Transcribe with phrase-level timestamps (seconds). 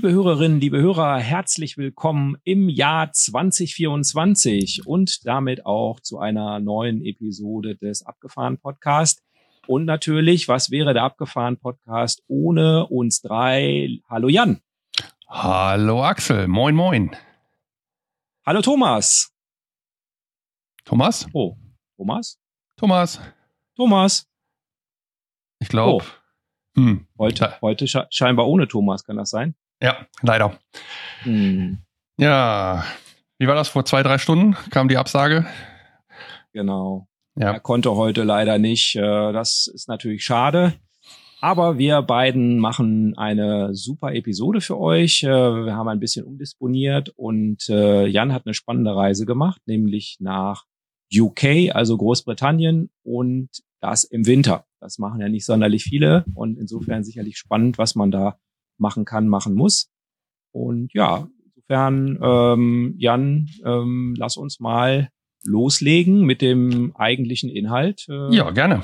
[0.00, 7.04] Liebe Hörerinnen, liebe Hörer, herzlich willkommen im Jahr 2024 und damit auch zu einer neuen
[7.04, 9.22] Episode des Abgefahren Podcast.
[9.66, 14.00] Und natürlich, was wäre der Abgefahren Podcast ohne uns drei?
[14.08, 14.62] Hallo Jan.
[15.28, 17.14] Hallo Axel, moin moin.
[18.46, 19.30] Hallo Thomas.
[20.86, 21.28] Thomas?
[21.34, 21.58] Oh,
[21.98, 22.40] Thomas?
[22.78, 23.20] Thomas.
[23.76, 24.26] Thomas.
[25.58, 26.02] Ich glaube.
[26.02, 26.80] Oh.
[26.80, 27.06] Hm.
[27.18, 29.54] Heute, heute scheinbar ohne Thomas, kann das sein?
[29.82, 30.58] Ja, leider.
[31.22, 31.78] Hm.
[32.18, 32.84] Ja,
[33.38, 34.56] wie war das vor zwei, drei Stunden?
[34.70, 35.46] Kam die Absage?
[36.52, 37.06] Genau.
[37.36, 37.52] Ja.
[37.52, 38.96] Er konnte heute leider nicht.
[38.96, 40.74] Äh, das ist natürlich schade.
[41.40, 45.22] Aber wir beiden machen eine super Episode für euch.
[45.22, 50.18] Äh, wir haben ein bisschen umdisponiert und äh, Jan hat eine spannende Reise gemacht, nämlich
[50.20, 50.66] nach
[51.12, 53.48] UK, also Großbritannien und
[53.80, 54.66] das im Winter.
[54.80, 58.38] Das machen ja nicht sonderlich viele und insofern sicherlich spannend, was man da
[58.80, 59.90] machen kann, machen muss.
[60.52, 65.10] Und ja, insofern, ähm, Jan, ähm, lass uns mal
[65.44, 68.06] loslegen mit dem eigentlichen Inhalt.
[68.08, 68.82] Äh, ja, gerne.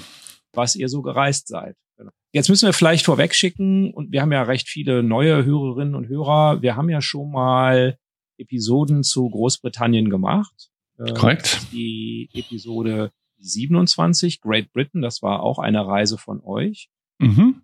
[0.52, 1.76] Was ihr so gereist seid.
[1.96, 2.12] Genau.
[2.32, 6.08] Jetzt müssen wir vielleicht vorweg schicken, und wir haben ja recht viele neue Hörerinnen und
[6.08, 6.62] Hörer.
[6.62, 7.98] Wir haben ja schon mal
[8.38, 10.70] Episoden zu Großbritannien gemacht.
[10.98, 11.60] Äh, Korrekt.
[11.72, 16.88] Die Episode 27, Great Britain, das war auch eine Reise von euch.
[17.18, 17.62] Mhm.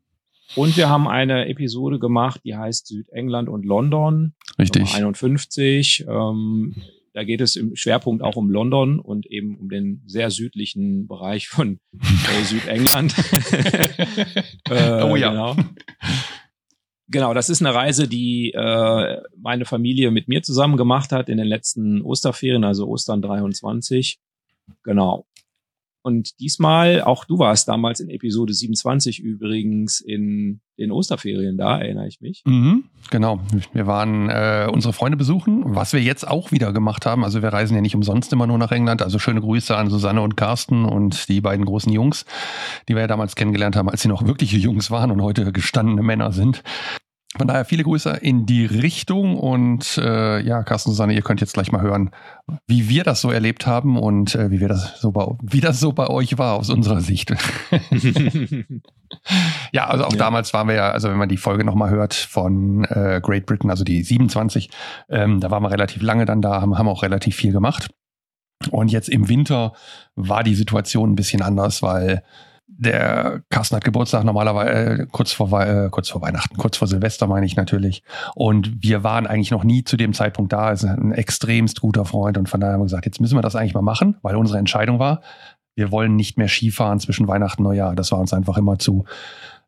[0.55, 4.35] Und wir haben eine Episode gemacht, die heißt Südengland und London.
[4.59, 4.95] Richtig.
[4.95, 6.05] 51.
[6.09, 6.75] Ähm,
[7.15, 11.49] da geht es im Schwerpunkt auch um London und eben um den sehr südlichen Bereich
[11.49, 13.15] von äh, Südengland.
[14.71, 15.31] äh, oh ja.
[15.31, 15.57] Genau.
[17.09, 21.37] genau, das ist eine Reise, die äh, meine Familie mit mir zusammen gemacht hat in
[21.37, 24.19] den letzten Osterferien, also Ostern 23.
[24.83, 25.27] Genau.
[26.03, 32.09] Und diesmal, auch du warst damals in Episode 27 übrigens in den Osterferien da, erinnere
[32.09, 32.43] ich mich.
[32.45, 33.41] Mhm, genau.
[33.73, 37.25] Wir waren äh, unsere Freunde besuchen, was wir jetzt auch wieder gemacht haben.
[37.25, 39.01] Also wir reisen ja nicht umsonst immer nur nach England.
[39.03, 42.25] Also schöne Grüße an Susanne und Carsten und die beiden großen Jungs,
[42.89, 46.03] die wir ja damals kennengelernt haben, als sie noch wirkliche Jungs waren und heute gestandene
[46.03, 46.63] Männer sind.
[47.39, 51.55] Von daher viele Grüße in die Richtung und äh, ja, Carsten Susanne, ihr könnt jetzt
[51.55, 52.11] gleich mal hören,
[52.67, 55.81] wie wir das so erlebt haben und äh, wie wir das so bei, wie das
[55.81, 57.31] so bei euch war aus unserer Sicht.
[59.73, 60.19] ja, also auch ja.
[60.19, 63.71] damals waren wir ja, also wenn man die Folge nochmal hört von äh, Great Britain,
[63.71, 64.69] also die 27,
[65.09, 67.89] ähm, da waren wir relativ lange dann da, haben, haben auch relativ viel gemacht.
[68.71, 69.73] Und jetzt im Winter
[70.17, 72.23] war die Situation ein bisschen anders, weil
[72.79, 77.27] der Carsten hat Geburtstag normalerweise äh, kurz vor äh, kurz vor Weihnachten, kurz vor Silvester
[77.27, 78.03] meine ich natürlich.
[78.35, 80.69] Und wir waren eigentlich noch nie zu dem Zeitpunkt da.
[80.69, 83.43] Er ist ein extremst guter Freund und von daher haben wir gesagt, jetzt müssen wir
[83.43, 85.21] das eigentlich mal machen, weil unsere Entscheidung war,
[85.75, 87.95] wir wollen nicht mehr Skifahren zwischen Weihnachten und Neujahr.
[87.95, 89.05] Das war uns einfach immer zu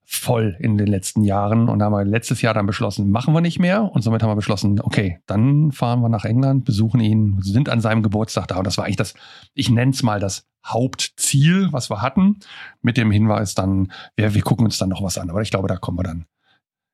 [0.07, 3.41] voll in den letzten Jahren und da haben wir letztes Jahr dann beschlossen, machen wir
[3.41, 7.39] nicht mehr und somit haben wir beschlossen, okay, dann fahren wir nach England, besuchen ihn,
[7.41, 9.15] sind an seinem Geburtstag da und das war eigentlich das,
[9.55, 12.39] ich nenne es mal das Hauptziel, was wir hatten,
[12.83, 15.69] mit dem Hinweis dann, wir, wir gucken uns dann noch was an, aber ich glaube,
[15.69, 16.27] da kommen wir dann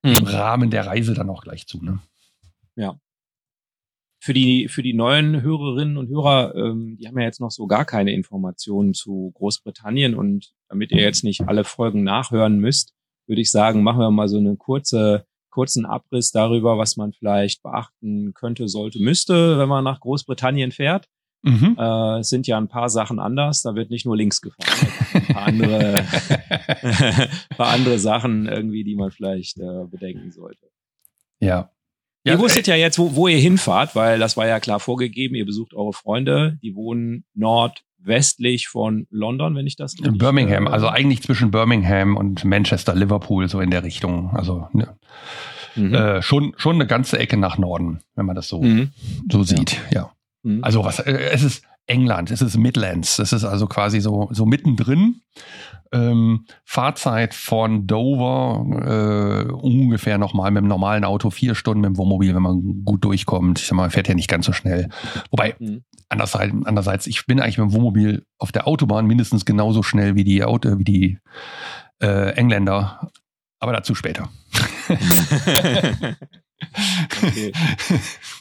[0.02, 0.12] mhm.
[0.12, 1.82] im Rahmen der Reise dann auch gleich zu.
[1.82, 1.98] Ne?
[2.76, 2.98] Ja.
[4.22, 7.66] Für die, für die neuen Hörerinnen und Hörer, ähm, die haben ja jetzt noch so
[7.66, 12.94] gar keine Informationen zu Großbritannien und damit ihr jetzt nicht alle Folgen nachhören müsst,
[13.30, 17.62] würde ich sagen, machen wir mal so einen kurze, kurzen Abriss darüber, was man vielleicht
[17.62, 21.08] beachten könnte, sollte, müsste, wenn man nach Großbritannien fährt.
[21.42, 21.76] Mhm.
[21.78, 23.62] Äh, es sind ja ein paar Sachen anders.
[23.62, 24.92] Da wird nicht nur links gefahren.
[25.14, 26.04] Ein paar andere,
[27.56, 30.66] paar andere Sachen irgendwie, die man vielleicht äh, bedenken sollte.
[31.38, 31.70] Ja.
[32.24, 35.36] Ihr ja, wusstet ja jetzt, wo, wo ihr hinfahrt, weil das war ja klar vorgegeben.
[35.36, 40.66] Ihr besucht eure Freunde, die wohnen nord westlich von London, wenn ich das richtig Birmingham,
[40.66, 44.30] äh, also eigentlich zwischen Birmingham und Manchester, Liverpool, so in der Richtung.
[44.34, 44.96] Also ne,
[45.76, 45.94] mhm.
[45.94, 48.90] äh, schon, schon eine ganze Ecke nach Norden, wenn man das so, mhm.
[49.30, 50.00] so sieht, ja.
[50.00, 50.12] ja.
[50.42, 50.64] Mhm.
[50.64, 54.46] Also was, äh, es ist England, es ist Midlands, es ist also quasi so, so
[54.46, 55.22] mittendrin.
[55.92, 58.64] Ähm, Fahrzeit von Dover
[59.48, 63.04] äh, ungefähr nochmal mit dem normalen Auto vier Stunden mit dem Wohnmobil, wenn man gut
[63.04, 63.58] durchkommt.
[63.58, 64.88] Ich sag mal, fährt ja nicht ganz so schnell.
[65.32, 65.82] Wobei, mhm.
[66.08, 70.22] andererseits, andererseits, ich bin eigentlich mit dem Wohnmobil auf der Autobahn mindestens genauso schnell wie
[70.22, 71.18] die, Auto, wie die
[72.00, 73.10] äh, Engländer.
[73.58, 74.28] Aber dazu später.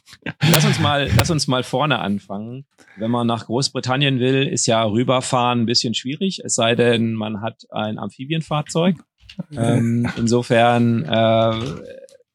[0.51, 2.65] lass uns mal, lass uns mal vorne anfangen.
[2.97, 7.41] Wenn man nach Großbritannien will, ist ja rüberfahren ein bisschen schwierig, es sei denn, man
[7.41, 8.97] hat ein Amphibienfahrzeug.
[9.55, 11.53] Ähm, insofern, äh,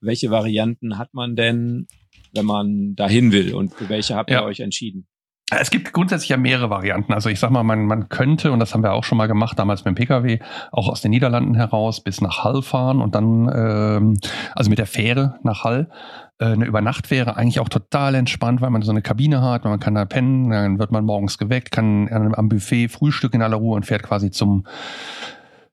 [0.01, 1.87] welche Varianten hat man denn,
[2.33, 4.45] wenn man dahin will und für welche habt ihr ja.
[4.45, 5.07] euch entschieden?
[5.51, 7.13] Es gibt grundsätzlich ja mehrere Varianten.
[7.13, 9.59] Also ich sag mal, man, man könnte, und das haben wir auch schon mal gemacht,
[9.59, 10.39] damals mit dem Pkw,
[10.73, 14.19] auch aus den Niederlanden heraus bis nach Hall fahren und dann, ähm,
[14.55, 15.91] also mit der Fähre nach Hall.
[16.39, 19.95] Äh, eine Übernachtfähre eigentlich auch total entspannt, weil man so eine Kabine hat, man kann
[19.95, 23.87] da pennen, dann wird man morgens geweckt, kann am Buffet frühstücken in aller Ruhe und
[23.87, 24.65] fährt quasi zum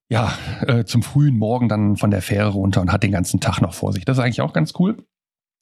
[0.09, 0.33] ja,
[0.67, 3.73] äh, zum frühen Morgen dann von der Fähre runter und hat den ganzen Tag noch
[3.73, 4.03] vor sich.
[4.03, 4.97] Das ist eigentlich auch ganz cool.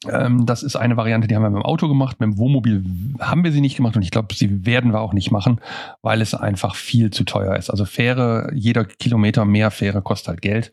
[0.07, 2.19] Ähm, das ist eine Variante, die haben wir mit dem Auto gemacht.
[2.19, 2.83] Mit dem Wohnmobil
[3.19, 5.61] haben wir sie nicht gemacht und ich glaube, sie werden wir auch nicht machen,
[6.01, 7.69] weil es einfach viel zu teuer ist.
[7.69, 10.71] Also Fähre, jeder Kilometer mehr Fähre kostet halt Geld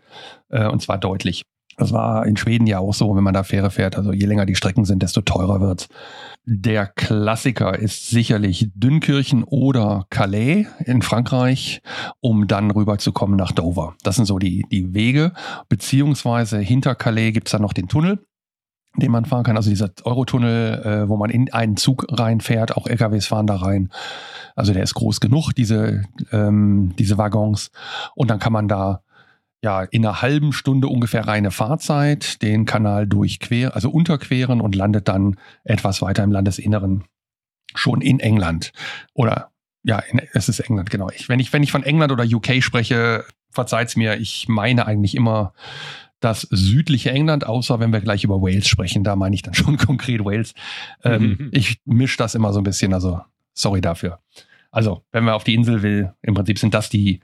[0.49, 1.43] äh, und zwar deutlich.
[1.77, 3.97] Das war in Schweden ja auch so, wenn man da Fähre fährt.
[3.97, 5.89] Also je länger die Strecken sind, desto teurer wird's.
[6.47, 11.83] Der Klassiker ist sicherlich Dünnkirchen oder Calais in Frankreich,
[12.21, 13.95] um dann rüberzukommen nach Dover.
[14.03, 15.33] Das sind so die, die Wege.
[15.69, 18.21] Beziehungsweise hinter Calais gibt's dann noch den Tunnel
[18.99, 19.57] den man fahren kann.
[19.57, 23.91] Also dieser Eurotunnel, äh, wo man in einen Zug reinfährt, auch LKWs fahren da rein.
[24.55, 27.71] Also der ist groß genug, diese, ähm, diese Waggons.
[28.15, 29.03] Und dann kann man da
[29.67, 35.09] ja in einer halben Stunde ungefähr reine Fahrzeit den Kanal durchqueren, also unterqueren und landet
[35.09, 37.05] dann etwas weiter im Landesinneren.
[37.75, 38.73] Schon in England.
[39.13, 39.51] Oder
[39.83, 41.11] ja, in, es ist England, genau.
[41.11, 45.17] Ich, wenn, ich, wenn ich von England oder UK spreche, verzeiht's mir, ich meine eigentlich
[45.17, 45.53] immer
[46.21, 49.03] das südliche England, außer wenn wir gleich über Wales sprechen.
[49.03, 50.55] Da meine ich dann schon konkret Wales.
[51.03, 53.21] Ähm, ich mische das immer so ein bisschen, also
[53.53, 54.21] sorry dafür.
[54.71, 57.21] Also, wenn man auf die Insel will, im Prinzip sind das die, die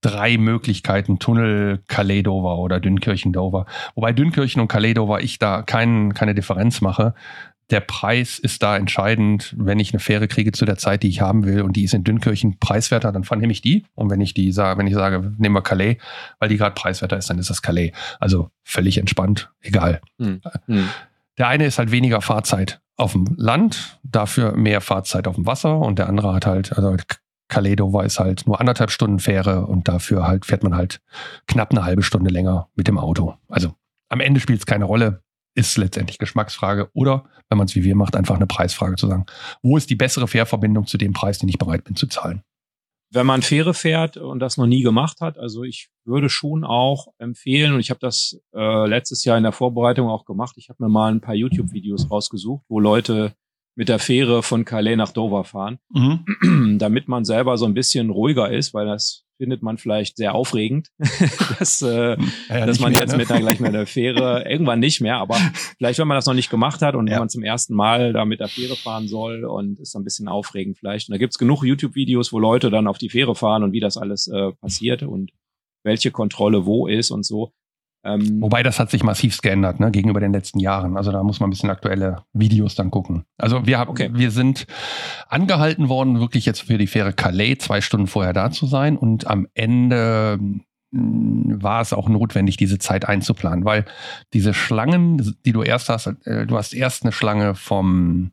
[0.00, 3.66] drei Möglichkeiten, Tunnel, Calais Dover oder Dünkirchen Dover.
[3.94, 7.14] Wobei Dünkirchen und Calais Dover ich da kein, keine Differenz mache
[7.70, 9.54] der Preis ist da entscheidend.
[9.58, 11.92] Wenn ich eine Fähre kriege zu der Zeit, die ich haben will und die ist
[11.92, 13.84] in Dünnkirchen preiswerter, dann nehme ich die.
[13.94, 15.98] Und wenn ich die sage, wenn ich sage, nehmen wir Calais,
[16.38, 17.92] weil die gerade preiswerter ist, dann ist das Calais.
[18.20, 20.00] Also völlig entspannt, egal.
[20.18, 20.40] Hm.
[20.66, 20.88] Hm.
[21.36, 25.78] Der eine ist halt weniger Fahrzeit auf dem Land, dafür mehr Fahrzeit auf dem Wasser
[25.78, 26.96] und der andere hat halt, also
[27.48, 31.00] Dover ist halt nur anderthalb Stunden Fähre und dafür halt fährt man halt
[31.46, 33.34] knapp eine halbe Stunde länger mit dem Auto.
[33.48, 33.74] Also
[34.08, 35.22] am Ende spielt es keine Rolle
[35.58, 39.26] ist letztendlich Geschmacksfrage oder, wenn man es wie wir macht, einfach eine Preisfrage zu sagen,
[39.60, 42.42] wo ist die bessere Fährverbindung zu dem Preis, den ich bereit bin zu zahlen?
[43.10, 47.08] Wenn man Fähre fährt und das noch nie gemacht hat, also ich würde schon auch
[47.18, 50.84] empfehlen, und ich habe das äh, letztes Jahr in der Vorbereitung auch gemacht, ich habe
[50.84, 53.34] mir mal ein paar YouTube-Videos rausgesucht, wo Leute
[53.78, 56.76] mit der Fähre von Calais nach Dover fahren, mhm.
[56.80, 60.88] damit man selber so ein bisschen ruhiger ist, weil das findet man vielleicht sehr aufregend,
[61.60, 62.16] dass, äh,
[62.48, 63.18] ja, dass man mehr, jetzt ne?
[63.18, 65.36] mit einer gleich mit der Fähre irgendwann nicht mehr, aber
[65.76, 67.12] vielleicht, wenn man das noch nicht gemacht hat und ja.
[67.12, 70.26] wenn man zum ersten Mal da mit der Fähre fahren soll und ist ein bisschen
[70.26, 71.08] aufregend vielleicht.
[71.08, 73.96] Und da gibt's genug YouTube-Videos, wo Leute dann auf die Fähre fahren und wie das
[73.96, 75.30] alles äh, passiert und
[75.84, 77.52] welche Kontrolle wo ist und so.
[78.08, 80.96] Ähm, Wobei das hat sich massiv geändert ne, gegenüber den letzten Jahren.
[80.96, 83.24] Also da muss man ein bisschen aktuelle Videos dann gucken.
[83.36, 84.10] Also wir haben, okay.
[84.12, 84.66] wir sind
[85.28, 89.26] angehalten worden, wirklich jetzt für die Fähre Calais zwei Stunden vorher da zu sein und
[89.26, 90.38] am Ende
[90.90, 93.84] mm, war es auch notwendig, diese Zeit einzuplanen, weil
[94.32, 98.32] diese Schlangen, die du erst hast, äh, du hast erst eine Schlange vom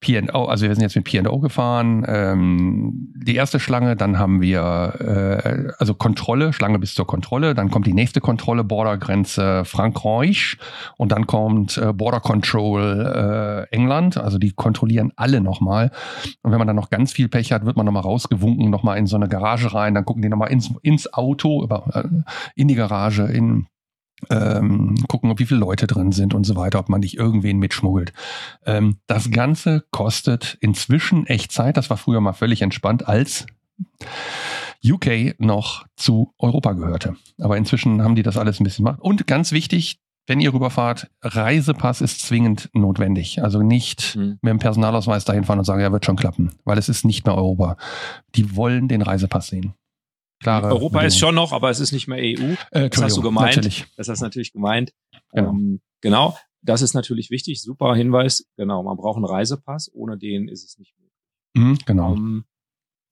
[0.00, 2.04] P&O, also wir sind jetzt mit P&O gefahren.
[2.06, 7.70] Ähm, die erste Schlange, dann haben wir äh, also Kontrolle, Schlange bis zur Kontrolle, dann
[7.70, 10.56] kommt die nächste Kontrolle, Bordergrenze Frankreich
[10.96, 15.90] und dann kommt äh, Border Control äh, England, also die kontrollieren alle nochmal.
[16.42, 19.06] Und wenn man dann noch ganz viel Pech hat, wird man nochmal rausgewunken, nochmal in
[19.06, 22.22] so eine Garage rein, dann gucken die nochmal ins, ins Auto, über, äh,
[22.54, 23.66] in die Garage, in
[24.30, 27.58] ähm, gucken, ob wie viele Leute drin sind und so weiter, ob man nicht irgendwen
[27.58, 28.12] mitschmuggelt.
[28.66, 31.76] Ähm, das Ganze kostet inzwischen echt Zeit.
[31.76, 33.46] Das war früher mal völlig entspannt, als
[34.84, 37.16] UK noch zu Europa gehörte.
[37.38, 39.00] Aber inzwischen haben die das alles ein bisschen gemacht.
[39.00, 43.42] Und ganz wichtig, wenn ihr rüberfahrt, Reisepass ist zwingend notwendig.
[43.42, 44.38] Also nicht mhm.
[44.42, 47.24] mit dem Personalausweis dahin fahren und sagen, ja, wird schon klappen, weil es ist nicht
[47.24, 47.76] mehr Europa.
[48.34, 49.72] Die wollen den Reisepass sehen.
[50.40, 51.06] Klare Europa Bedingungen.
[51.06, 52.54] ist schon noch, aber es ist nicht mehr EU.
[52.70, 53.56] Äh, das hast du gemeint.
[53.56, 53.86] Natürlich.
[53.96, 54.92] Das hast du natürlich gemeint.
[55.32, 55.50] Genau.
[55.50, 56.36] Ähm, genau.
[56.62, 57.62] Das ist natürlich wichtig.
[57.62, 58.46] Super Hinweis.
[58.56, 58.82] Genau.
[58.82, 59.90] Man braucht einen Reisepass.
[59.92, 61.08] Ohne den ist es nicht möglich.
[61.54, 62.14] Mhm, genau.
[62.14, 62.44] Ähm,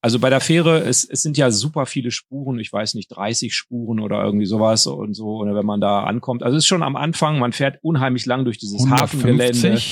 [0.02, 3.52] also bei der Fähre, es, es sind ja super viele Spuren, ich weiß nicht, 30
[3.52, 6.44] Spuren oder irgendwie sowas und so, oder wenn man da ankommt.
[6.44, 9.24] Also es ist schon am Anfang, man fährt unheimlich lang durch dieses 150.
[9.24, 9.82] Hafengelände.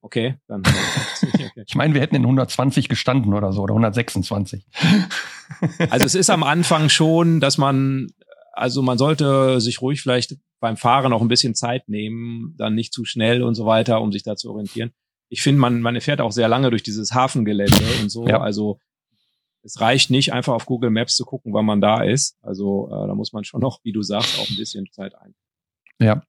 [0.00, 0.62] Okay, dann.
[1.50, 1.64] Okay.
[1.66, 4.64] Ich meine, wir hätten in 120 gestanden oder so oder 126.
[5.90, 8.08] Also es ist am Anfang schon, dass man,
[8.52, 12.92] also man sollte sich ruhig vielleicht beim Fahren auch ein bisschen Zeit nehmen, dann nicht
[12.92, 14.92] zu schnell und so weiter, um sich da zu orientieren.
[15.28, 18.26] ich finde, man, man fährt auch sehr lange durch dieses Hafengelände und so.
[18.26, 18.40] Ja.
[18.40, 18.78] Also
[19.62, 22.36] es reicht nicht, einfach auf Google Maps zu gucken, wann man da ist.
[22.42, 25.34] Also äh, da muss man schon noch, wie du sagst, auch ein bisschen Zeit ein.
[26.00, 26.22] Ja.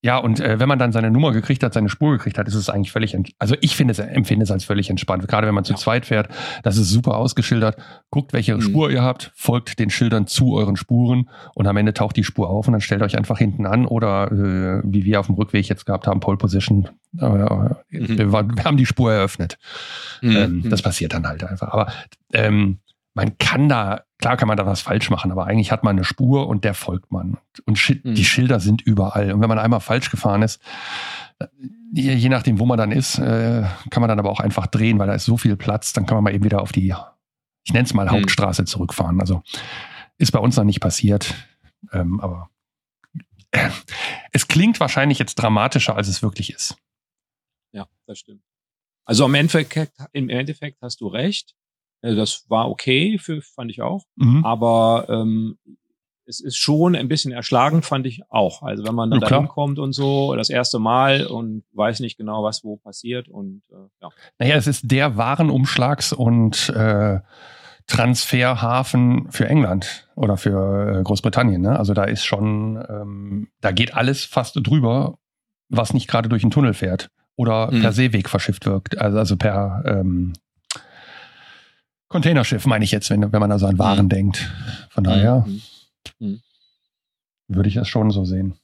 [0.00, 2.54] Ja, und äh, wenn man dann seine Nummer gekriegt hat, seine Spur gekriegt hat, ist
[2.54, 5.26] es eigentlich völlig, also ich finde es, empfinde es als völlig entspannt.
[5.26, 5.78] Gerade wenn man zu ja.
[5.78, 6.28] zweit fährt,
[6.62, 7.76] das ist super ausgeschildert.
[8.10, 8.60] Guckt, welche mhm.
[8.60, 12.48] Spur ihr habt, folgt den Schildern zu euren Spuren und am Ende taucht die Spur
[12.48, 15.68] auf und dann stellt euch einfach hinten an oder äh, wie wir auf dem Rückweg
[15.68, 16.88] jetzt gehabt haben, Pole Position.
[17.20, 17.78] Äh, mhm.
[17.90, 19.58] wir, wir, haben die Spur eröffnet.
[20.22, 20.36] Mhm.
[20.36, 21.72] Ähm, das passiert dann halt einfach.
[21.72, 21.92] Aber
[22.32, 22.78] ähm,
[23.18, 26.04] man kann da, klar kann man da was falsch machen, aber eigentlich hat man eine
[26.04, 27.38] Spur und der folgt man.
[27.66, 28.14] Und Sch mhm.
[28.14, 29.32] die Schilder sind überall.
[29.32, 30.62] Und wenn man einmal falsch gefahren ist,
[31.92, 35.00] je, je nachdem, wo man dann ist, äh, kann man dann aber auch einfach drehen,
[35.00, 36.94] weil da ist so viel Platz, dann kann man mal eben wieder auf die,
[37.64, 38.12] ich nenne es mal mhm.
[38.12, 39.20] Hauptstraße zurückfahren.
[39.20, 39.42] Also
[40.18, 41.34] ist bei uns noch nicht passiert,
[41.92, 42.50] ähm, aber
[43.50, 43.68] äh,
[44.30, 46.76] es klingt wahrscheinlich jetzt dramatischer, als es wirklich ist.
[47.72, 48.44] Ja, das stimmt.
[49.04, 51.56] Also im Endeffekt, im Endeffekt hast du recht.
[52.02, 54.04] Äh, das war okay, für, fand ich auch.
[54.16, 54.44] Mhm.
[54.44, 55.58] Aber ähm,
[56.28, 58.62] es ist schon ein bisschen erschlagend, fand ich auch.
[58.62, 62.18] Also wenn man dann ja, da hinkommt und so, das erste Mal und weiß nicht
[62.18, 64.08] genau, was wo passiert und äh, ja.
[64.38, 67.20] Naja, es ist der Warenumschlags- und äh,
[67.86, 71.62] Transferhafen für England oder für äh, Großbritannien.
[71.62, 71.78] Ne?
[71.78, 75.18] Also da ist schon, ähm, da geht alles fast drüber,
[75.70, 77.80] was nicht gerade durch den Tunnel fährt oder mhm.
[77.80, 78.98] per Seeweg verschifft wirkt.
[78.98, 80.34] Also, also per ähm,
[82.08, 84.10] Containerschiff meine ich jetzt, wenn, wenn man also an Waren mhm.
[84.10, 84.50] denkt.
[84.90, 85.62] Von daher mhm.
[86.18, 86.40] mhm.
[87.48, 88.54] würde ich das schon so sehen.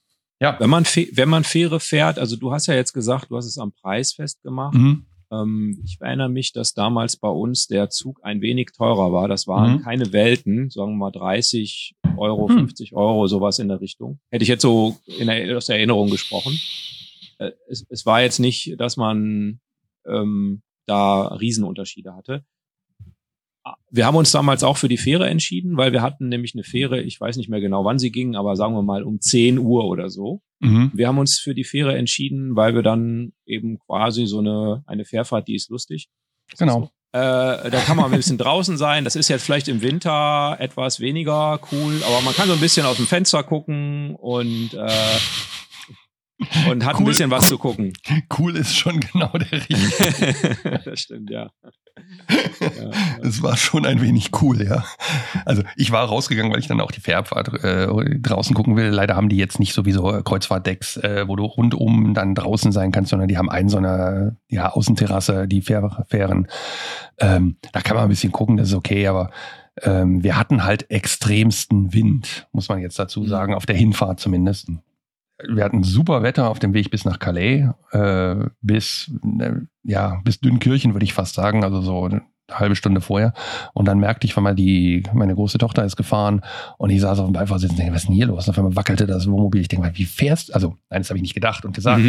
[0.41, 0.57] Ja.
[0.59, 3.59] Wenn man, wenn man Fähre fährt, also du hast ja jetzt gesagt, du hast es
[3.59, 4.75] am Preis festgemacht.
[4.75, 5.07] Mhm.
[5.31, 9.29] Ähm, ich erinnere mich, dass damals bei uns der Zug ein wenig teurer war.
[9.29, 9.83] Das waren mhm.
[9.83, 12.97] keine Welten, sagen wir mal 30 Euro, 50 hm.
[12.97, 14.21] Euro, sowas in der Richtung.
[14.31, 16.59] Hätte ich jetzt so in der, aus der Erinnerung gesprochen.
[17.39, 19.61] Äh, es, es war jetzt nicht, dass man
[20.07, 22.45] ähm, da Riesenunterschiede hatte
[23.91, 27.01] wir haben uns damals auch für die Fähre entschieden, weil wir hatten nämlich eine Fähre,
[27.01, 29.85] ich weiß nicht mehr genau, wann sie ging, aber sagen wir mal um 10 Uhr
[29.85, 30.43] oder so.
[30.61, 30.91] Mhm.
[30.95, 35.05] Wir haben uns für die Fähre entschieden, weil wir dann eben quasi so eine, eine
[35.05, 36.09] Fährfahrt, die ist lustig.
[36.59, 36.91] Genau.
[37.13, 39.05] Äh, da kann man ein bisschen draußen sein.
[39.05, 42.85] Das ist jetzt vielleicht im Winter etwas weniger cool, aber man kann so ein bisschen
[42.87, 44.89] aus dem Fenster gucken und äh,
[46.69, 47.93] und hat cool, ein bisschen was cool, zu gucken.
[48.37, 50.81] Cool ist schon genau der richtige.
[50.85, 51.51] das stimmt, ja.
[53.23, 54.85] Es war schon ein wenig cool, ja.
[55.45, 57.87] Also ich war rausgegangen, weil ich dann auch die Fährfahrt äh,
[58.19, 58.89] draußen gucken will.
[58.89, 63.11] Leider haben die jetzt nicht sowieso Kreuzfahrtdecks, äh, wo du rundum dann draußen sein kannst,
[63.11, 66.49] sondern die haben einen so eine ja, Außenterrasse, die Fähr Fähren.
[67.19, 69.31] Ähm, da kann man ein bisschen gucken, das ist okay, aber
[69.83, 73.29] ähm, wir hatten halt extremsten Wind, muss man jetzt dazu mhm.
[73.29, 74.69] sagen, auf der Hinfahrt zumindest
[75.49, 79.11] wir hatten super Wetter auf dem Weg bis nach Calais, äh, bis,
[79.41, 82.09] äh, ja, bis Dünnkirchen, würde ich fast sagen, also so
[82.51, 83.33] halbe Stunde vorher.
[83.73, 86.43] Und dann merkte ich, wenn mal die, meine große Tochter ist gefahren
[86.79, 88.47] und ich saß auf dem Beifahrersitz und denke, was ist denn hier los?
[88.47, 89.61] Und auf einmal wackelte das Wohnmobil.
[89.61, 92.03] Ich denke, wie fährst Also, nein, das habe ich nicht gedacht und gesagt.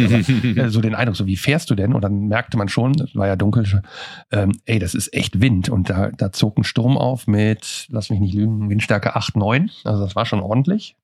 [0.56, 1.92] aber, so den Eindruck, so wie fährst du denn?
[1.92, 3.82] Und dann merkte man schon, es war ja dunkel,
[4.30, 5.68] ähm, ey, das ist echt Wind.
[5.68, 9.70] Und da, da zog ein Sturm auf mit, lass mich nicht lügen, Windstärke 8, 9.
[9.84, 10.96] Also das war schon ordentlich.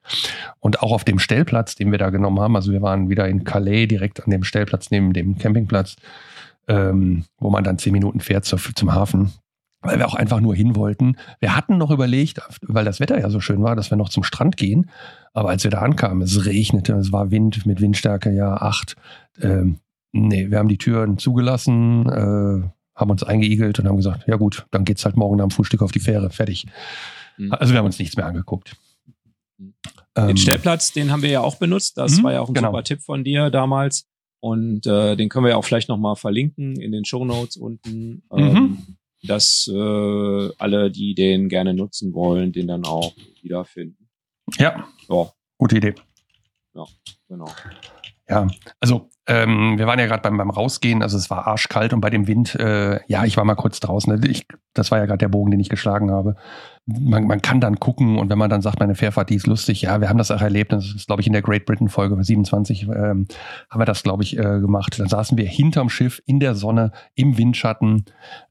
[0.60, 3.44] Und auch auf dem Stellplatz, den wir da genommen haben, also wir waren wieder in
[3.44, 5.96] Calais, direkt an dem Stellplatz neben dem Campingplatz,
[6.68, 9.32] ähm, wo man dann zehn Minuten fährt zur, zum Hafen,
[9.80, 11.16] weil wir auch einfach nur hin wollten.
[11.40, 14.22] Wir hatten noch überlegt, weil das Wetter ja so schön war, dass wir noch zum
[14.22, 14.90] Strand gehen.
[15.32, 18.96] Aber als wir da ankamen, es regnete, es war Wind mit Windstärke ja acht.
[19.40, 19.78] Ähm,
[20.12, 24.66] nee, wir haben die Türen zugelassen, äh, haben uns eingeigelt und haben gesagt, ja gut,
[24.70, 26.66] dann geht's halt morgen am Frühstück auf die Fähre, fertig.
[27.38, 27.52] Mhm.
[27.52, 28.76] Also wir haben uns nichts mehr angeguckt.
[29.58, 31.96] Den ähm, Stellplatz, den haben wir ja auch benutzt.
[31.96, 32.70] Das mhm, war ja auch ein genau.
[32.70, 34.06] super Tipp von dir damals.
[34.42, 38.24] Und äh, den können wir ja auch vielleicht nochmal verlinken in den Show Notes unten,
[38.28, 38.38] mhm.
[38.38, 44.08] ähm, dass äh, alle, die den gerne nutzen wollen, den dann auch wiederfinden.
[44.58, 44.84] Ja.
[45.08, 45.32] ja.
[45.58, 45.94] Gute Idee.
[46.74, 46.84] Ja,
[47.28, 47.46] genau.
[48.32, 48.46] Ja,
[48.80, 52.08] also ähm, wir waren ja gerade beim, beim Rausgehen, also es war arschkalt und bei
[52.08, 54.20] dem Wind, äh, ja, ich war mal kurz draußen.
[54.24, 56.36] Ich, das war ja gerade der Bogen, den ich geschlagen habe.
[56.86, 59.82] Man, man kann dann gucken und wenn man dann sagt, meine Fährfahrt, die ist lustig,
[59.82, 60.72] ja, wir haben das auch erlebt.
[60.72, 63.26] Das ist, glaube ich, in der Great Britain Folge 27 ähm,
[63.68, 64.98] haben wir das, glaube ich, äh, gemacht.
[64.98, 68.06] Dann saßen wir hinterm Schiff in der Sonne, im Windschatten,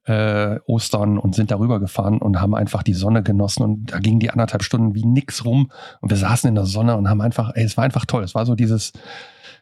[0.06, 4.20] äh, Ostern und sind darüber gefahren und haben einfach die Sonne genossen und da gingen
[4.20, 5.72] die anderthalb Stunden wie nix rum
[6.02, 8.24] und wir saßen in der Sonne und haben einfach, ey, es war einfach toll.
[8.24, 8.94] Es war so dieses,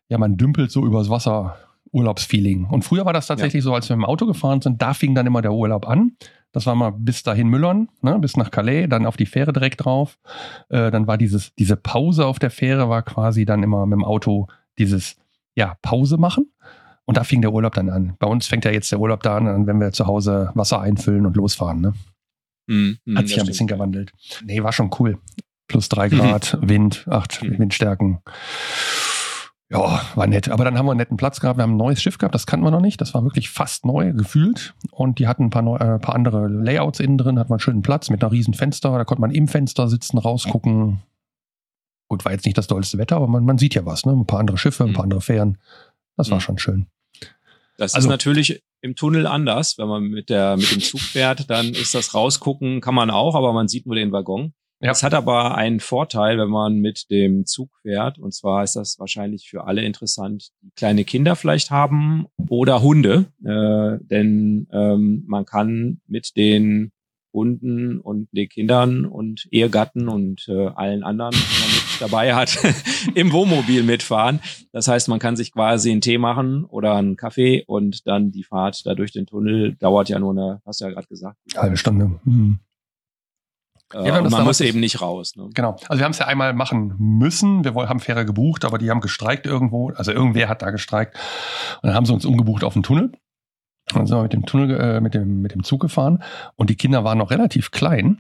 [0.10, 1.58] ja, man dümpelt so übers Wasser.
[1.92, 2.66] Urlaubsfeeling.
[2.66, 3.70] Und früher war das tatsächlich ja.
[3.70, 6.12] so, als wir im Auto gefahren sind, da fing dann immer der Urlaub an.
[6.52, 9.86] Das war mal bis dahin Müllern, ne, bis nach Calais, dann auf die Fähre direkt
[9.86, 10.18] drauf.
[10.70, 14.04] Äh, dann war dieses, diese Pause auf der Fähre war quasi dann immer mit dem
[14.04, 14.48] Auto
[14.78, 15.18] dieses,
[15.56, 16.52] ja, Pause machen.
[17.06, 18.16] Und da fing der Urlaub dann an.
[18.20, 21.26] Bei uns fängt ja jetzt der Urlaub da an, wenn wir zu Hause Wasser einfüllen
[21.26, 21.82] und losfahren.
[21.82, 21.94] Ne?
[22.68, 24.12] Mm, mm, Hat sich ein bisschen gewandelt.
[24.44, 25.18] Nee, war schon cool.
[25.68, 26.58] Plus drei Grad.
[26.62, 27.58] Wind, acht mhm.
[27.58, 28.20] Windstärken.
[29.72, 30.50] Ja, war nett.
[30.50, 31.60] Aber dann haben wir einen netten Platz gehabt.
[31.60, 33.00] Wir haben ein neues Schiff gehabt, das kannten wir noch nicht.
[33.02, 34.74] Das war wirklich fast neu, gefühlt.
[34.90, 37.60] Und die hatten ein paar, neu, äh, paar andere Layouts innen drin, hatten wir einen
[37.60, 38.98] schönen Platz mit einer riesen Fenster.
[38.98, 41.04] Da konnte man im Fenster sitzen, rausgucken.
[42.08, 44.14] Gut, war jetzt nicht das tollste Wetter, aber man, man sieht ja was, ne?
[44.14, 45.12] Ein paar andere Schiffe, ein paar mhm.
[45.12, 45.60] andere Fähren.
[46.18, 46.42] Das war mhm.
[46.42, 46.88] schon schön.
[47.78, 49.78] Das also, ist natürlich im Tunnel anders.
[49.78, 53.36] Wenn man mit der, mit dem Zug fährt, dann ist das rausgucken, kann man auch,
[53.36, 54.54] aber man sieht nur den Waggon.
[54.82, 54.90] Ja.
[54.90, 58.18] Das hat aber einen Vorteil, wenn man mit dem Zug fährt.
[58.18, 63.26] Und zwar ist das wahrscheinlich für alle interessant, die kleine Kinder vielleicht haben oder Hunde.
[63.44, 66.92] Äh, denn ähm, man kann mit den
[67.34, 72.58] Hunden und den Kindern und Ehegatten und äh, allen anderen, die man mit dabei hat,
[73.16, 74.40] im Wohnmobil mitfahren.
[74.72, 78.44] Das heißt, man kann sich quasi einen Tee machen oder einen Kaffee und dann die
[78.44, 81.38] Fahrt da durch den Tunnel dauert ja nur eine, hast du ja gerade gesagt.
[81.56, 82.20] Halbe Stunde.
[82.24, 82.60] Mhm.
[83.94, 85.36] Ja, man muss eben nicht raus.
[85.36, 85.50] Ne?
[85.54, 85.76] Genau.
[85.88, 87.64] Also wir haben es ja einmal machen müssen.
[87.64, 89.90] Wir haben Fähre gebucht, aber die haben gestreikt irgendwo.
[89.90, 91.16] Also irgendwer hat da gestreikt.
[91.82, 93.12] Und dann haben sie uns umgebucht auf den Tunnel.
[93.92, 96.24] Und dann sind wir mit dem Tunnel, äh, mit dem, mit dem Zug gefahren.
[96.56, 98.20] Und die Kinder waren noch relativ klein.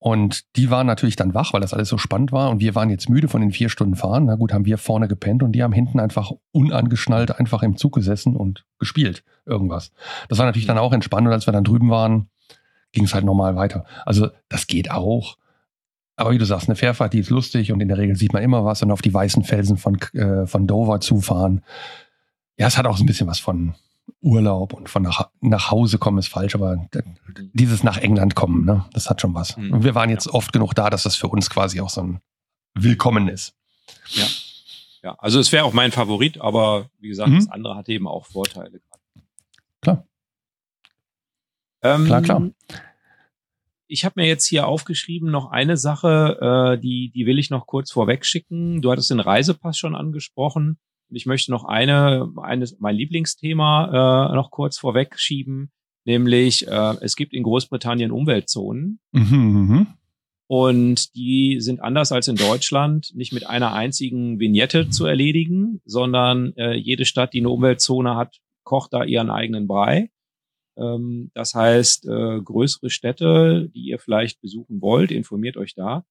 [0.00, 2.50] Und die waren natürlich dann wach, weil das alles so spannend war.
[2.50, 4.26] Und wir waren jetzt müde von den vier Stunden Fahren.
[4.26, 7.94] Na gut, haben wir vorne gepennt und die haben hinten einfach unangeschnallt einfach im Zug
[7.94, 9.24] gesessen und gespielt.
[9.44, 9.90] Irgendwas.
[10.28, 11.26] Das war natürlich dann auch entspannt.
[11.26, 12.30] Und als wir dann drüben waren,
[12.92, 13.84] ging es halt normal weiter.
[14.06, 15.36] Also das geht auch.
[16.16, 18.42] Aber wie du sagst, eine Fährfahrt, die ist lustig und in der Regel sieht man
[18.42, 21.62] immer was und auf die weißen Felsen von, äh, von Dover zufahren.
[22.56, 23.74] Ja, es hat auch so ein bisschen was von
[24.20, 26.88] Urlaub und von nach, nach Hause kommen ist falsch, aber
[27.52, 29.56] dieses nach England kommen, ne, das hat schon was.
[29.56, 29.72] Mhm.
[29.74, 32.20] Und wir waren jetzt oft genug da, dass das für uns quasi auch so ein
[32.74, 33.54] Willkommen ist.
[34.10, 34.26] Ja.
[35.02, 37.36] Ja, also es wäre auch mein Favorit, aber wie gesagt, mhm.
[37.36, 38.80] das andere hat eben auch Vorteile.
[39.80, 40.04] Klar.
[41.82, 42.50] Ähm, klar, klar.
[43.86, 47.66] Ich habe mir jetzt hier aufgeschrieben noch eine Sache, äh, die, die will ich noch
[47.66, 48.82] kurz vorweg schicken.
[48.82, 50.78] Du hattest den Reisepass schon angesprochen.
[51.08, 55.70] Und ich möchte noch eine, eines, mein Lieblingsthema äh, noch kurz vorweg schieben,
[56.04, 59.00] nämlich äh, es gibt in Großbritannien Umweltzonen.
[59.12, 59.86] Mhm, mh.
[60.48, 66.54] Und die sind anders als in Deutschland nicht mit einer einzigen Vignette zu erledigen, sondern
[66.56, 70.10] äh, jede Stadt, die eine Umweltzone hat, kocht da ihren eigenen Brei.
[70.78, 76.04] Ähm, das heißt, äh, größere Städte, die ihr vielleicht besuchen wollt, informiert euch da.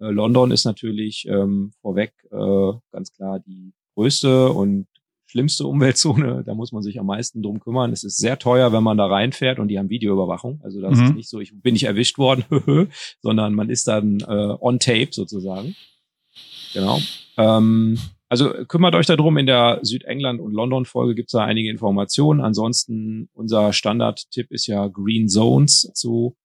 [0.00, 4.86] Äh, London ist natürlich ähm, vorweg äh, ganz klar die größte und
[5.26, 6.42] schlimmste Umweltzone.
[6.44, 7.92] Da muss man sich am meisten drum kümmern.
[7.92, 10.60] Es ist sehr teuer, wenn man da reinfährt und die haben Videoüberwachung.
[10.62, 11.04] Also das mhm.
[11.04, 12.44] ist nicht so, ich bin nicht erwischt worden,
[13.20, 15.76] sondern man ist dann äh, on tape sozusagen.
[16.72, 17.00] Genau.
[17.36, 17.98] Ähm,
[18.30, 22.40] also kümmert euch darum, in der Südengland- und London-Folge gibt's da einige Informationen.
[22.40, 26.36] Ansonsten, unser Standard-Tipp ist ja Green Zones zu.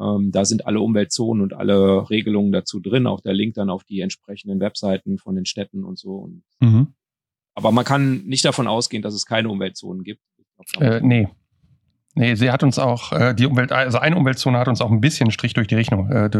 [0.00, 3.82] Ähm, da sind alle Umweltzonen und alle Regelungen dazu drin, auch der Link dann auf
[3.82, 6.14] die entsprechenden Webseiten von den Städten und so.
[6.14, 6.94] Und, mhm.
[7.54, 10.22] Aber man kann nicht davon ausgehen, dass es keine Umweltzonen gibt.
[10.78, 11.28] Äh, nee.
[12.14, 15.00] Nee, sie hat uns auch, äh, die Umwelt, also eine Umweltzone hat uns auch ein
[15.00, 16.30] bisschen Strich durch die Rechnung, äh,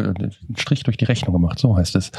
[0.57, 2.13] Strich durch die Rechnung gemacht, so heißt es.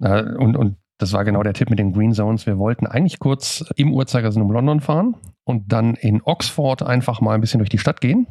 [0.00, 2.46] Äh, und, und das war genau der Tipp mit den Green Zones.
[2.46, 7.34] Wir wollten eigentlich kurz im Uhrzeigersinn um London fahren und dann in Oxford einfach mal
[7.34, 8.26] ein bisschen durch die Stadt gehen.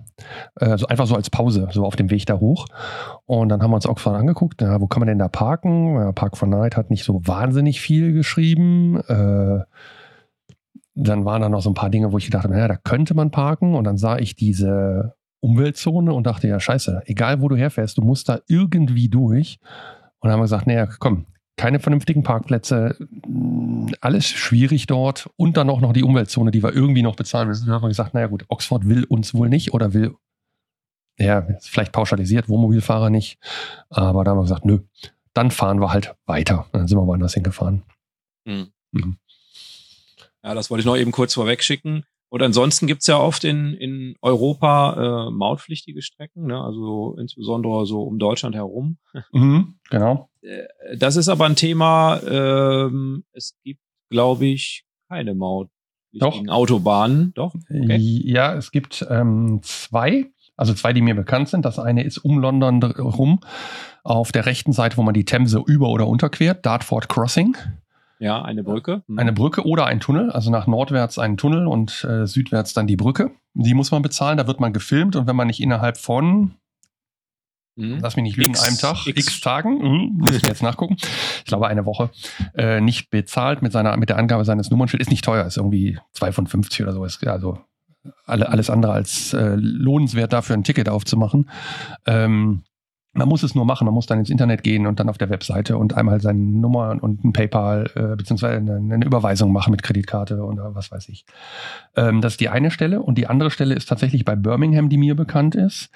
[0.55, 2.67] Also einfach so als Pause, so auf dem Weg da hoch.
[3.25, 4.59] Und dann haben wir uns Oxford angeguckt.
[4.61, 6.13] Na, wo kann man denn da parken?
[6.13, 8.99] Park for Night hat nicht so wahnsinnig viel geschrieben.
[9.07, 9.61] Äh,
[10.93, 13.13] dann waren da noch so ein paar Dinge, wo ich gedacht habe, naja, da könnte
[13.13, 13.75] man parken.
[13.75, 18.01] Und dann sah ich diese Umweltzone und dachte, ja, scheiße, egal wo du herfährst, du
[18.01, 19.59] musst da irgendwie durch.
[20.19, 21.27] Und dann haben wir gesagt, naja, komm,
[21.57, 22.95] keine vernünftigen Parkplätze,
[23.99, 27.65] alles schwierig dort und dann auch noch die Umweltzone, die wir irgendwie noch bezahlen müssen.
[27.65, 30.15] Da haben wir gesagt, naja gut, Oxford will uns wohl nicht oder will,
[31.17, 33.39] ja, vielleicht pauschalisiert, Wohnmobilfahrer nicht.
[33.89, 34.81] Aber da haben wir gesagt, nö,
[35.33, 36.67] dann fahren wir halt weiter.
[36.71, 37.81] dann sind wir woanders hingefahren.
[38.45, 38.67] Mhm.
[38.91, 39.17] Mhm.
[40.43, 42.05] Ja, das wollte ich noch eben kurz vorweg schicken.
[42.37, 46.61] Und ansonsten gibt's ja oft in, in Europa äh, mautpflichtige Strecken, ne?
[46.61, 48.99] also insbesondere so um Deutschland herum.
[49.31, 50.29] Mhm, genau.
[50.43, 56.53] Äh, das ist aber ein Thema, ähm, es gibt, glaube ich, keine mautpflichtigen Doch.
[56.53, 57.31] Autobahnen.
[57.33, 57.55] Doch?
[57.55, 57.97] Okay.
[57.97, 61.65] Ja, es gibt ähm, zwei, also zwei, die mir bekannt sind.
[61.65, 63.39] Das eine ist um London rum,
[64.03, 67.57] auf der rechten Seite, wo man die Themse über- oder unterquert, Dartford Crossing.
[68.19, 69.03] Ja, eine Brücke.
[69.07, 69.19] Mhm.
[69.19, 72.95] Eine Brücke oder ein Tunnel, also nach nordwärts einen Tunnel und äh, südwärts dann die
[72.95, 73.31] Brücke.
[73.53, 76.55] Die muss man bezahlen, da wird man gefilmt und wenn man nicht innerhalb von
[77.75, 77.99] mhm.
[78.01, 80.97] lass mich nicht lügen, einem Tag, x, x Tagen, mhm, muss ich jetzt nachgucken.
[80.99, 82.09] Ich glaube eine Woche,
[82.55, 85.07] äh, nicht bezahlt mit seiner, mit der Angabe seines Nummernschilds.
[85.07, 87.05] Ist nicht teuer, ist irgendwie 2,50 oder so.
[87.05, 87.59] Ist also
[88.25, 91.49] alle, alles andere als äh, lohnenswert dafür ein Ticket aufzumachen.
[92.05, 92.63] Ähm,
[93.17, 95.29] man muss es nur machen, man muss dann ins Internet gehen und dann auf der
[95.29, 99.83] Webseite und einmal seine Nummer und ein PayPal äh, beziehungsweise eine, eine Überweisung machen mit
[99.83, 101.25] Kreditkarte oder was weiß ich.
[101.95, 104.97] Ähm, das ist die eine Stelle und die andere Stelle ist tatsächlich bei Birmingham, die
[104.97, 105.89] mir bekannt ist.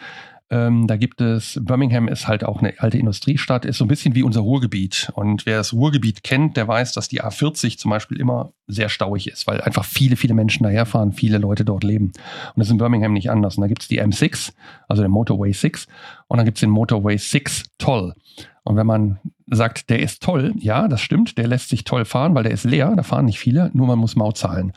[0.51, 4.15] Ähm, da gibt es, Birmingham ist halt auch eine alte Industriestadt, ist so ein bisschen
[4.15, 5.09] wie unser Ruhrgebiet.
[5.15, 9.27] Und wer das Ruhrgebiet kennt, der weiß, dass die A40 zum Beispiel immer sehr stauig
[9.27, 12.07] ist, weil einfach viele, viele Menschen daherfahren, viele Leute dort leben.
[12.07, 13.55] Und das ist in Birmingham nicht anders.
[13.55, 14.51] Und da gibt es die M6,
[14.89, 15.87] also den Motorway 6,
[16.27, 18.13] und dann gibt es den Motorway 6 Toll.
[18.63, 22.35] Und wenn man sagt, der ist toll, ja, das stimmt, der lässt sich toll fahren,
[22.35, 24.73] weil der ist leer, da fahren nicht viele, nur man muss Maut zahlen.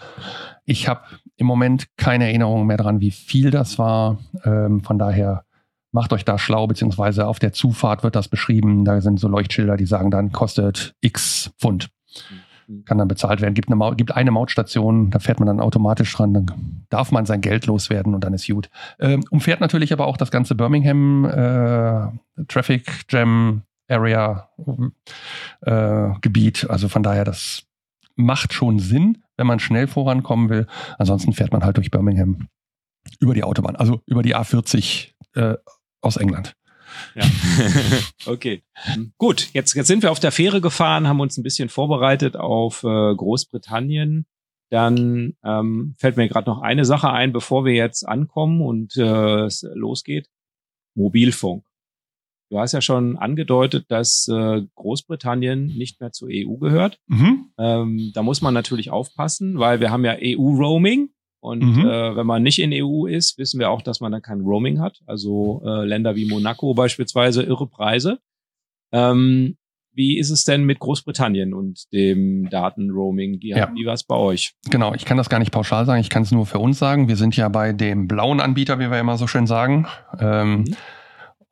[0.65, 1.03] Ich habe
[1.37, 4.19] im Moment keine Erinnerung mehr daran, wie viel das war.
[4.45, 5.45] Ähm, von daher
[5.95, 8.85] macht euch da schlau, beziehungsweise auf der Zufahrt wird das beschrieben.
[8.85, 11.89] Da sind so Leuchtschilder, die sagen dann, kostet x Pfund.
[12.67, 12.85] Mhm.
[12.85, 13.55] Kann dann bezahlt werden.
[13.55, 17.27] Gibt eine, Maut, gibt eine Mautstation, da fährt man dann automatisch dran, dann darf man
[17.27, 18.71] sein Geld loswerden und dann ist gut.
[18.99, 24.49] Ähm, umfährt natürlich aber auch das ganze Birmingham äh, Traffic Jam Area
[25.61, 26.69] äh, Gebiet.
[26.69, 27.63] Also von daher, das
[28.17, 30.67] macht schon Sinn, wenn man schnell vorankommen will.
[30.99, 32.49] Ansonsten fährt man halt durch Birmingham
[33.21, 35.55] über die Autobahn, also über die A40 äh,
[36.05, 36.55] aus England.
[37.15, 37.25] Ja.
[38.27, 38.63] okay.
[39.19, 42.83] Gut, jetzt, jetzt sind wir auf der Fähre gefahren, haben uns ein bisschen vorbereitet auf
[42.83, 44.27] äh, Großbritannien.
[44.71, 49.45] Dann ähm, fällt mir gerade noch eine Sache ein, bevor wir jetzt ankommen und äh,
[49.45, 50.29] es losgeht.
[50.95, 51.65] Mobilfunk.
[52.51, 57.01] Du hast ja schon angedeutet, dass äh, Großbritannien nicht mehr zur EU gehört.
[57.07, 57.51] Mhm.
[57.59, 61.11] Ähm, da muss man natürlich aufpassen, weil wir haben ja EU-Roaming.
[61.45, 61.87] Und mhm.
[61.87, 64.81] äh, wenn man nicht in EU ist, wissen wir auch, dass man dann kein Roaming
[64.81, 65.01] hat.
[65.05, 68.19] Also äh, Länder wie Monaco beispielsweise irre Preise.
[68.93, 69.59] Ähm,
[69.93, 73.43] wie ist es denn mit Großbritannien und dem Datenroaming?
[73.43, 73.71] Wie, ja.
[73.75, 74.55] wie war es bei euch?
[74.71, 77.09] Genau, ich kann das gar nicht pauschal sagen, ich kann es nur für uns sagen.
[77.09, 79.87] Wir sind ja bei dem blauen Anbieter, wie wir immer so schön sagen.
[80.19, 80.77] Ähm, mhm.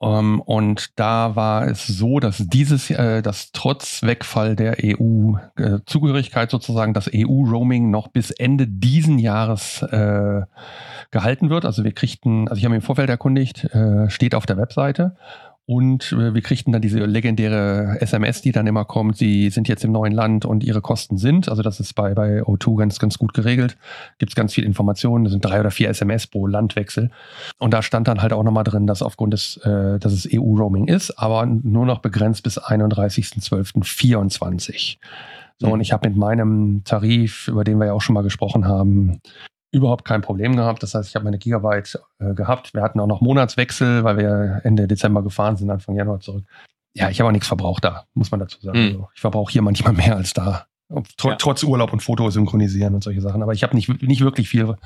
[0.03, 6.49] Um, ähm, und da war es so, dass dieses, äh, dass trotz Wegfall der EU-Zugehörigkeit
[6.49, 10.41] äh, sozusagen das EU-Roaming noch bis Ende diesen Jahres äh,
[11.13, 11.65] gehalten wird.
[11.65, 15.15] Also wir kriegten, also ich habe mich im Vorfeld erkundigt, äh, steht auf der Webseite
[15.65, 19.85] und äh, wir kriegten dann diese legendäre SMS, die dann immer kommt, sie sind jetzt
[19.85, 21.49] im neuen Land und ihre Kosten sind.
[21.49, 23.77] Also das ist bei, bei O2 ganz, ganz gut geregelt.
[24.19, 25.23] Gibt es ganz viel Informationen.
[25.25, 27.13] Das sind drei oder vier SMS pro Landwechsel.
[27.59, 30.89] Und da stand dann halt auch nochmal drin, dass aufgrund des, äh, dass es EU-Roaming
[30.89, 34.97] ist, aber nur noch begrenzt bis 31.12.24.
[35.59, 38.67] So, und ich habe mit meinem Tarif, über den wir ja auch schon mal gesprochen
[38.67, 39.21] haben,
[39.73, 40.83] überhaupt kein Problem gehabt.
[40.83, 42.75] Das heißt, ich habe meine Gigabyte äh, gehabt.
[42.75, 46.45] Wir hatten auch noch Monatswechsel, weil wir Ende Dezember gefahren sind, Anfang Januar zurück.
[46.95, 48.79] Ja, ich habe auch nichts verbraucht da, muss man dazu sagen.
[48.79, 48.87] Mhm.
[48.87, 50.67] Also ich verbrauche hier manchmal mehr als da.
[51.17, 51.37] Tr ja.
[51.37, 53.43] Trotz Urlaub und Foto synchronisieren und solche Sachen.
[53.43, 54.77] Aber ich habe nicht, nicht wirklich viel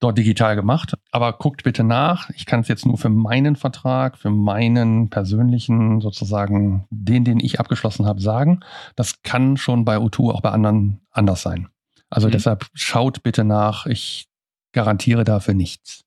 [0.00, 0.98] dort digital gemacht.
[1.10, 2.28] Aber guckt bitte nach.
[2.30, 7.58] Ich kann es jetzt nur für meinen Vertrag, für meinen persönlichen sozusagen, den, den ich
[7.58, 8.60] abgeschlossen habe, sagen.
[8.96, 11.68] Das kann schon bei O2 auch bei anderen anders sein.
[12.10, 12.32] Also mhm.
[12.32, 13.86] deshalb schaut bitte nach.
[13.86, 14.26] Ich
[14.72, 16.04] garantiere dafür nichts.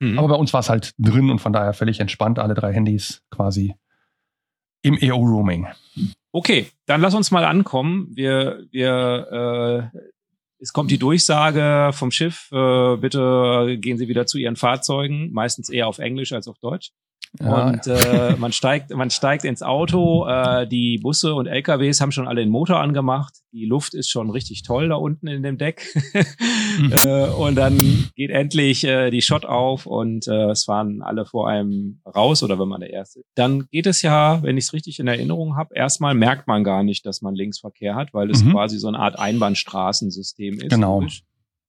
[0.00, 0.18] Mhm.
[0.18, 3.22] Aber bei uns war es halt drin und von daher völlig entspannt, alle drei Handys
[3.30, 3.74] quasi
[4.82, 5.68] im EO-Roaming.
[6.32, 8.08] Okay, dann lass uns mal ankommen.
[8.14, 9.98] Wir, wir, äh,
[10.58, 15.68] es kommt die Durchsage vom Schiff, äh, bitte gehen Sie wieder zu Ihren Fahrzeugen, meistens
[15.68, 16.90] eher auf Englisch als auf Deutsch.
[17.40, 17.68] Ja.
[17.68, 20.26] Und äh, man steigt, man steigt ins Auto.
[20.26, 23.34] Äh, die Busse und LKWs haben schon alle den Motor angemacht.
[23.52, 25.82] Die Luft ist schon richtig toll da unten in dem Deck.
[26.78, 26.92] mhm.
[27.04, 27.78] äh, und dann
[28.14, 32.58] geht endlich äh, die Shot auf und äh, es fahren alle vor einem raus oder
[32.58, 33.22] wenn man der Erste.
[33.34, 36.82] Dann geht es ja, wenn ich es richtig in Erinnerung habe, erstmal merkt man gar
[36.82, 38.52] nicht, dass man Linksverkehr hat, weil es mhm.
[38.52, 40.70] quasi so eine Art Einbahnstraßensystem ist.
[40.70, 41.02] Genau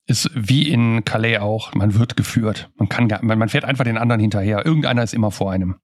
[0.06, 2.70] ist wie in Calais auch, man wird geführt.
[2.76, 4.66] Man kann gar, man, fährt einfach den anderen hinterher.
[4.66, 5.76] Irgendeiner ist immer vor einem.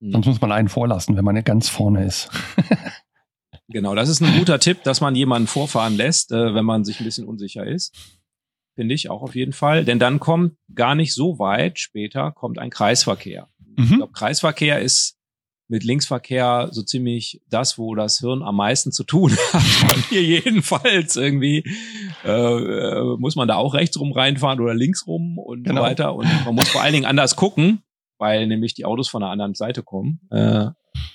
[0.00, 0.12] Mhm.
[0.12, 2.30] Sonst muss man einen vorlassen, wenn man ganz vorne ist.
[3.68, 7.00] genau, das ist ein guter Tipp, dass man jemanden vorfahren lässt, äh, wenn man sich
[7.00, 7.94] ein bisschen unsicher ist.
[8.74, 9.84] Finde ich auch auf jeden Fall.
[9.84, 13.48] Denn dann kommt gar nicht so weit später kommt ein Kreisverkehr.
[13.76, 13.84] Mhm.
[13.84, 15.18] Ich glaube, Kreisverkehr ist
[15.72, 19.62] mit Linksverkehr so ziemlich das, wo das Hirn am meisten zu tun hat.
[19.88, 21.64] Bei mir jedenfalls irgendwie
[22.24, 25.80] äh, äh, muss man da auch rechts rum reinfahren oder links rum und genau.
[25.80, 26.14] so weiter.
[26.14, 27.82] Und man muss vor allen Dingen anders gucken,
[28.18, 30.20] weil nämlich die Autos von der anderen Seite kommen.
[30.30, 30.66] Äh,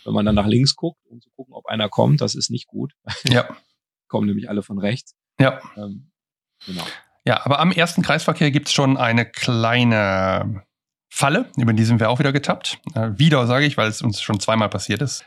[0.06, 2.65] wenn man dann nach links guckt, um zu gucken, ob einer kommt, das ist nicht
[2.65, 2.93] gut.
[3.30, 3.48] Ja.
[4.08, 5.15] kommen nämlich alle von rechts.
[5.39, 5.62] Ja.
[5.76, 6.10] Ähm,
[6.65, 6.84] genau.
[7.26, 10.63] Ja, aber am ersten Kreisverkehr gibt's schon eine kleine
[11.10, 12.80] Falle, über die sind wir auch wieder getappt.
[12.96, 15.26] Äh, wieder, sage ich, weil es uns schon zweimal passiert ist.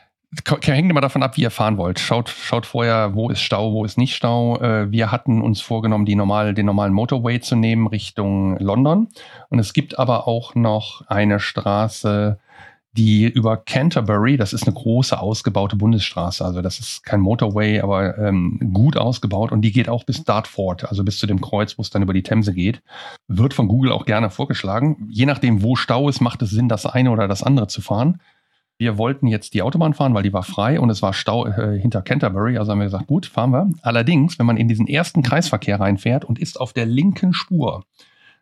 [0.61, 1.99] Hängt immer davon ab, wie ihr fahren wollt.
[1.99, 4.57] Schaut, schaut vorher, wo ist Stau, wo ist nicht Stau.
[4.61, 9.09] Äh, wir hatten uns vorgenommen, die normal, den normalen Motorway zu nehmen Richtung London.
[9.49, 12.39] Und es gibt aber auch noch eine Straße,
[12.93, 18.17] die über Canterbury, das ist eine große ausgebaute Bundesstraße, also das ist kein Motorway, aber
[18.17, 21.83] ähm, gut ausgebaut und die geht auch bis Dartford, also bis zu dem Kreuz, wo
[21.83, 22.81] es dann über die Themse geht.
[23.27, 25.07] Wird von Google auch gerne vorgeschlagen.
[25.09, 28.19] Je nachdem, wo Stau ist, macht es Sinn, das eine oder das andere zu fahren.
[28.77, 31.79] Wir wollten jetzt die Autobahn fahren, weil die war frei und es war Stau äh,
[31.79, 32.57] hinter Canterbury.
[32.57, 33.69] Also haben wir gesagt, gut, fahren wir.
[33.83, 37.85] Allerdings, wenn man in diesen ersten Kreisverkehr reinfährt und ist auf der linken Spur,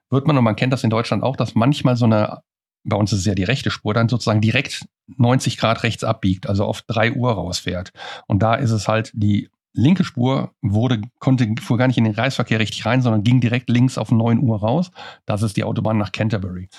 [0.09, 2.41] wird man, und man kennt das in Deutschland auch, dass manchmal so eine
[2.83, 4.85] bei uns ist es ja die rechte Spur, dann sozusagen direkt
[5.17, 7.91] 90 Grad rechts abbiegt, also auf 3 Uhr rausfährt.
[8.27, 12.13] Und da ist es halt die linke Spur wurde, konnte, fuhr gar nicht in den
[12.13, 14.91] Kreisverkehr richtig rein, sondern ging direkt links auf 9 Uhr raus.
[15.25, 16.69] Das ist die Autobahn nach Canterbury.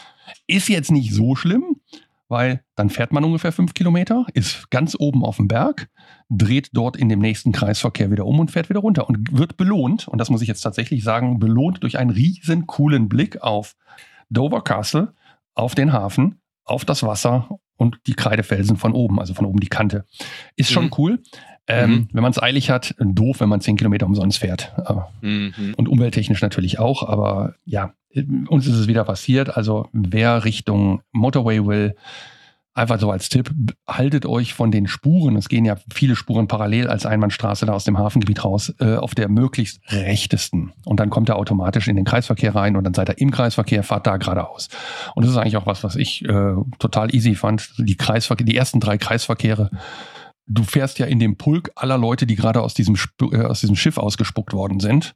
[0.46, 1.76] Ist jetzt nicht so schlimm,
[2.28, 5.88] weil dann fährt man ungefähr 5 Kilometer, ist ganz oben auf dem Berg,
[6.28, 10.06] dreht dort in dem nächsten Kreisverkehr wieder um und fährt wieder runter und wird belohnt,
[10.06, 13.76] und das muss ich jetzt tatsächlich sagen, belohnt durch einen riesen coolen Blick auf
[14.30, 15.12] Dover Castle,
[15.54, 19.68] auf den Hafen, auf das Wasser und die Kreidefelsen von oben, also von oben die
[19.68, 20.04] Kante.
[20.56, 20.94] Ist schon mhm.
[20.98, 21.22] cool.
[21.66, 22.08] Ähm, mhm.
[22.12, 24.72] Wenn man es eilig hat, doof, wenn man 10 Kilometer umsonst fährt.
[25.20, 25.74] Mhm.
[25.76, 27.94] Und umwelttechnisch natürlich auch, aber ja,
[28.48, 29.56] uns ist es wieder passiert.
[29.56, 31.94] Also wer Richtung Motorway will,
[32.80, 33.50] einfach so als Tipp,
[33.86, 37.84] haltet euch von den Spuren, es gehen ja viele Spuren parallel als Einbahnstraße da aus
[37.84, 40.72] dem Hafengebiet raus, äh, auf der möglichst rechtesten.
[40.84, 43.82] Und dann kommt er automatisch in den Kreisverkehr rein und dann seid ihr im Kreisverkehr,
[43.82, 44.68] fahrt da geradeaus.
[45.14, 47.72] Und das ist eigentlich auch was, was ich äh, total easy fand.
[47.78, 49.70] Die Kreisverkehr, die ersten drei Kreisverkehre,
[50.46, 53.98] du fährst ja in dem Pulk aller Leute, die gerade aus äh, aus diesem Schiff
[53.98, 55.14] ausgespuckt worden sind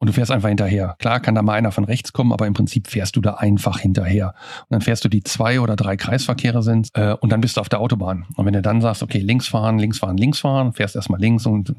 [0.00, 0.96] und du fährst einfach hinterher.
[0.98, 3.78] Klar kann da mal einer von rechts kommen, aber im Prinzip fährst du da einfach
[3.78, 4.34] hinterher.
[4.62, 7.60] Und dann fährst du die zwei oder drei Kreisverkehre sind äh, und dann bist du
[7.60, 8.24] auf der Autobahn.
[8.34, 11.44] Und wenn du dann sagst, okay, links fahren, links fahren, links fahren, fährst erstmal links
[11.44, 11.74] und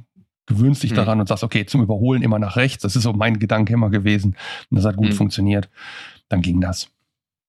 [0.45, 0.97] gewöhnst dich mhm.
[0.97, 2.83] daran und sagst, okay, zum Überholen immer nach rechts.
[2.83, 4.35] Das ist so mein Gedanke immer gewesen.
[4.69, 5.13] Und das hat gut mhm.
[5.13, 5.71] funktioniert.
[6.29, 6.89] Dann ging das.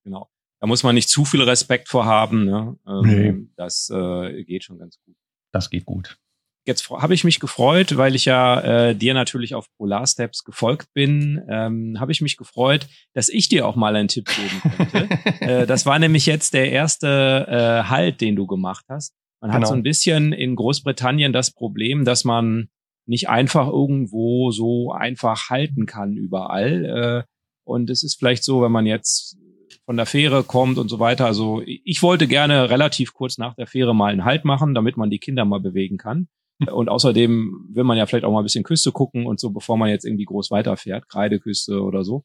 [0.05, 0.31] Genau.
[0.61, 2.47] Da muss man nicht zu viel Respekt vorhaben.
[2.47, 2.79] Ne?
[2.87, 3.47] Ähm, nee.
[3.57, 5.17] Das äh, geht schon ganz gut.
[5.53, 6.19] Das geht gut
[6.65, 10.93] jetzt habe ich mich gefreut, weil ich ja äh, dir natürlich auf Polar Steps gefolgt
[10.95, 15.09] bin, ähm, habe ich mich gefreut, dass ich dir auch mal einen Tipp geben könnte.
[15.41, 19.15] äh, das war nämlich jetzt der erste äh, Halt, den du gemacht hast.
[19.41, 19.63] Man genau.
[19.63, 22.69] hat so ein bisschen in Großbritannien das Problem, dass man
[23.07, 27.25] nicht einfach irgendwo so einfach halten kann überall.
[27.27, 27.33] Äh,
[27.65, 29.37] und es ist vielleicht so, wenn man jetzt
[29.85, 31.27] von der Fähre kommt und so weiter.
[31.27, 35.11] Also ich wollte gerne relativ kurz nach der Fähre mal einen Halt machen, damit man
[35.11, 36.29] die Kinder mal bewegen kann.
[36.71, 39.77] Und außerdem will man ja vielleicht auch mal ein bisschen Küste gucken und so, bevor
[39.77, 42.25] man jetzt irgendwie groß weiterfährt, Kreideküste oder so.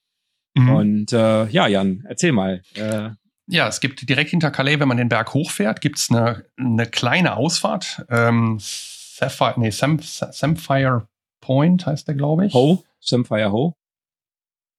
[0.56, 0.70] Mhm.
[0.76, 2.62] Und äh, ja, Jan, erzähl mal.
[2.76, 3.12] Äh,
[3.48, 7.38] ja, es gibt direkt hinter Calais, wenn man den Berg hochfährt, gibt's eine, eine kleine
[7.38, 8.06] Ausfahrt.
[8.10, 11.08] Ähm, Sapphire, nee, Sam, Samphire
[11.40, 12.54] Point heißt der, glaube ich.
[12.54, 13.76] Ho, Samphire Ho.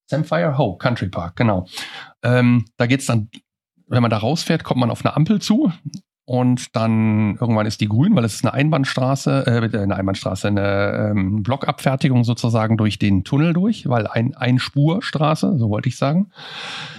[0.07, 1.67] Samphire Ho, Country Park, genau.
[2.23, 3.31] Ähm, da geht's dann,
[3.87, 5.73] wenn man da rausfährt, kommt man auf eine Ampel zu
[6.29, 11.13] und dann irgendwann ist die grün, weil es ist eine Einbahnstraße, äh, eine Einbahnstraße, eine
[11.13, 16.31] ähm, Blockabfertigung sozusagen durch den Tunnel durch, weil ein Einspurstraße, so wollte ich sagen.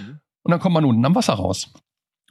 [0.00, 0.18] Mhm.
[0.42, 1.72] Und dann kommt man unten am Wasser raus.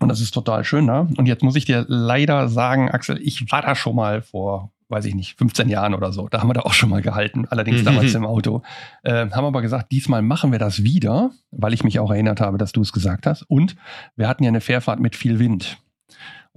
[0.01, 1.03] Und das ist total schön da.
[1.03, 1.13] Ne?
[1.15, 5.05] Und jetzt muss ich dir leider sagen, Axel, ich war da schon mal vor, weiß
[5.05, 6.27] ich nicht, 15 Jahren oder so.
[6.27, 7.85] Da haben wir da auch schon mal gehalten, allerdings mhm.
[7.85, 8.61] damals im Auto.
[9.03, 12.57] Äh, haben aber gesagt, diesmal machen wir das wieder, weil ich mich auch erinnert habe,
[12.57, 13.43] dass du es gesagt hast.
[13.43, 13.77] Und
[14.17, 15.77] wir hatten ja eine Fährfahrt mit viel Wind.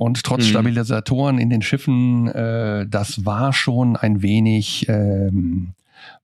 [0.03, 0.49] Und trotz mhm.
[0.49, 5.75] Stabilisatoren in den Schiffen, äh, das war schon ein wenig ähm,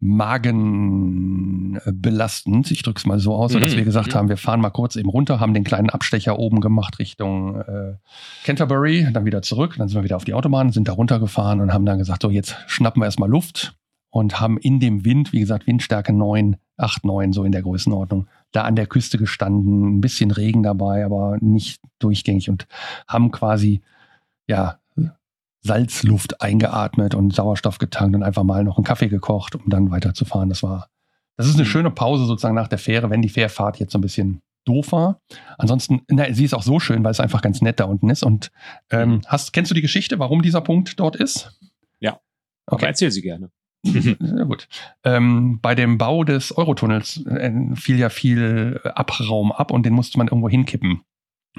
[0.01, 2.73] magenbelastend.
[2.73, 3.61] Ich drücke es mal so aus, mhm.
[3.61, 4.15] dass wir gesagt mhm.
[4.15, 7.95] haben, wir fahren mal kurz eben runter, haben den kleinen Abstecher oben gemacht Richtung äh,
[8.43, 11.73] Canterbury, dann wieder zurück, dann sind wir wieder auf die Autobahn, sind da runtergefahren und
[11.73, 13.77] haben dann gesagt, so jetzt schnappen wir erstmal Luft
[14.11, 18.27] und haben in dem Wind, wie gesagt, Windstärke 9, 8, 9, so in der Größenordnung,
[18.53, 22.67] da an der Küste gestanden, ein bisschen Regen dabei, aber nicht durchgängig und
[23.07, 23.83] haben quasi,
[24.47, 24.79] ja,
[25.61, 30.49] Salzluft eingeatmet und Sauerstoff getankt und einfach mal noch einen Kaffee gekocht, um dann weiterzufahren.
[30.49, 30.89] Das war,
[31.37, 31.69] das ist eine mhm.
[31.69, 35.21] schöne Pause sozusagen nach der Fähre, wenn die Fährfahrt jetzt so ein bisschen doof war.
[35.57, 38.23] Ansonsten, na, sie ist auch so schön, weil es einfach ganz nett da unten ist.
[38.23, 38.51] Und
[38.91, 39.21] ähm, mhm.
[39.27, 41.59] hast, kennst du die Geschichte, warum dieser Punkt dort ist?
[42.01, 42.21] Ja.
[42.67, 42.77] Okay.
[42.77, 43.51] Aber erzähl sie gerne.
[43.85, 44.69] Ja, gut.
[45.05, 50.19] Ähm, bei dem Bau des Eurotunnels äh, fiel ja viel Abraum ab und den musste
[50.19, 51.03] man irgendwo hinkippen.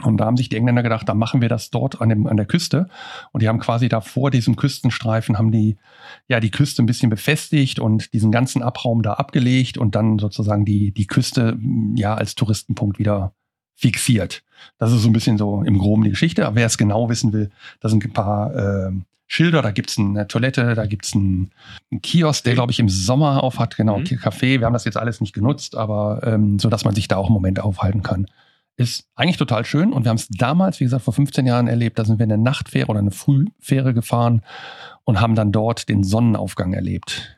[0.03, 2.38] Und da haben sich die Engländer gedacht, da machen wir das dort an, dem, an
[2.38, 2.88] der Küste.
[3.32, 5.77] Und die haben quasi da vor diesem Küstenstreifen haben die,
[6.27, 10.65] ja, die Küste ein bisschen befestigt und diesen ganzen Abraum da abgelegt und dann sozusagen
[10.65, 11.58] die, die Küste,
[11.95, 13.34] ja, als Touristenpunkt wieder
[13.75, 14.43] fixiert.
[14.77, 16.45] Das ist so ein bisschen so im Groben die Geschichte.
[16.45, 18.91] Aber wer es genau wissen will, da sind ein paar äh,
[19.32, 21.52] Schilder, da gibt's eine Toilette, da gibt's einen,
[21.92, 24.06] einen Kiosk, der, glaube ich, im Sommer auf hat, genau, mhm.
[24.06, 24.60] Café.
[24.60, 27.28] Wir haben das jetzt alles nicht genutzt, aber ähm, so dass man sich da auch
[27.28, 28.26] einen Moment aufhalten kann.
[28.76, 32.00] Ist eigentlich total schön und wir haben es damals, wie gesagt, vor 15 Jahren erlebt.
[32.00, 34.42] Da sind wir eine Nachtfähre oder eine Frühfähre gefahren
[35.04, 37.38] und haben dann dort den Sonnenaufgang erlebt.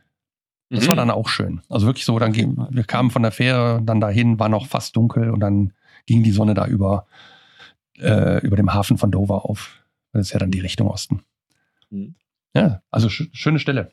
[0.69, 0.89] Das mhm.
[0.89, 1.62] war dann auch schön.
[1.67, 4.95] Also wirklich so, dann ging, wir kamen von der Fähre dann dahin, war noch fast
[4.95, 5.73] dunkel und dann
[6.06, 7.06] ging die Sonne da über,
[7.99, 9.84] äh, über dem Hafen von Dover auf.
[10.13, 11.23] Das ist ja dann die Richtung Osten.
[11.91, 12.15] Mhm.
[12.56, 13.91] Ja, also sch schöne Stelle.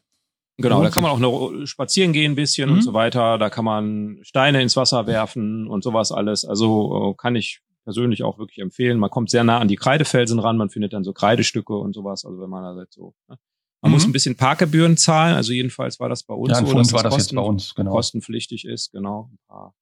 [0.61, 2.77] Genau, da kann man auch noch spazieren gehen ein bisschen mhm.
[2.77, 3.39] und so weiter.
[3.39, 6.45] Da kann man Steine ins Wasser werfen und sowas alles.
[6.45, 8.99] Also äh, kann ich persönlich auch wirklich empfehlen.
[8.99, 10.57] Man kommt sehr nah an die Kreidefelsen ran.
[10.57, 12.25] Man findet dann so Kreidestücke und sowas.
[12.25, 13.15] Also wenn man da halt so.
[13.29, 13.39] Ne?
[13.81, 13.95] Man mhm.
[13.95, 15.37] muss ein bisschen Parkgebühren zahlen.
[15.37, 17.75] Also jedenfalls war das bei uns ja, so, dass war das, das jetzt bei uns,
[17.77, 17.93] genau.
[17.93, 18.91] kostenpflichtig ist.
[18.91, 19.75] Genau, ein paar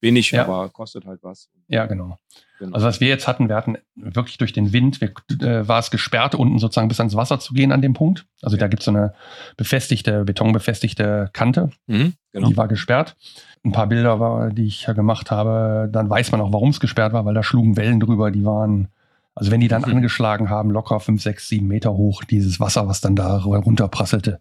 [0.00, 0.44] Wenig, ja.
[0.44, 1.50] aber kostet halt was.
[1.66, 2.16] Ja, genau.
[2.60, 2.74] Genau.
[2.74, 5.90] Also was wir jetzt hatten, wir hatten wirklich durch den Wind, wir, äh, war es
[5.90, 8.26] gesperrt, unten sozusagen bis ans Wasser zu gehen an dem Punkt.
[8.40, 8.60] Also ja.
[8.60, 9.14] da gibt es so eine
[9.56, 11.70] befestigte, betonbefestigte Kante.
[11.88, 12.48] Mhm, genau.
[12.48, 13.16] Die war gesperrt.
[13.64, 16.78] Ein paar Bilder, war, die ich ja gemacht habe, dann weiß man auch, warum es
[16.78, 18.88] gesperrt war, weil da schlugen Wellen drüber, die waren,
[19.34, 19.96] also wenn die dann mhm.
[19.96, 24.38] angeschlagen haben, locker fünf, sechs, sieben Meter hoch, dieses Wasser, was dann da runterprasselte,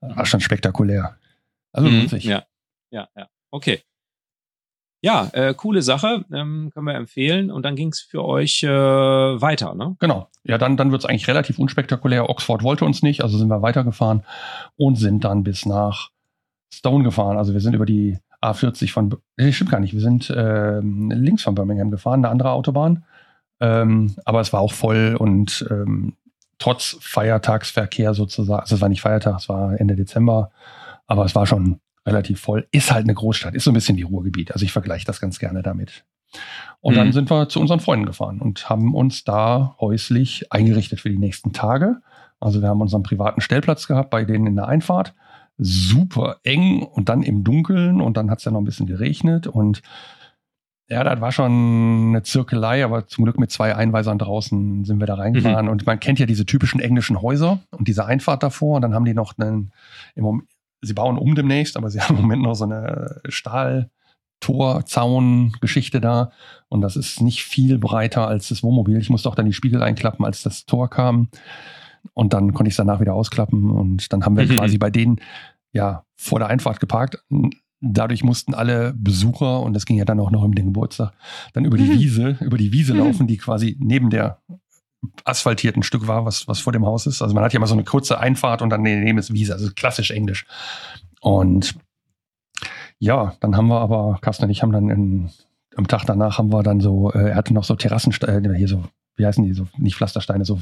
[0.00, 1.16] war schon spektakulär.
[1.72, 2.24] Also mhm, lohnt sich.
[2.24, 2.44] Ja,
[2.90, 3.28] ja, ja.
[3.50, 3.82] Okay.
[5.00, 7.50] Ja, äh, coole Sache, ähm, können wir empfehlen.
[7.50, 9.96] Und dann ging es für euch äh, weiter, ne?
[10.00, 10.28] Genau.
[10.42, 12.28] Ja, dann, dann wird es eigentlich relativ unspektakulär.
[12.28, 14.24] Oxford wollte uns nicht, also sind wir weitergefahren
[14.76, 16.10] und sind dann bis nach
[16.72, 17.38] Stone gefahren.
[17.38, 21.42] Also wir sind über die A40 von, nee, stimmt gar nicht, wir sind äh, links
[21.42, 23.04] von Birmingham gefahren, eine andere Autobahn.
[23.60, 26.14] Ähm, aber es war auch voll und ähm,
[26.58, 30.50] trotz Feiertagsverkehr sozusagen, also es war nicht Feiertag, es war Ende Dezember,
[31.06, 32.66] aber es war schon relativ voll.
[32.70, 34.52] Ist halt eine Großstadt, ist so ein bisschen wie Ruhrgebiet.
[34.52, 36.04] Also ich vergleiche das ganz gerne damit.
[36.80, 36.98] Und mhm.
[36.98, 41.18] dann sind wir zu unseren Freunden gefahren und haben uns da häuslich eingerichtet für die
[41.18, 42.00] nächsten Tage.
[42.40, 45.14] Also wir haben unseren privaten Stellplatz gehabt bei denen in der Einfahrt.
[45.56, 49.48] Super eng und dann im Dunkeln und dann hat es ja noch ein bisschen geregnet
[49.48, 49.82] und
[50.90, 55.06] ja, das war schon eine Zirkelei, aber zum Glück mit zwei Einweisern draußen sind wir
[55.06, 55.66] da reingefahren.
[55.66, 55.72] Mhm.
[55.72, 58.76] Und man kennt ja diese typischen englischen Häuser und diese Einfahrt davor.
[58.76, 59.72] Und dann haben die noch einen,
[60.14, 60.46] im
[60.80, 66.30] sie bauen um demnächst, aber sie haben im Moment noch so eine Stahl-Tor-Zaun-Geschichte da.
[66.68, 68.96] Und das ist nicht viel breiter als das Wohnmobil.
[68.98, 71.28] Ich musste auch dann die Spiegel einklappen, als das Tor kam.
[72.14, 73.70] Und dann konnte ich es danach wieder ausklappen.
[73.70, 74.56] Und dann haben wir mhm.
[74.56, 75.20] quasi bei denen
[75.72, 77.22] ja vor der Einfahrt geparkt.
[77.80, 81.12] Dadurch mussten alle Besucher, und das ging ja dann auch noch um den Geburtstag,
[81.52, 81.98] dann über die mhm.
[81.98, 83.00] Wiese, über die Wiese mhm.
[83.00, 84.42] laufen, die quasi neben der
[85.24, 87.22] asphaltierten Stück war, was, was vor dem Haus ist.
[87.22, 89.70] Also man hat ja mal so eine kurze Einfahrt und dann daneben ist Wiese, also
[89.74, 90.46] klassisch Englisch.
[91.20, 91.76] Und
[92.98, 95.30] ja, dann haben wir aber, Carsten und ich haben dann in,
[95.76, 98.68] am Tag danach haben wir dann so, äh, er hatte noch so Terrassensteine, äh, hier
[98.68, 98.84] so,
[99.16, 100.60] wie heißen die, so, nicht Pflastersteine, so,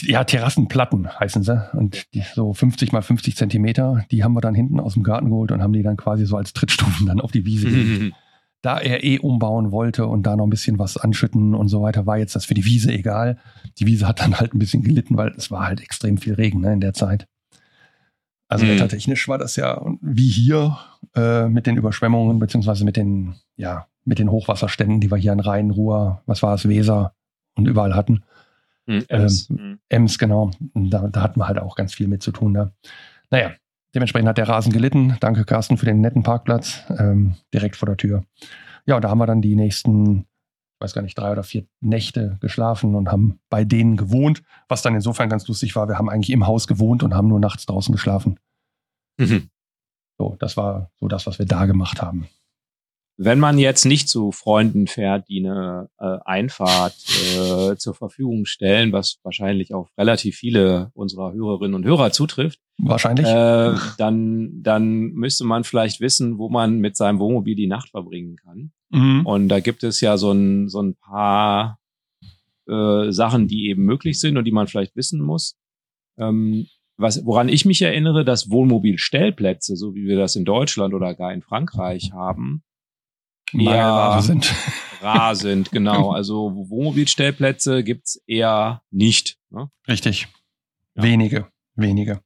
[0.00, 1.70] ja, Terrassenplatten heißen sie.
[1.72, 5.28] Und die, so 50 mal 50 Zentimeter, die haben wir dann hinten aus dem Garten
[5.28, 8.14] geholt und haben die dann quasi so als Trittstufen dann auf die Wiese gelegt.
[8.62, 12.06] da er eh umbauen wollte und da noch ein bisschen was anschütten und so weiter,
[12.06, 13.38] war jetzt das für die Wiese egal.
[13.78, 16.60] Die Wiese hat dann halt ein bisschen gelitten, weil es war halt extrem viel Regen
[16.60, 17.26] ne, in der Zeit.
[18.48, 18.70] Also mhm.
[18.70, 20.78] wettertechnisch war das ja wie hier
[21.14, 25.40] äh, mit den Überschwemmungen beziehungsweise mit den ja mit den Hochwasserständen, die wir hier in
[25.40, 27.12] Rhein, Ruhr, was war es, Weser
[27.54, 28.24] und überall hatten.
[28.86, 29.50] Mhm, Ems.
[29.50, 29.78] Ähm.
[29.90, 30.50] Ems, genau.
[30.74, 32.52] Da, da hatten wir halt auch ganz viel mit zu tun.
[32.52, 32.72] Ne?
[33.30, 33.52] Naja,
[33.94, 35.16] Dementsprechend hat der Rasen gelitten.
[35.20, 38.24] Danke, Carsten, für den netten Parkplatz ähm, direkt vor der Tür.
[38.86, 41.66] Ja, und da haben wir dann die nächsten, ich weiß gar nicht, drei oder vier
[41.80, 45.88] Nächte geschlafen und haben bei denen gewohnt, was dann insofern ganz lustig war.
[45.88, 48.38] Wir haben eigentlich im Haus gewohnt und haben nur nachts draußen geschlafen.
[49.18, 49.48] Mhm.
[50.18, 52.28] So, das war so das, was wir da gemacht haben.
[53.20, 56.94] Wenn man jetzt nicht zu Freunden fährt, die eine äh, Einfahrt
[57.34, 63.26] äh, zur Verfügung stellen, was wahrscheinlich auf relativ viele unserer Hörerinnen und Hörer zutrifft, wahrscheinlich,
[63.26, 68.36] äh, dann dann müsste man vielleicht wissen, wo man mit seinem Wohnmobil die Nacht verbringen
[68.36, 68.70] kann.
[68.90, 69.26] Mhm.
[69.26, 71.80] Und da gibt es ja so ein so ein paar
[72.68, 75.56] äh, Sachen, die eben möglich sind und die man vielleicht wissen muss.
[76.18, 81.14] Ähm, was, woran ich mich erinnere, dass Wohnmobilstellplätze, so wie wir das in Deutschland oder
[81.14, 82.62] gar in Frankreich haben,
[83.52, 84.54] eher sind.
[85.00, 86.12] rar sind, genau.
[86.12, 89.36] Also Wohnmobilstellplätze gibt's eher nicht.
[89.50, 89.70] Ne?
[89.86, 90.28] Richtig.
[90.94, 91.02] Ja.
[91.02, 92.20] Wenige, wenige.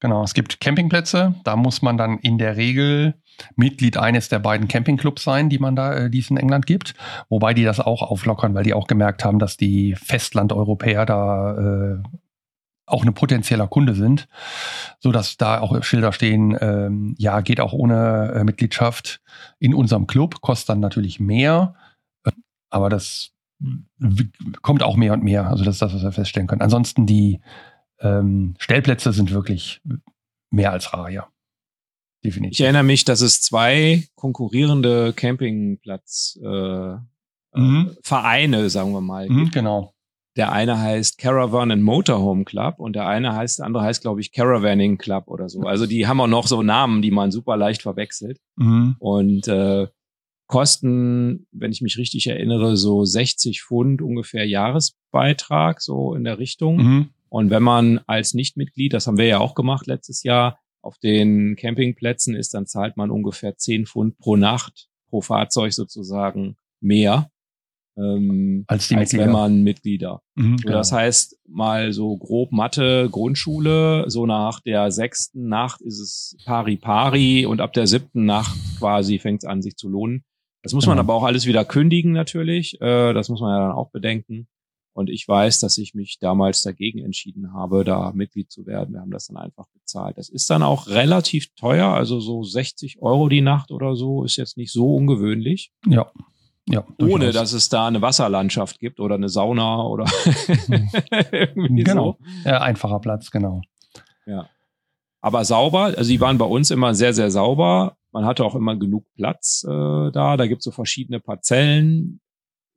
[0.00, 3.14] Genau, es gibt Campingplätze, da muss man dann in der Regel
[3.56, 6.94] Mitglied eines der beiden Campingclubs sein, die man da, äh, die es in England gibt.
[7.28, 12.02] Wobei die das auch auflockern, weil die auch gemerkt haben, dass die Festlandeuropäer da äh,
[12.88, 14.28] auch eine potenzieller Kunde sind,
[14.98, 19.20] so dass da auch Schilder stehen, ähm, ja, geht auch ohne äh, Mitgliedschaft
[19.58, 21.74] in unserem Club, kostet dann natürlich mehr,
[22.24, 22.32] äh,
[22.70, 23.32] aber das
[24.62, 25.48] kommt auch mehr und mehr.
[25.48, 26.62] Also das ist das, was wir feststellen können.
[26.62, 27.40] Ansonsten die
[28.00, 29.80] ähm, Stellplätze sind wirklich
[30.50, 31.28] mehr als rar, ja.
[32.24, 32.58] Definitiv.
[32.58, 36.96] Ich erinnere mich, dass es zwei konkurrierende Campingplatz äh,
[37.54, 37.96] mhm.
[38.02, 39.28] Vereine, sagen wir mal.
[39.28, 39.94] Mhm, genau.
[40.38, 44.20] Der eine heißt Caravan and Motorhome Club und der eine heißt, der andere heißt, glaube
[44.20, 45.62] ich, Caravaning Club oder so.
[45.62, 48.38] Also die haben auch noch so Namen, die man super leicht verwechselt.
[48.54, 48.94] Mhm.
[49.00, 49.88] Und äh,
[50.46, 56.76] kosten, wenn ich mich richtig erinnere, so 60 Pfund ungefähr Jahresbeitrag, so in der Richtung.
[56.76, 57.08] Mhm.
[57.28, 61.56] Und wenn man als Nichtmitglied, das haben wir ja auch gemacht letztes Jahr, auf den
[61.56, 67.28] Campingplätzen ist, dann zahlt man ungefähr 10 Pfund pro Nacht, pro Fahrzeug sozusagen mehr
[67.98, 70.22] ähm, als, die als wenn man Mitglieder.
[70.36, 70.78] Mhm, genau.
[70.78, 76.76] Das heißt, mal so grob Mathe, Grundschule, so nach der sechsten Nacht ist es pari
[76.76, 80.24] pari und ab der siebten Nacht quasi fängt es an, sich zu lohnen.
[80.62, 80.96] Das muss genau.
[80.96, 82.80] man aber auch alles wieder kündigen natürlich.
[82.80, 84.48] Äh, das muss man ja dann auch bedenken.
[84.92, 88.94] Und ich weiß, dass ich mich damals dagegen entschieden habe, da Mitglied zu werden.
[88.94, 90.18] Wir haben das dann einfach bezahlt.
[90.18, 94.36] Das ist dann auch relativ teuer, also so 60 Euro die Nacht oder so ist
[94.36, 95.70] jetzt nicht so ungewöhnlich.
[95.86, 96.10] Ja.
[96.70, 97.34] Ja, ohne durchaus.
[97.34, 100.04] dass es da eine Wasserlandschaft gibt oder eine Sauna oder
[101.54, 102.18] genau.
[102.20, 102.48] So.
[102.48, 103.62] Ja, einfacher Platz, genau.
[104.26, 104.48] Ja.
[105.20, 107.96] Aber sauber, also die waren bei uns immer sehr, sehr sauber.
[108.12, 109.70] Man hatte auch immer genug Platz äh,
[110.12, 110.36] da.
[110.36, 112.20] Da gibt es so verschiedene Parzellen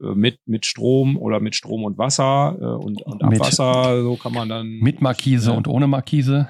[0.02, 3.96] äh, mit, mit Strom oder mit Strom und Wasser äh, und, und Abwasser.
[3.96, 4.68] Mit, so kann man dann.
[4.68, 6.50] Mit Markise und ohne Markise.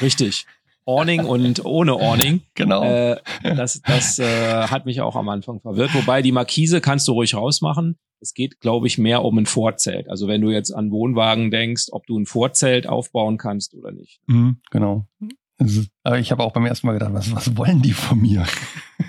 [0.00, 0.46] Richtig.
[0.88, 2.40] Awning und ohne Awning.
[2.54, 2.82] Genau.
[2.82, 5.94] Äh, das das äh, hat mich auch am Anfang verwirrt.
[5.94, 7.96] Wobei die Markise kannst du ruhig rausmachen.
[8.20, 10.08] Es geht, glaube ich, mehr um ein Vorzelt.
[10.08, 14.20] Also wenn du jetzt an Wohnwagen denkst, ob du ein Vorzelt aufbauen kannst oder nicht.
[14.26, 15.06] Mhm, genau.
[16.02, 18.44] aber ich habe auch beim ersten Mal gedacht, was, was wollen die von mir?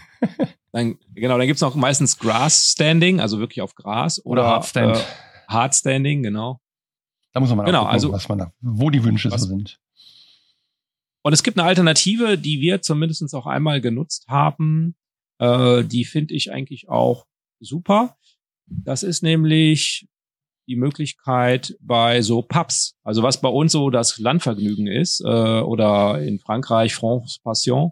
[0.72, 4.24] dann, genau, dann gibt's noch meistens Grass Standing, also wirklich auf Gras.
[4.24, 4.98] Oder, oder Hardstand.
[4.98, 5.02] Äh,
[5.48, 6.60] Hardstanding, genau.
[7.34, 9.48] Da muss man mal genau, gucken, also, was man da, wo die Wünsche was, so
[9.48, 9.80] sind.
[11.22, 14.96] Und es gibt eine Alternative, die wir zumindest auch einmal genutzt haben.
[15.40, 17.26] Äh, die finde ich eigentlich auch
[17.60, 18.18] super.
[18.68, 20.08] Das ist nämlich
[20.68, 26.22] die Möglichkeit bei so Pubs, also was bei uns so das Landvergnügen ist, äh, oder
[26.22, 27.92] in Frankreich France Passion.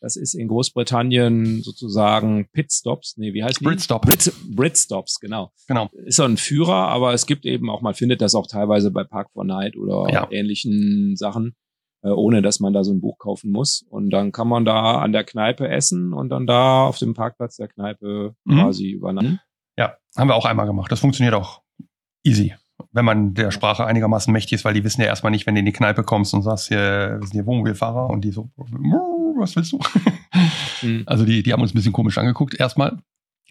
[0.00, 3.16] Das ist in Großbritannien sozusagen Pitstops.
[3.16, 4.02] Nee, wie heißt Britstop.
[4.02, 5.52] Brit, Britstops, genau.
[5.68, 5.88] Genau.
[6.04, 9.04] Ist so ein Führer, aber es gibt eben auch, man findet das auch teilweise bei
[9.04, 10.28] Park for Night oder ja.
[10.30, 11.54] ähnlichen Sachen.
[12.02, 13.84] Äh, ohne dass man da so ein Buch kaufen muss.
[13.88, 17.56] Und dann kann man da an der Kneipe essen und dann da auf dem Parkplatz
[17.56, 18.58] der Kneipe mhm.
[18.58, 19.40] quasi übernachten.
[19.78, 20.92] Ja, haben wir auch einmal gemacht.
[20.92, 21.62] Das funktioniert auch
[22.22, 22.54] easy.
[22.92, 25.60] Wenn man der Sprache einigermaßen mächtig ist, weil die wissen ja erstmal nicht, wenn du
[25.60, 29.56] in die Kneipe kommst und sagst, hier, wir sind hier Wohnmobilfahrer und die so, was
[29.56, 29.78] willst du?
[30.82, 31.02] Mhm.
[31.06, 32.98] Also die, die haben uns ein bisschen komisch angeguckt erstmal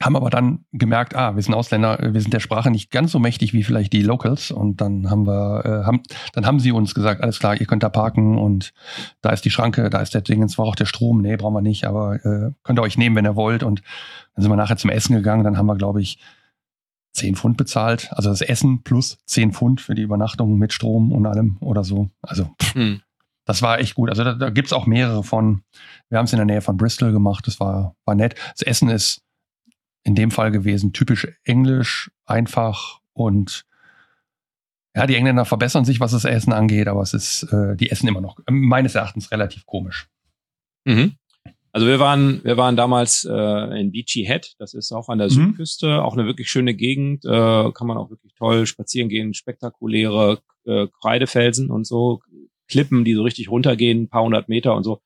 [0.02, 3.20] haben aber dann gemerkt, ah, wir sind Ausländer, wir sind der Sprache nicht ganz so
[3.20, 4.52] mächtig wie vielleicht die Locals.
[4.52, 6.02] Und dann haben wir, äh, haben,
[6.34, 8.74] dann haben sie uns gesagt, alles klar, ihr könnt da parken und
[9.22, 11.62] da ist die Schranke, da ist der Ding, zwar auch der Strom, nee, brauchen wir
[11.62, 13.64] nicht, aber äh, könnt ihr euch nehmen, wenn ihr wollt.
[13.64, 13.82] Und
[14.36, 16.20] dann sind wir nachher zum Essen gegangen, dann haben wir, glaube ich,
[17.14, 18.10] 10 Pfund bezahlt.
[18.12, 22.10] Also das Essen plus 10 Pfund für die Übernachtung mit Strom und allem oder so.
[22.22, 23.02] Also pff, hm.
[23.46, 24.10] das war echt gut.
[24.10, 25.62] Also da, da gibt's auch mehrere von.
[26.10, 28.36] Wir haben es in der Nähe von Bristol gemacht, das war, war nett.
[28.52, 29.25] Das Essen ist
[30.06, 30.94] in dem Fall gewesen.
[30.94, 33.66] Typisch englisch, einfach und
[34.96, 38.08] ja, die Engländer verbessern sich, was das Essen angeht, aber es ist, äh, die essen
[38.08, 40.08] immer noch meines Erachtens relativ komisch.
[40.86, 41.16] Mhm.
[41.74, 45.28] Also wir waren, wir waren damals äh, in Beachy Head, das ist auch an der
[45.28, 45.32] mhm.
[45.32, 50.40] Südküste, auch eine wirklich schöne Gegend, äh, kann man auch wirklich toll spazieren gehen, spektakuläre
[50.64, 52.22] äh, Kreidefelsen und so,
[52.70, 55.02] Klippen, die so richtig runtergehen, ein paar hundert Meter und so.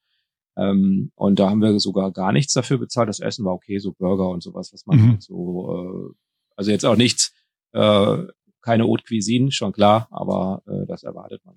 [0.59, 3.07] Ähm, und da haben wir sogar gar nichts dafür bezahlt.
[3.07, 5.09] Das Essen war okay, so Burger und sowas, was man mhm.
[5.11, 6.15] halt so, äh,
[6.55, 7.33] also jetzt auch nichts,
[7.71, 8.17] äh,
[8.61, 11.55] keine Haute Cuisine, schon klar, aber äh, das erwartet man.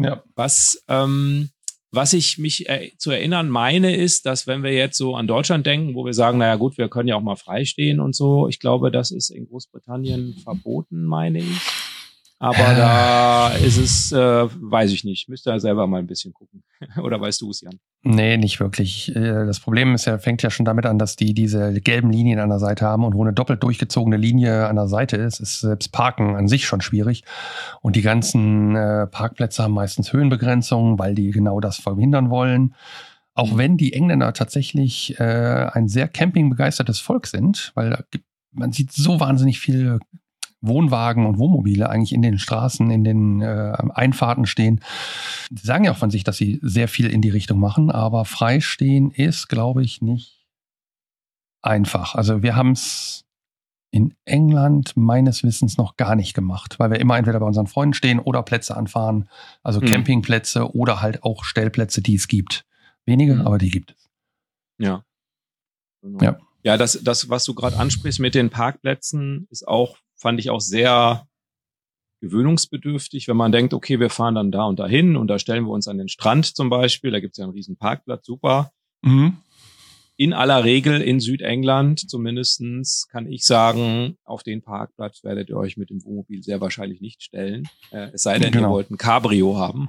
[0.00, 0.22] Ja.
[0.34, 1.50] Was, ähm,
[1.90, 5.66] was ich mich äh, zu erinnern meine, ist, dass wenn wir jetzt so an Deutschland
[5.66, 8.60] denken, wo wir sagen, naja gut, wir können ja auch mal freistehen und so, ich
[8.60, 11.87] glaube, das ist in Großbritannien verboten, meine ich.
[12.40, 15.28] Aber da ist es, äh, weiß ich nicht.
[15.28, 16.62] Müsste er selber mal ein bisschen gucken.
[17.02, 17.80] Oder weißt du es, Jan?
[18.02, 19.14] Nee, nicht wirklich.
[19.16, 22.38] Äh, das Problem ist ja, fängt ja schon damit an, dass die diese gelben Linien
[22.38, 25.60] an der Seite haben und wo eine doppelt durchgezogene Linie an der Seite ist, ist
[25.60, 27.24] selbst Parken an sich schon schwierig.
[27.82, 32.74] Und die ganzen äh, Parkplätze haben meistens Höhenbegrenzungen, weil die genau das verhindern wollen.
[33.34, 38.04] Auch wenn die Engländer tatsächlich äh, ein sehr campingbegeistertes Volk sind, weil
[38.52, 39.98] man sieht so wahnsinnig viele
[40.60, 44.80] Wohnwagen und Wohnmobile eigentlich in den Straßen, in den äh, Einfahrten stehen.
[45.50, 48.24] Die sagen ja auch von sich, dass sie sehr viel in die Richtung machen, aber
[48.24, 50.46] freistehen ist, glaube ich, nicht
[51.62, 52.14] einfach.
[52.14, 53.24] Also wir haben es
[53.90, 57.94] in England meines Wissens noch gar nicht gemacht, weil wir immer entweder bei unseren Freunden
[57.94, 59.28] stehen oder Plätze anfahren,
[59.62, 59.86] also mhm.
[59.86, 62.66] Campingplätze oder halt auch Stellplätze, die es gibt.
[63.06, 63.46] Wenige, mhm.
[63.46, 64.10] aber die gibt es.
[64.78, 65.04] Ja.
[66.02, 66.22] Genau.
[66.22, 66.38] Ja.
[66.64, 70.60] Ja, das, das, was du gerade ansprichst mit den Parkplätzen, ist auch, fand ich auch
[70.60, 71.26] sehr
[72.20, 75.70] gewöhnungsbedürftig, wenn man denkt, okay, wir fahren dann da und dahin und da stellen wir
[75.70, 78.72] uns an den Strand zum Beispiel, da gibt es ja einen riesen Parkplatz, super.
[79.02, 79.38] Mhm
[80.18, 85.76] in aller Regel in Südengland zumindestens kann ich sagen, auf den Parkplatz werdet ihr euch
[85.76, 87.68] mit dem Wohnmobil sehr wahrscheinlich nicht stellen.
[87.92, 88.68] Äh, es sei denn, genau.
[88.68, 89.88] ihr wollt ein Cabrio haben.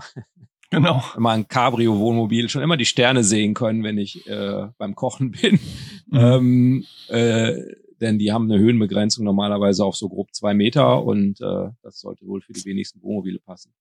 [0.70, 1.04] Genau.
[1.16, 5.32] Wenn man ein Cabrio-Wohnmobil schon immer die Sterne sehen können, wenn ich äh, beim Kochen
[5.32, 5.60] bin.
[6.06, 6.20] Mhm.
[6.20, 7.56] Ähm, äh,
[8.02, 12.26] denn die haben eine Höhenbegrenzung normalerweise auf so grob zwei Meter und äh, das sollte
[12.26, 13.74] wohl für die wenigsten Wohnmobile passen.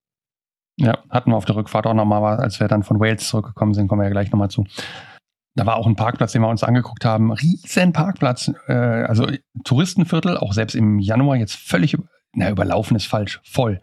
[0.77, 3.89] Ja, hatten wir auf der Rückfahrt auch nochmal, als wir dann von Wales zurückgekommen sind,
[3.89, 4.65] kommen wir ja gleich nochmal zu.
[5.57, 7.33] Da war auch ein Parkplatz, den wir uns angeguckt haben.
[7.33, 8.53] Riesen Parkplatz.
[8.69, 9.27] Äh, also
[9.65, 11.97] Touristenviertel, auch selbst im Januar jetzt völlig,
[12.33, 13.81] na, überlaufen ist falsch, voll.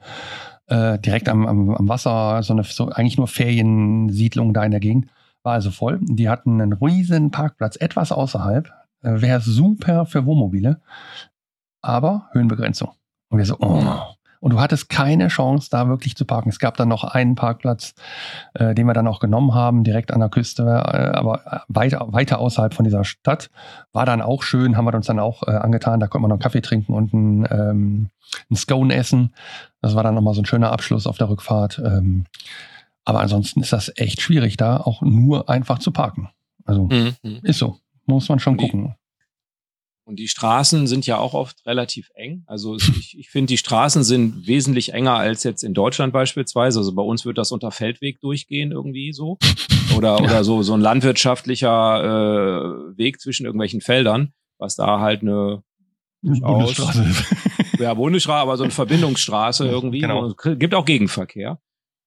[0.68, 4.80] Äh, direkt am, am, am Wasser, so eine, so eigentlich nur Feriensiedlung da in der
[4.80, 5.08] Gegend.
[5.44, 6.00] War also voll.
[6.02, 8.72] Die hatten einen riesen Parkplatz, etwas außerhalb.
[9.06, 10.82] Äh, Wäre super für Wohnmobile.
[11.82, 12.92] Aber Höhenbegrenzung.
[13.30, 16.50] Und wir so, oh, und du hattest keine Chance, da wirklich zu parken.
[16.50, 17.96] Es gab dann noch einen Parkplatz,
[18.54, 22.38] äh, den wir dann auch genommen haben, direkt an der Küste, äh, aber weiter, weiter
[22.38, 23.50] außerhalb von dieser Stadt.
[23.92, 26.00] War dann auch schön, haben wir uns dann auch äh, angetan.
[26.00, 28.10] Da konnte man noch einen Kaffee trinken und ein, ähm,
[28.52, 29.34] ein Scone essen.
[29.82, 31.82] Das war dann nochmal so ein schöner Abschluss auf der Rückfahrt.
[31.84, 32.26] Ähm,
[33.04, 36.30] aber ansonsten ist das echt schwierig, da auch nur einfach zu parken.
[36.66, 37.16] Also mhm.
[37.42, 37.80] ist so.
[38.06, 38.96] Muss man schon gucken.
[40.08, 42.44] Und die Straßen sind ja auch oft relativ eng.
[42.46, 46.78] Also ich, ich finde, die Straßen sind wesentlich enger als jetzt in Deutschland beispielsweise.
[46.78, 49.40] Also bei uns wird das unter Feldweg durchgehen irgendwie so.
[49.98, 52.04] Oder, oder so, so ein landwirtschaftlicher
[52.94, 55.64] äh, Weg zwischen irgendwelchen Feldern, was da halt eine
[56.22, 57.80] Bundesstraße ist.
[57.80, 60.02] ja, Bundesstraße, aber so eine Verbindungsstraße irgendwie.
[60.02, 60.24] Genau.
[60.24, 61.60] Und es gibt auch Gegenverkehr.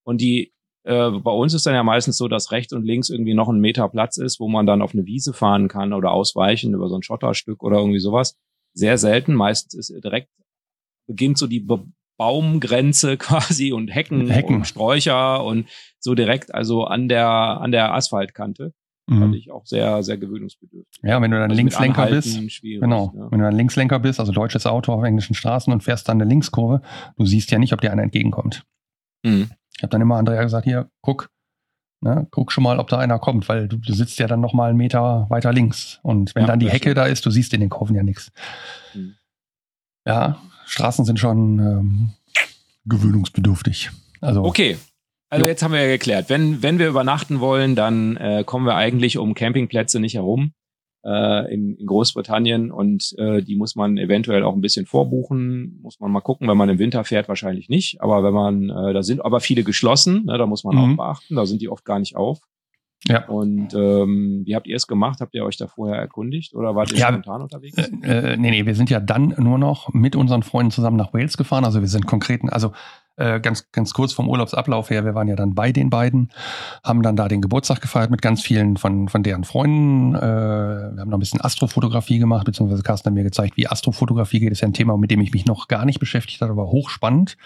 [0.04, 0.52] Und die
[0.88, 3.60] äh, bei uns ist dann ja meistens so, dass rechts und links irgendwie noch ein
[3.60, 6.96] Meter Platz ist, wo man dann auf eine Wiese fahren kann oder ausweichen über so
[6.96, 8.36] ein Schotterstück oder irgendwie sowas.
[8.72, 9.34] Sehr selten.
[9.34, 10.30] Meistens ist direkt
[11.06, 11.84] beginnt so die Be
[12.16, 15.68] Baumgrenze quasi und Hecken, Hecken, und Sträucher und
[16.00, 18.72] so direkt also an der an der Asphaltkante.
[19.06, 19.20] Mhm.
[19.20, 21.00] Fand ich auch sehr, sehr gewöhnungsbedürftig.
[21.02, 23.30] Ja, wenn du dann also Linkslenker bist, genau, ja.
[23.30, 26.28] wenn du dann Linkslenker bist, also deutsches Auto auf englischen Straßen und fährst dann eine
[26.28, 26.82] Linkskurve,
[27.16, 28.64] du siehst ja nicht, ob dir einer entgegenkommt.
[29.22, 29.50] Mhm.
[29.78, 31.30] Ich habe dann immer Andrea gesagt, hier, guck,
[32.00, 34.52] ne, guck schon mal, ob da einer kommt, weil du, du sitzt ja dann noch
[34.52, 36.00] mal einen Meter weiter links.
[36.02, 38.32] Und wenn ja, dann die Hecke da ist, du siehst in den Kurven ja nichts.
[38.92, 39.14] Mhm.
[40.06, 42.10] Ja, Straßen sind schon ähm,
[42.86, 43.90] gewöhnungsbedürftig.
[44.20, 44.78] Also, okay.
[45.30, 45.48] Also jo.
[45.48, 49.18] jetzt haben wir ja geklärt, wenn, wenn wir übernachten wollen, dann äh, kommen wir eigentlich
[49.18, 50.52] um Campingplätze nicht herum
[51.04, 56.00] äh, in, in Großbritannien und äh, die muss man eventuell auch ein bisschen vorbuchen, muss
[56.00, 59.02] man mal gucken, wenn man im Winter fährt, wahrscheinlich nicht, aber wenn man, äh, da
[59.02, 60.92] sind aber viele geschlossen, ne, da muss man mhm.
[60.92, 62.40] auch beachten, da sind die oft gar nicht auf.
[63.06, 63.26] Ja.
[63.26, 65.20] Und ähm, wie habt ihr es gemacht?
[65.20, 67.76] Habt ihr euch da vorher erkundigt oder wart ihr ja, spontan unterwegs?
[67.78, 71.14] Äh, äh, nee, nee, wir sind ja dann nur noch mit unseren Freunden zusammen nach
[71.14, 71.64] Wales gefahren.
[71.64, 72.72] Also wir sind konkreten, also
[73.18, 76.30] äh, ganz, ganz kurz vom Urlaubsablauf her, wir waren ja dann bei den beiden,
[76.84, 80.14] haben dann da den Geburtstag gefeiert mit ganz vielen von, von deren Freunden.
[80.14, 84.40] Äh, wir haben noch ein bisschen Astrofotografie gemacht, beziehungsweise Carsten hat mir gezeigt, wie Astrofotografie
[84.40, 84.50] geht.
[84.50, 86.68] Das ist ja ein Thema, mit dem ich mich noch gar nicht beschäftigt habe, aber
[86.68, 87.36] hochspannend.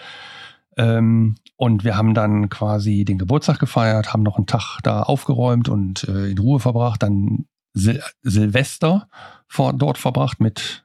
[0.76, 5.68] Ähm, und wir haben dann quasi den Geburtstag gefeiert, haben noch einen Tag da aufgeräumt
[5.68, 9.08] und äh, in Ruhe verbracht, dann Sil Silvester
[9.46, 10.84] vor, dort verbracht mit,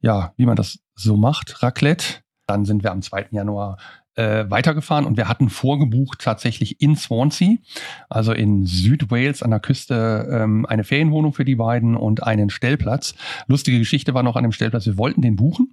[0.00, 2.22] ja, wie man das so macht, Raclette.
[2.46, 3.28] Dann sind wir am 2.
[3.30, 3.78] Januar
[4.14, 7.56] äh, weitergefahren und wir hatten vorgebucht tatsächlich in Swansea,
[8.10, 13.14] also in Südwales an der Küste, ähm, eine Ferienwohnung für die beiden und einen Stellplatz.
[13.46, 15.72] Lustige Geschichte war noch an dem Stellplatz, wir wollten den buchen,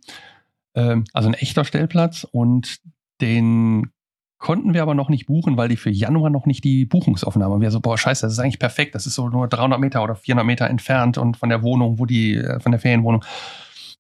[0.76, 2.80] ähm, also ein echter Stellplatz und
[3.22, 3.92] den
[4.40, 7.56] konnten wir aber noch nicht buchen, weil die für Januar noch nicht die Buchungsaufnahme.
[7.56, 8.96] Und wir so, boah, scheiße, das ist eigentlich perfekt.
[8.96, 12.06] Das ist so nur 300 Meter oder 400 Meter entfernt und von der Wohnung, wo
[12.06, 13.24] die, äh, von der Ferienwohnung.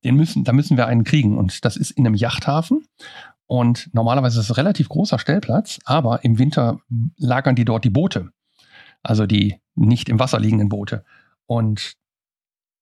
[0.05, 1.37] Den müssen, da müssen wir einen kriegen.
[1.37, 2.85] Und das ist in einem Yachthafen.
[3.49, 6.81] Und normalerweise ist es ein relativ großer Stellplatz, aber im Winter
[7.17, 8.29] lagern die dort die Boote.
[9.01, 11.03] Also die nicht im Wasser liegenden Boote.
[11.47, 11.93] Und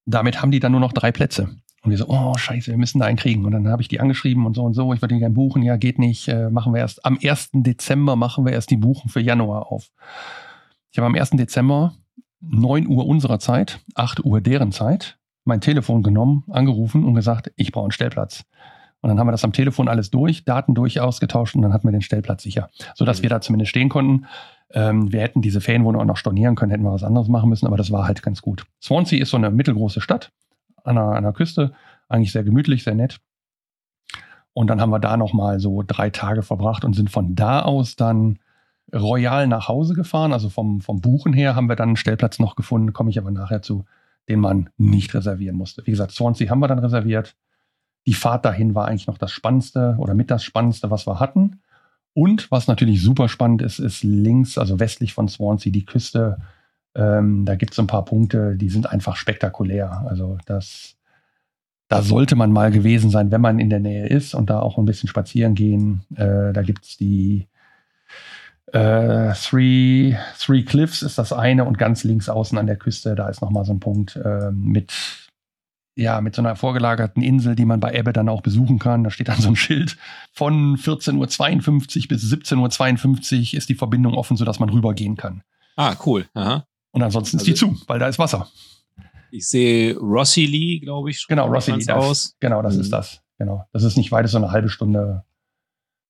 [0.06, 1.56] damit haben die dann nur noch drei Plätze.
[1.84, 3.46] Und wir so, oh scheiße, wir müssen da einen kriegen.
[3.46, 5.64] Und dann habe ich die angeschrieben und so und so, ich würde den gerne buchen.
[5.64, 7.06] Ja, geht nicht, äh, machen wir erst.
[7.06, 7.52] Am 1.
[7.54, 9.90] Dezember machen wir erst die Buchen für Januar auf.
[10.92, 11.30] Ich habe am 1.
[11.32, 11.96] Dezember
[12.42, 17.72] 9 Uhr unserer Zeit, 8 Uhr deren Zeit, mein Telefon genommen, angerufen und gesagt, ich
[17.72, 18.44] brauche einen Stellplatz.
[19.02, 21.88] Und dann haben wir das am Telefon alles durch, Daten durch ausgetauscht und dann hatten
[21.88, 23.24] wir den Stellplatz sicher, sodass mhm.
[23.24, 24.26] wir da zumindest stehen konnten.
[24.72, 27.68] Ähm, wir hätten diese Ferienwohnung auch noch stornieren können, hätten wir was anderes machen müssen,
[27.68, 28.66] aber das war halt ganz gut.
[28.82, 30.32] Swansea ist so eine mittelgroße Stadt
[30.84, 31.74] an der, an der Küste,
[32.10, 33.20] eigentlich sehr gemütlich, sehr nett.
[34.54, 37.96] Und dann haben wir da nochmal so drei Tage verbracht und sind von da aus
[37.96, 38.40] dann
[38.94, 40.34] royal nach Hause gefahren.
[40.34, 43.30] Also vom, vom Buchen her haben wir dann einen Stellplatz noch gefunden, komme ich aber
[43.30, 43.86] nachher zu,
[44.30, 45.86] den man nicht reservieren musste.
[45.86, 47.36] Wie gesagt, Swansea haben wir dann reserviert.
[48.08, 51.60] Die Fahrt dahin war eigentlich noch das Spannendste oder mit das Spannendste, was wir hatten.
[52.14, 56.38] Und was natürlich super spannend ist, ist links, also westlich von Swansea, die Küste.
[56.96, 60.06] Ähm, da gibt es ein paar Punkte, die sind einfach spektakulär.
[60.08, 60.96] Also das,
[61.90, 64.78] da sollte man mal gewesen sein, wenn man in der Nähe ist und da auch
[64.78, 66.02] ein bisschen spazieren gehen.
[66.16, 67.48] Äh, da gibt es die
[68.72, 73.30] äh, Three, Three Cliffs ist das eine und ganz links außen an der Küste, da
[73.30, 74.94] ist nochmal so ein Punkt äh, mit
[75.98, 79.04] ja, mit so einer vorgelagerten Insel, die man bei Ebbe dann auch besuchen kann.
[79.04, 79.98] Da steht dann so ein Schild.
[80.32, 85.42] Von 14.52 Uhr bis 17.52 Uhr ist die Verbindung offen, sodass man rübergehen kann.
[85.76, 86.28] Ah, cool.
[86.36, 86.68] Aha.
[86.92, 88.48] Und ansonsten also, ist die also zu, weil da ist Wasser.
[89.32, 91.26] Ich sehe Rossi Lee, glaube ich.
[91.28, 91.92] Genau, Rossi Lee.
[91.92, 92.36] aus.
[92.40, 92.82] Genau, das mhm.
[92.82, 93.22] ist das.
[93.40, 93.66] Genau.
[93.74, 95.24] Das ist nicht weit, ist so eine halbe Stunde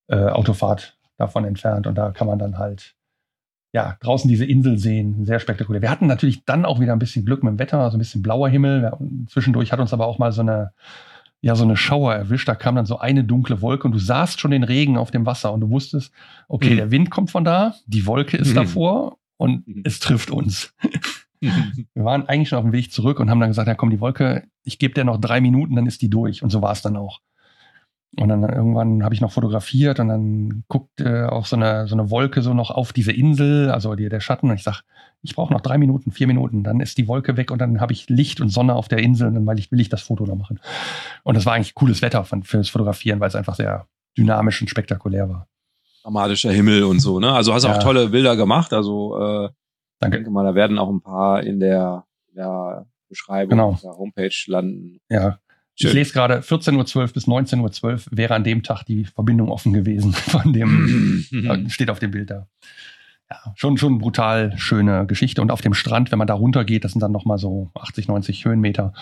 [0.08, 1.86] äh, Autofahrt davon entfernt.
[1.86, 2.94] Und da kann man dann halt
[3.72, 5.82] ja, draußen diese Insel sehen, sehr spektakulär.
[5.82, 8.22] Wir hatten natürlich dann auch wieder ein bisschen Glück mit dem Wetter, also ein bisschen
[8.22, 8.90] blauer Himmel.
[9.28, 10.72] Zwischendurch hat uns aber auch mal so eine,
[11.42, 12.48] ja, so eine Schauer erwischt.
[12.48, 15.26] Da kam dann so eine dunkle Wolke und du sahst schon den Regen auf dem
[15.26, 16.12] Wasser und du wusstest,
[16.48, 16.76] okay, mhm.
[16.76, 18.56] der Wind kommt von da, die Wolke ist mhm.
[18.56, 19.82] davor und mhm.
[19.84, 20.74] es trifft uns.
[21.40, 24.00] Wir waren eigentlich schon auf dem Weg zurück und haben dann gesagt, ja komm, die
[24.00, 26.42] Wolke, ich gebe dir noch drei Minuten, dann ist die durch.
[26.42, 27.20] Und so war es dann auch.
[28.16, 31.94] Und dann irgendwann habe ich noch fotografiert und dann guckt äh, auch so eine, so
[31.94, 34.48] eine Wolke so noch auf diese Insel, also die, der Schatten.
[34.48, 34.78] Und ich sage,
[35.22, 37.92] ich brauche noch drei Minuten, vier Minuten, dann ist die Wolke weg und dann habe
[37.92, 40.24] ich Licht und Sonne auf der Insel und dann weil ich, will ich das Foto
[40.24, 40.58] noch machen.
[41.22, 43.86] Und das war eigentlich cooles Wetter fürs Fotografieren, weil es einfach sehr
[44.16, 45.46] dynamisch und spektakulär war.
[46.02, 47.32] Dramatischer Himmel und so, ne?
[47.32, 47.76] Also hast du ja.
[47.76, 48.72] auch tolle Bilder gemacht.
[48.72, 49.48] Also äh,
[49.98, 50.16] Danke.
[50.16, 53.78] ich denke mal, da werden auch ein paar in der, in der Beschreibung genau.
[53.82, 55.00] der Homepage landen.
[55.10, 55.38] Ja,
[55.80, 55.90] Schön.
[55.90, 59.72] Ich lese gerade 14.12 Uhr bis 19.12 Uhr wäre an dem Tag die Verbindung offen
[59.72, 60.12] gewesen.
[60.12, 61.24] Von dem
[61.68, 62.48] steht auf dem Bild da.
[63.30, 65.40] Ja, schon, schon brutal schöne Geschichte.
[65.40, 68.44] Und auf dem Strand, wenn man da runtergeht, das sind dann nochmal so 80, 90
[68.44, 68.92] Höhenmeter,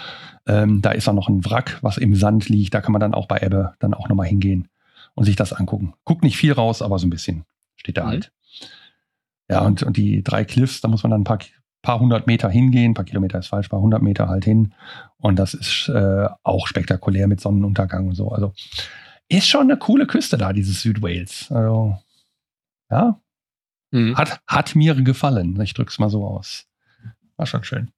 [0.47, 2.75] ähm, da ist dann noch ein Wrack, was im Sand liegt.
[2.75, 4.69] Da kann man dann auch bei Ebbe dann auch nochmal hingehen
[5.15, 5.95] und sich das angucken.
[6.05, 7.45] Guckt nicht viel raus, aber so ein bisschen
[7.77, 8.09] steht da mhm.
[8.09, 8.33] halt.
[9.49, 11.39] Ja, und, und die drei Cliffs, da muss man dann ein paar
[11.87, 14.75] paar hundert Meter hingehen, paar Kilometer ist falsch, paar hundert Meter halt hin.
[15.19, 18.31] Und das ist äh, auch spektakulär mit Sonnenuntergang und so.
[18.31, 18.53] Also
[19.29, 21.47] ist schon eine coole Küste da, dieses Südwales.
[21.49, 21.97] Also,
[22.91, 23.21] ja.
[23.93, 24.17] Mhm.
[24.17, 25.61] Hat, hat mir gefallen.
[25.61, 26.67] Ich drück's mal so aus.
[27.37, 27.93] War schon schön.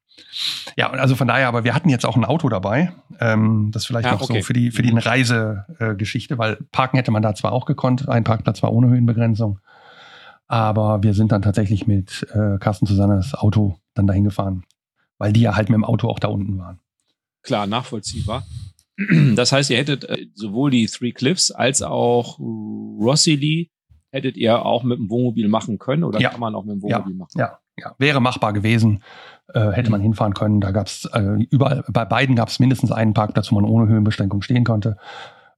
[0.77, 2.93] Ja, also von daher, aber wir hatten jetzt auch ein Auto dabei.
[3.21, 4.41] Ähm, das vielleicht ja, noch okay.
[4.41, 4.99] so für die, für die mhm.
[4.99, 9.61] Reisegeschichte, äh, weil parken hätte man da zwar auch gekonnt, ein Parkplatz war ohne Höhenbegrenzung.
[10.49, 14.65] Aber wir sind dann tatsächlich mit äh, Carsten Susannes Auto dann dahin gefahren,
[15.19, 16.81] weil die ja halt mit dem Auto auch da unten waren.
[17.43, 18.45] Klar, nachvollziehbar.
[19.37, 23.71] Das heißt, ihr hättet äh, sowohl die Three Cliffs als auch Rossili
[24.11, 26.31] hättet ihr auch mit dem Wohnmobil machen können oder ja.
[26.31, 27.19] kann man auch mit dem Wohnmobil ja.
[27.19, 27.31] machen?
[27.37, 29.03] Ja, ja, wäre machbar gewesen.
[29.55, 29.93] Äh, hätte mhm.
[29.93, 30.61] man hinfahren können.
[30.61, 33.89] Da gab es äh, überall, bei beiden gab es mindestens einen Parkplatz, wo man ohne
[33.89, 34.97] Höhenbeschränkung stehen konnte.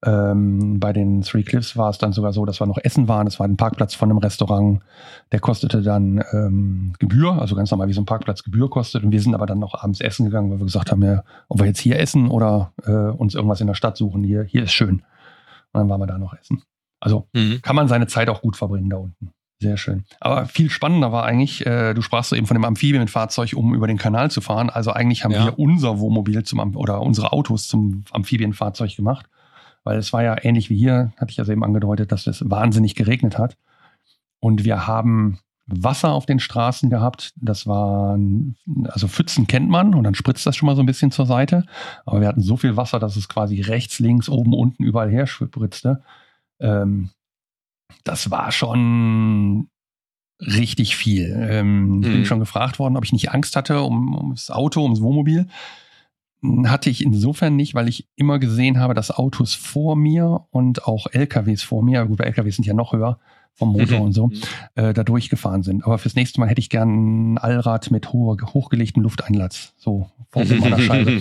[0.02, 3.26] Ähm, bei den Three Cliffs war es dann sogar so, dass wir noch essen waren.
[3.26, 4.80] Es war ein Parkplatz von einem Restaurant,
[5.30, 9.04] der kostete dann ähm, Gebühr, also ganz normal wie so ein Parkplatz Gebühr kostet.
[9.04, 11.58] Und wir sind aber dann noch abends essen gegangen, weil wir gesagt haben, ja, ob
[11.60, 14.24] wir jetzt hier essen oder äh, uns irgendwas in der Stadt suchen.
[14.24, 15.02] Hier, hier ist schön.
[15.72, 16.62] Und dann waren wir da noch essen.
[16.98, 17.60] Also mhm.
[17.60, 19.32] kann man seine Zeit auch gut verbringen da unten.
[19.62, 20.04] Sehr schön.
[20.20, 23.86] Aber viel spannender war eigentlich, äh, du sprachst so eben von dem Amphibienfahrzeug, um über
[23.86, 24.70] den Kanal zu fahren.
[24.70, 25.44] Also eigentlich haben ja.
[25.44, 29.26] wir unser Wohnmobil zum oder unsere Autos zum Amphibienfahrzeug gemacht
[29.84, 32.94] weil es war ja ähnlich wie hier, hatte ich ja eben angedeutet, dass es wahnsinnig
[32.94, 33.56] geregnet hat.
[34.40, 37.32] Und wir haben Wasser auf den Straßen gehabt.
[37.36, 38.56] Das waren,
[38.88, 41.64] also Pfützen kennt man und dann spritzt das schon mal so ein bisschen zur Seite.
[42.04, 45.26] Aber wir hatten so viel Wasser, dass es quasi rechts, links, oben, unten überall her
[45.26, 46.02] spritzte.
[46.58, 47.10] Ähm,
[48.04, 49.68] das war schon
[50.40, 51.36] richtig viel.
[51.50, 52.02] Ähm, mhm.
[52.02, 52.24] Ich bin mhm.
[52.24, 55.46] schon gefragt worden, ob ich nicht Angst hatte um, ums Auto, ums Wohnmobil
[56.64, 61.06] hatte ich insofern nicht, weil ich immer gesehen habe, dass Autos vor mir und auch
[61.12, 63.18] LKWs vor mir, gut, LKWs sind ja noch höher
[63.54, 64.04] vom Motor mhm.
[64.04, 64.40] und so, mhm.
[64.74, 65.84] äh, da durchgefahren sind.
[65.84, 70.44] Aber fürs nächste Mal hätte ich gern ein Allrad mit hoch, hochgelegtem Lufteinlatz, so vor
[70.44, 71.20] meiner Scheibe.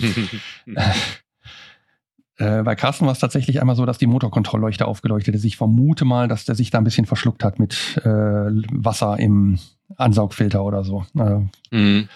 [2.38, 5.44] äh, bei Carsten war es tatsächlich einmal so, dass die Motorkontrollleuchte aufgeleuchtet ist.
[5.44, 9.58] Ich vermute mal, dass der sich da ein bisschen verschluckt hat mit äh, Wasser im
[9.96, 11.04] Ansaugfilter oder so.
[11.18, 11.40] Äh,
[11.76, 12.08] mhm.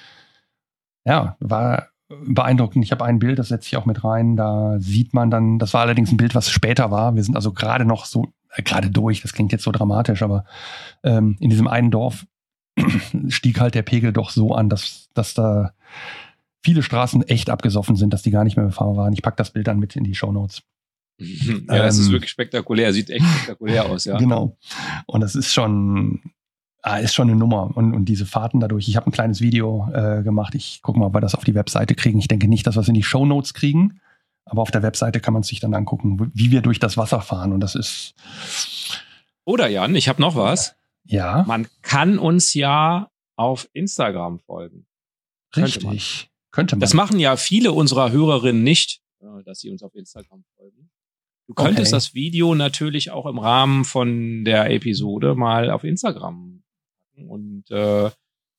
[1.05, 2.85] Ja, war beeindruckend.
[2.85, 4.37] Ich habe ein Bild, das setze ich auch mit rein.
[4.37, 7.15] Da sieht man dann, das war allerdings ein Bild, was später war.
[7.15, 10.45] Wir sind also gerade noch so, äh, gerade durch, das klingt jetzt so dramatisch, aber
[11.03, 12.27] ähm, in diesem einen Dorf
[13.29, 15.73] stieg halt der Pegel doch so an, dass, dass da
[16.63, 19.13] viele Straßen echt abgesoffen sind, dass die gar nicht mehr befahrbar waren.
[19.13, 20.63] Ich packe das Bild dann mit in die Show Notes.
[21.69, 24.17] Ja, es ähm, ist wirklich spektakulär, sieht echt spektakulär aus, ja.
[24.19, 24.57] Genau.
[25.07, 26.21] Und das ist schon,
[26.85, 27.70] ah, ist schon eine Nummer.
[27.74, 30.55] Und, und diese Fahrten dadurch, ich habe ein kleines Video äh, gemacht.
[30.55, 32.18] Ich gucke mal, ob wir das auf die Webseite kriegen.
[32.18, 34.01] Ich denke nicht, dass wir es in die Show Notes kriegen,
[34.45, 37.53] aber auf der Webseite kann man sich dann angucken, wie wir durch das Wasser fahren.
[37.53, 38.14] Und das ist.
[39.45, 40.76] Oder Jan, ich habe noch was.
[41.05, 41.45] Ja.
[41.47, 44.87] Man kann uns ja auf Instagram folgen.
[45.57, 45.82] Richtig.
[45.82, 45.99] Könnte man.
[46.51, 46.80] Könnte man.
[46.80, 50.91] Das machen ja viele unserer Hörerinnen nicht, äh, dass sie uns auf Instagram folgen.
[51.47, 51.97] Du könntest okay.
[51.97, 56.54] das Video natürlich auch im Rahmen von der Episode mal auf Instagram
[57.71, 58.11] und äh,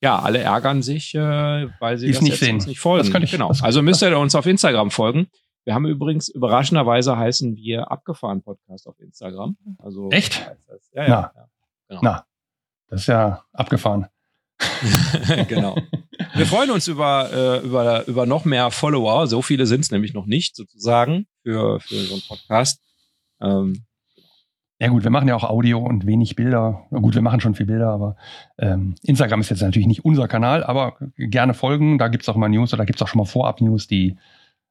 [0.02, 2.58] ja, alle ärgern sich, äh, weil sie das nicht, sehen.
[2.58, 3.12] nicht folgen.
[3.12, 3.52] Das ich, genau.
[3.62, 5.28] Also müsst ihr uns auf Instagram folgen.
[5.64, 9.58] Wir haben übrigens überraschenderweise heißen wir abgefahren Podcast auf Instagram.
[9.80, 10.48] Also echt?
[10.94, 11.32] Ja, ja, Na.
[11.36, 11.48] ja
[11.88, 12.02] genau.
[12.04, 12.26] Na,
[12.90, 14.08] das ist ja abgefahren.
[15.48, 15.76] genau.
[16.36, 19.28] Wir freuen uns über, äh, über, über noch mehr Follower.
[19.28, 22.80] So viele sind es nämlich noch nicht, sozusagen, für, für so einen Podcast.
[23.42, 23.86] Ähm,
[24.86, 26.86] ja gut, wir machen ja auch Audio und wenig Bilder.
[26.92, 28.18] Gut, wir machen schon viel Bilder, aber
[28.60, 31.98] ähm, Instagram ist jetzt natürlich nicht unser Kanal, aber gerne folgen.
[31.98, 34.16] Da gibt es auch mal News oder da gibt es auch schon mal Vorab-News, die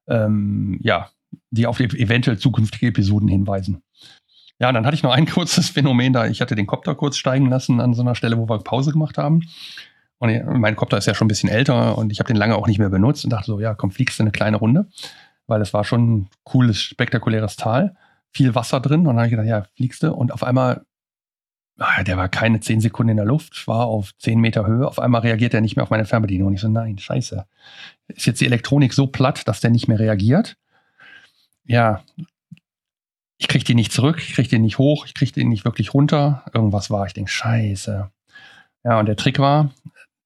[0.06, 1.08] ähm, ja,
[1.50, 3.82] die auf eventuell zukünftige Episoden hinweisen.
[4.60, 6.26] Ja, dann hatte ich noch ein kurzes Phänomen da.
[6.26, 9.18] Ich hatte den Kopter kurz steigen lassen an so einer Stelle, wo wir Pause gemacht
[9.18, 9.42] haben.
[10.18, 12.68] Und mein Kopter ist ja schon ein bisschen älter und ich habe den lange auch
[12.68, 14.86] nicht mehr benutzt und dachte so, ja, komm, fliegst du eine kleine Runde,
[15.48, 17.96] weil es war schon ein cooles, spektakuläres Tal,
[18.34, 20.84] viel Wasser drin und dann habe ich gedacht, ja, fliegst du und auf einmal,
[21.78, 24.98] ah, der war keine zehn Sekunden in der Luft, war auf zehn Meter Höhe, auf
[24.98, 27.46] einmal reagiert er nicht mehr auf meine Fernbedienung und ich so, nein, scheiße.
[28.08, 30.56] Ist jetzt die Elektronik so platt, dass der nicht mehr reagiert?
[31.64, 32.02] Ja,
[33.38, 35.94] ich krieg den nicht zurück, ich krieg den nicht hoch, ich krieg den nicht wirklich
[35.94, 36.44] runter.
[36.52, 38.10] Irgendwas war, ich denke, scheiße.
[38.84, 39.70] Ja, und der Trick war,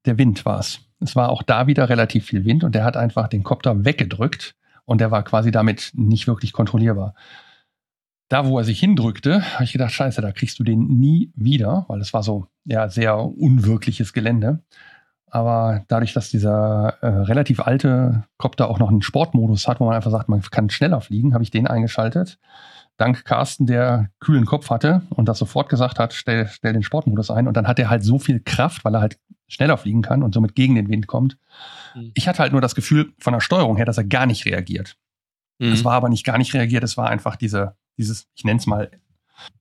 [0.05, 0.81] der Wind war es.
[1.01, 4.57] Es war auch da wieder relativ viel Wind und der hat einfach den Kopter weggedrückt
[4.85, 7.15] und der war quasi damit nicht wirklich kontrollierbar.
[8.29, 11.87] Da, wo er sich hindrückte, habe ich gedacht, scheiße, da kriegst du den nie wieder,
[11.89, 14.61] weil es war so ja sehr unwirkliches Gelände.
[15.31, 19.95] Aber dadurch, dass dieser äh, relativ alte Kopter auch noch einen Sportmodus hat, wo man
[19.95, 22.39] einfach sagt, man kann schneller fliegen, habe ich den eingeschaltet
[22.99, 27.31] dank Carsten, der kühlen Kopf hatte und das sofort gesagt hat, stell, stell den Sportmodus
[27.31, 27.49] ein.
[27.49, 30.35] Und dann hat er halt so viel Kraft, weil er halt schneller fliegen kann und
[30.35, 31.39] somit gegen den Wind kommt.
[31.95, 32.11] Mhm.
[32.14, 34.97] Ich hatte halt nur das Gefühl von der Steuerung her, dass er gar nicht reagiert.
[35.59, 35.72] Mhm.
[35.72, 38.67] Es war aber nicht gar nicht reagiert, es war einfach diese, dieses, ich nenne es
[38.67, 38.91] mal,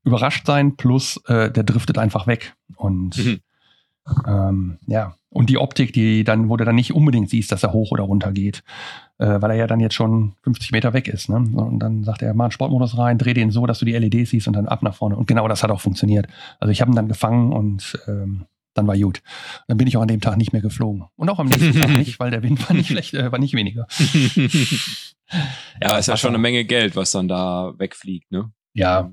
[0.03, 2.55] überrascht sein plus äh, der driftet einfach weg.
[2.75, 3.39] Und mhm.
[4.25, 7.73] ähm, ja, und die Optik, die dann, wo du dann nicht unbedingt siehst, dass er
[7.73, 8.63] hoch oder runter geht
[9.19, 11.29] äh, weil er ja dann jetzt schon 50 Meter weg ist.
[11.29, 11.37] Ne?
[11.37, 14.29] Und dann sagt er, mach einen Sportmodus rein, dreh den so, dass du die LEDs
[14.29, 15.15] siehst und dann ab nach vorne.
[15.15, 16.27] Und genau das hat auch funktioniert.
[16.59, 18.45] Also ich habe ihn dann gefangen und ähm,
[18.77, 19.21] dann war gut.
[19.67, 21.05] Dann bin ich auch an dem Tag nicht mehr geflogen.
[21.15, 23.53] Und auch am nächsten Tag nicht, weil der Wind war nicht schlecht, äh, war nicht
[23.53, 23.87] weniger.
[25.81, 28.51] ja, ist ja schon eine Menge Geld, was dann da wegfliegt, ne?
[28.73, 29.11] Ja,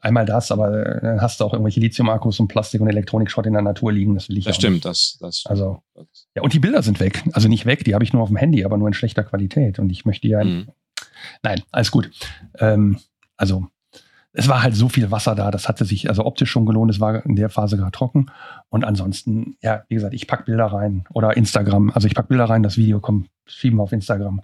[0.00, 3.52] einmal das, aber äh, dann hast du auch irgendwelche Lithium-Akkus und Plastik- und Elektronikschrott in
[3.54, 4.14] der Natur liegen.
[4.14, 5.50] Das will ich Das stimmt, das, das stimmt.
[5.50, 5.82] Also,
[6.34, 7.22] ja, und die Bilder sind weg.
[7.32, 9.78] Also nicht weg, die habe ich nur auf dem Handy, aber nur in schlechter Qualität.
[9.78, 10.44] Und ich möchte ja.
[10.44, 10.68] Mhm.
[11.42, 12.10] Nein, alles gut.
[12.58, 12.98] Ähm,
[13.36, 13.66] also,
[14.38, 17.00] es war halt so viel Wasser da, das hatte sich also optisch schon gelohnt, es
[17.00, 18.30] war in der Phase gerade trocken.
[18.68, 21.90] Und ansonsten, ja, wie gesagt, ich pack Bilder rein oder Instagram.
[21.90, 24.42] Also ich pack Bilder rein, das Video kommt, schieben wir auf Instagram.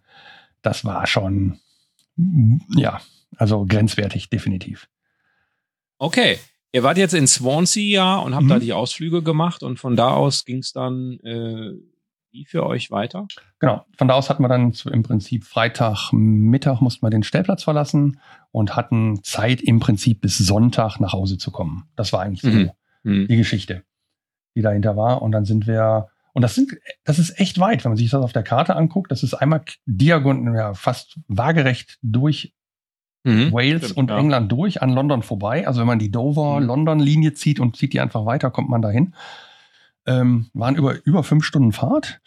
[0.63, 1.59] Das war schon,
[2.75, 3.03] ja,
[3.37, 4.89] also grenzwertig, definitiv.
[5.99, 6.39] Okay.
[6.73, 8.49] Ihr wart jetzt in Swansea ja und habt mhm.
[8.49, 11.75] da die Ausflüge gemacht und von da aus ging es dann äh,
[12.33, 13.27] wie für euch weiter?
[13.59, 18.19] Genau, von da aus hatten wir dann im Prinzip Freitagmittag mussten wir den Stellplatz verlassen
[18.51, 21.85] und hatten Zeit im Prinzip bis Sonntag nach Hause zu kommen.
[21.95, 22.71] Das war eigentlich so mhm.
[23.03, 23.29] mhm.
[23.29, 23.85] die Geschichte,
[24.55, 25.23] die dahinter war.
[25.23, 26.73] Und dann sind wir, und das sind,
[27.05, 29.11] das ist echt weit, wenn man sich das auf der Karte anguckt.
[29.11, 32.55] Das ist einmal diagonal, ja, fast waagerecht durch
[33.25, 34.19] Mhm, Wales stimmt, und ja.
[34.19, 35.65] England durch, an London vorbei.
[35.67, 39.15] Also wenn man die Dover-London-Linie zieht und zieht die einfach weiter, kommt man dahin.
[40.07, 42.21] Ähm, waren über, über fünf Stunden Fahrt.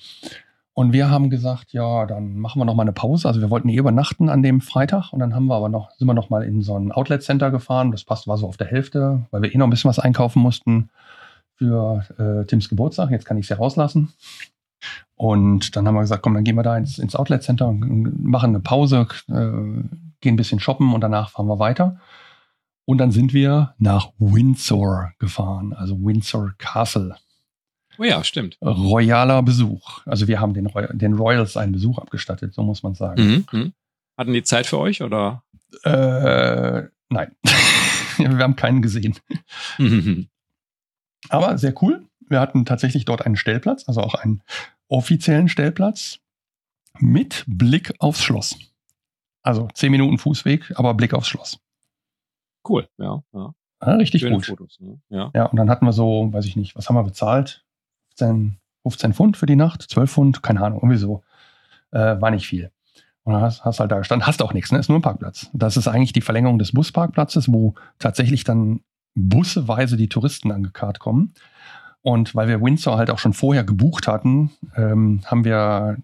[0.73, 3.30] Und wir haben gesagt, ja, dann machen wir noch mal eine Pause.
[3.30, 6.07] Also wir wollten eh übernachten an dem Freitag und dann haben wir aber noch, sind
[6.07, 7.91] wir noch mal in so ein Outlet Center gefahren.
[7.91, 10.41] Das passt, war so auf der Hälfte, weil wir eh noch ein bisschen was einkaufen
[10.41, 10.89] mussten
[11.55, 13.09] für äh, Tims Geburtstag.
[13.11, 14.13] Jetzt kann ich es ja rauslassen.
[15.15, 18.23] Und dann haben wir gesagt, komm, dann gehen wir da ins, ins Outlet Center und
[18.23, 19.34] machen eine Pause, äh,
[20.19, 21.97] gehen ein bisschen shoppen und danach fahren wir weiter.
[22.84, 27.15] Und dann sind wir nach Windsor gefahren, also Windsor Castle.
[27.97, 28.57] Oh ja, stimmt.
[28.61, 30.05] Royaler Besuch.
[30.05, 33.21] Also wir haben den, Roy den Royals einen Besuch abgestattet, so muss man sagen.
[33.21, 33.45] Mhm.
[33.51, 33.73] mhm.
[34.17, 35.43] Hatten die Zeit für euch oder?
[35.83, 37.35] Äh, nein.
[38.17, 39.15] wir haben keinen gesehen.
[39.77, 40.27] Mhm.
[41.29, 42.05] Aber sehr cool.
[42.27, 44.41] Wir hatten tatsächlich dort einen Stellplatz, also auch einen
[44.87, 46.19] offiziellen Stellplatz
[46.99, 48.57] mit Blick aufs Schloss.
[49.43, 51.59] Also zehn Minuten Fußweg, aber Blick aufs Schloss.
[52.67, 53.23] Cool, ja.
[53.33, 53.53] ja.
[53.85, 54.45] ja richtig Schöne gut.
[54.45, 54.99] Fotos, ne?
[55.09, 55.31] ja.
[55.35, 57.64] ja, und dann hatten wir so, weiß ich nicht, was haben wir bezahlt?
[58.18, 61.24] 15, 15 Pfund für die Nacht, 12 Pfund, keine Ahnung, irgendwie so.
[61.91, 62.72] Äh, war nicht viel.
[63.24, 64.80] Und dann hast, hast halt da gestanden, hast auch nichts, ne?
[64.80, 65.49] Ist nur ein Parkplatz.
[65.53, 68.82] Das ist eigentlich die Verlängerung des Busparkplatzes, wo tatsächlich dann
[69.16, 71.34] busseweise die Touristen angekarrt kommen.
[72.01, 75.97] Und weil wir Windsor halt auch schon vorher gebucht hatten, ähm, haben wir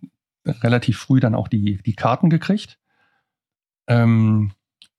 [0.45, 2.79] relativ früh dann auch die, die Karten gekriegt.
[3.87, 4.51] Ähm,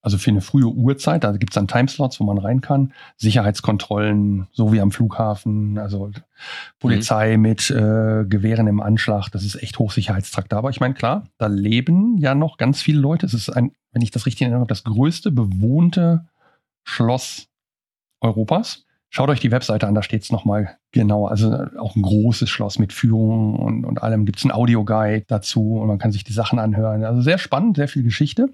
[0.03, 2.93] also für eine frühe Uhrzeit, da gibt es dann Timeslots, wo man rein kann.
[3.17, 6.11] Sicherheitskontrollen, so wie am Flughafen, also
[6.81, 7.43] Polizei mhm.
[7.43, 10.53] mit äh, Gewehren im Anschlag, das ist echt Hochsicherheitstrakt.
[10.55, 13.27] Aber ich meine, klar, da leben ja noch ganz viele Leute.
[13.27, 16.27] Es ist ein, wenn ich das richtig erinnere, das größte bewohnte
[16.83, 17.47] Schloss
[18.21, 18.85] Europas.
[19.09, 21.27] Schaut euch die Webseite an, da steht es nochmal genau.
[21.27, 24.25] Also auch ein großes Schloss mit Führung und, und allem.
[24.25, 27.05] Gibt es einen Audioguide dazu und man kann sich die Sachen anhören.
[27.05, 28.49] Also sehr spannend, sehr viel Geschichte.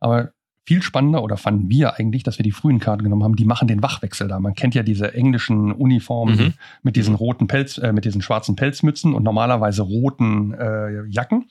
[0.00, 0.32] Aber
[0.64, 3.66] viel spannender oder fanden wir eigentlich, dass wir die frühen Karten genommen haben, die machen
[3.66, 4.38] den Wachwechsel da.
[4.38, 6.54] Man kennt ja diese englischen Uniformen mhm.
[6.82, 11.46] mit diesen roten Pelz, äh, mit diesen schwarzen Pelzmützen und normalerweise roten äh, Jacken.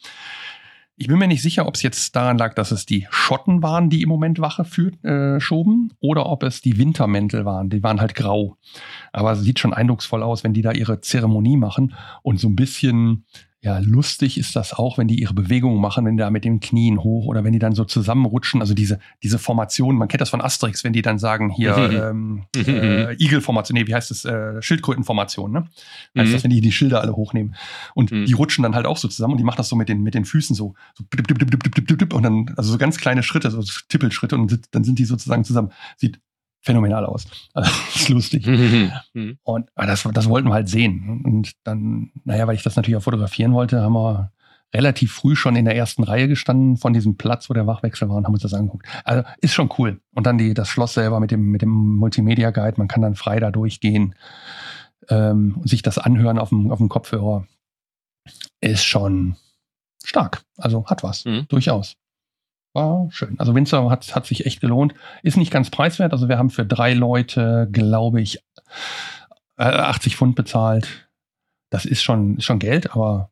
[0.96, 3.90] Ich bin mir nicht sicher, ob es jetzt daran lag, dass es die Schotten waren,
[3.90, 7.70] die im Moment Wache führt, äh, schoben, oder ob es die Wintermäntel waren.
[7.70, 8.58] Die waren halt grau.
[9.12, 12.56] Aber es sieht schon eindrucksvoll aus, wenn die da ihre Zeremonie machen und so ein
[12.56, 13.26] bisschen
[13.64, 16.60] ja, lustig ist das auch, wenn die ihre Bewegungen machen, wenn die da mit den
[16.60, 18.60] Knien hoch oder wenn die dann so zusammenrutschen.
[18.60, 22.46] Also diese, diese Formation, man kennt das von Asterix, wenn die dann sagen, hier ähm,
[22.56, 24.26] äh, Igelformation, nee, wie heißt das?
[24.26, 25.68] Äh, Schildkrötenformation, ne?
[26.18, 26.34] Heißt mhm.
[26.34, 27.54] das, wenn die die Schilder alle hochnehmen.
[27.94, 28.26] Und mhm.
[28.26, 30.16] die rutschen dann halt auch so zusammen und die machen das so mit den, mit
[30.16, 31.06] den Füßen so, so
[32.14, 35.72] und dann, also so ganz kleine Schritte, so Tippelschritte und dann sind die sozusagen zusammen.
[35.98, 36.20] Sieht
[36.62, 37.26] phänomenal aus.
[37.54, 38.46] Also, das ist lustig.
[38.48, 39.38] Mhm.
[39.44, 41.22] und das, das wollten wir halt sehen.
[41.24, 44.32] Und dann, naja, weil ich das natürlich auch fotografieren wollte, haben wir
[44.74, 48.16] relativ früh schon in der ersten Reihe gestanden von diesem Platz, wo der Wachwechsel war
[48.16, 48.88] und haben uns das angeguckt.
[49.04, 50.00] Also ist schon cool.
[50.14, 53.16] Und dann die, das Schloss selber mit dem, mit dem Multimedia Guide, man kann dann
[53.16, 54.16] frei da durchgehen
[55.10, 57.46] ähm, und sich das anhören auf dem, auf dem Kopfhörer.
[58.62, 59.36] Ist schon
[60.04, 60.44] stark.
[60.58, 61.48] Also hat was, mhm.
[61.50, 61.98] durchaus.
[62.74, 63.40] War schön.
[63.40, 64.94] Also Windsor hat, hat sich echt gelohnt.
[65.24, 66.14] Ist nicht ganz preiswert.
[66.14, 68.44] Also wir haben für drei Leute, glaube ich,
[69.58, 71.10] 80 äh, Pfund bezahlt.
[71.70, 73.32] Das ist schon, ist schon Geld, aber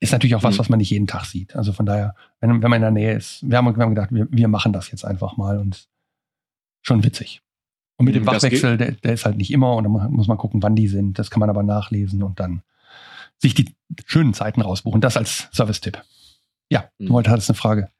[0.00, 0.58] ist natürlich auch was, mhm.
[0.58, 1.54] was man nicht jeden Tag sieht.
[1.54, 4.10] Also von daher, wenn, wenn man in der Nähe ist, wir haben, wir haben gedacht,
[4.10, 5.86] wir, wir machen das jetzt einfach mal und
[6.82, 7.42] schon witzig.
[7.96, 10.38] Und mit dem mhm, Wachwechsel, der, der, ist halt nicht immer und dann muss man
[10.38, 11.18] gucken, wann die sind.
[11.18, 12.62] Das kann man aber nachlesen und dann
[13.38, 13.74] sich die
[14.06, 15.00] schönen Zeiten rausbuchen.
[15.00, 16.02] Das als Service-Tipp.
[16.68, 17.06] Ja, mhm.
[17.06, 17.90] du hattest eine Frage.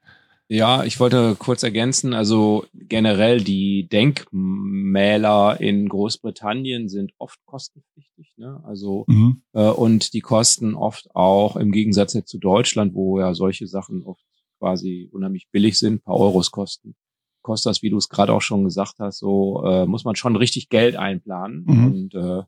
[0.49, 8.61] Ja, ich wollte kurz ergänzen, also generell die Denkmäler in Großbritannien sind oft kostenpflichtig, ne?
[8.65, 9.41] Also mhm.
[9.53, 14.23] äh, und die kosten oft auch im Gegensatz zu Deutschland, wo ja solche Sachen oft
[14.59, 16.95] quasi unheimlich billig sind, paar Euros kosten.
[17.41, 20.35] Kostet das, wie du es gerade auch schon gesagt hast, so äh, muss man schon
[20.35, 21.65] richtig Geld einplanen.
[21.65, 21.85] Mhm.
[21.85, 22.43] Und äh,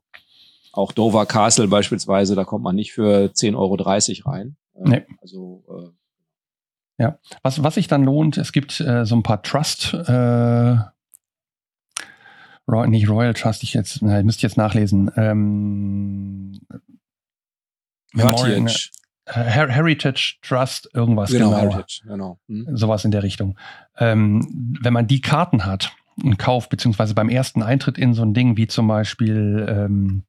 [0.72, 4.56] auch Dover Castle beispielsweise, da kommt man nicht für 10,30 Euro rein.
[4.74, 5.02] Äh, nee.
[5.20, 5.90] Also äh,
[6.98, 10.76] ja, was, was sich dann lohnt, es gibt äh, so ein paar Trust, äh,
[12.68, 15.10] Royal, nicht Royal Trust, ich jetzt, na, müsste ich jetzt nachlesen.
[15.16, 16.60] Ähm,
[18.14, 18.90] Heritage.
[19.28, 21.50] Heritage Trust, irgendwas genau.
[21.50, 21.60] genau.
[21.60, 22.38] Heritage, genau.
[22.48, 22.76] Hm.
[22.76, 23.58] Sowas in der Richtung.
[23.98, 25.92] Ähm, wenn man die Karten hat
[26.22, 30.22] und kauft, beziehungsweise beim ersten Eintritt in so ein Ding wie zum Beispiel, ähm,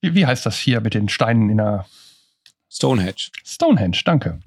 [0.00, 1.86] wie, wie heißt das hier mit den Steinen in der
[2.70, 3.30] Stonehenge.
[3.44, 4.40] Stonehenge, danke.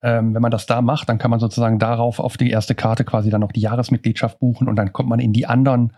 [0.00, 3.04] Ähm, wenn man das da macht, dann kann man sozusagen darauf auf die erste Karte
[3.04, 5.92] quasi dann noch die Jahresmitgliedschaft buchen und dann kommt man in die anderen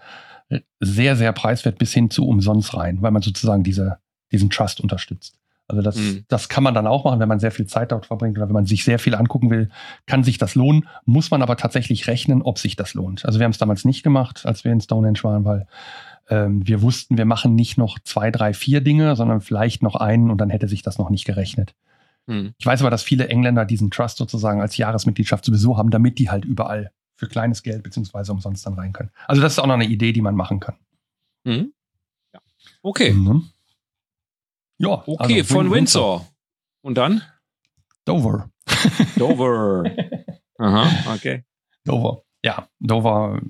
[0.49, 3.99] äh, sehr, sehr preiswert bis hin zu umsonst rein, weil man sozusagen diese,
[4.33, 5.37] diesen Trust unterstützt.
[5.71, 6.25] Also das, mhm.
[6.29, 8.55] das kann man dann auch machen, wenn man sehr viel Zeit dort verbringt oder wenn
[8.55, 9.69] man sich sehr viel angucken will,
[10.07, 13.25] kann sich das lohnen, muss man aber tatsächlich rechnen, ob sich das lohnt.
[13.25, 15.67] Also wir haben es damals nicht gemacht, als wir in Stonehenge waren, weil
[16.29, 20.31] ähm, wir wussten, wir machen nicht noch zwei, drei, vier Dinge, sondern vielleicht noch einen
[20.31, 21.75] und dann hätte sich das noch nicht gerechnet.
[22.31, 22.55] Hm.
[22.59, 26.31] Ich weiß aber, dass viele Engländer diesen Trust sozusagen als Jahresmitgliedschaft sowieso haben, damit die
[26.31, 29.11] halt überall für kleines Geld beziehungsweise umsonst dann rein können.
[29.27, 30.77] Also das ist auch noch eine Idee, die man machen kann.
[31.43, 31.73] Mhm.
[32.33, 32.41] Ja.
[32.83, 33.13] Okay.
[33.13, 33.51] Mhm.
[34.79, 35.03] Ja.
[35.07, 36.21] Okay, also von Windsor.
[36.21, 36.27] Windsor.
[36.83, 37.23] Und dann?
[38.05, 38.49] Dover.
[39.17, 39.85] Dover.
[40.59, 41.45] Aha, okay.
[41.85, 42.23] Dover.
[42.45, 43.41] Ja, Dover,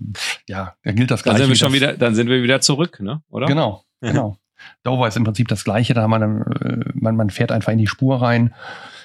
[0.48, 1.38] ja, da gilt das Gleiche.
[1.38, 3.22] Dann sind wir schon wieder, dann sind wir wieder zurück, ne?
[3.28, 3.46] Oder?
[3.46, 4.38] Genau, genau.
[4.84, 5.94] Dover ist im Prinzip das Gleiche.
[5.94, 8.54] Da man, dann, man, man fährt einfach in die Spur rein.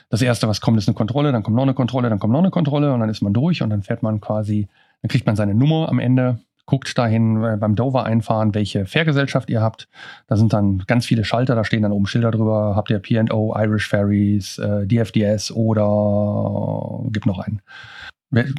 [0.10, 2.39] Das erste, was kommt, ist eine Kontrolle, dann kommt noch eine Kontrolle, dann kommt noch
[2.39, 4.68] eine Kontrolle und dann ist man durch und dann fährt man quasi,
[5.01, 9.49] dann kriegt man seine Nummer am Ende guckt dahin äh, beim Dover einfahren, welche Fährgesellschaft
[9.49, 9.88] ihr habt.
[10.28, 12.74] Da sind dann ganz viele Schalter, da stehen dann oben Schilder drüber.
[12.76, 17.62] Habt ihr P&O, Irish Ferries, äh, DFDS oder gibt noch einen.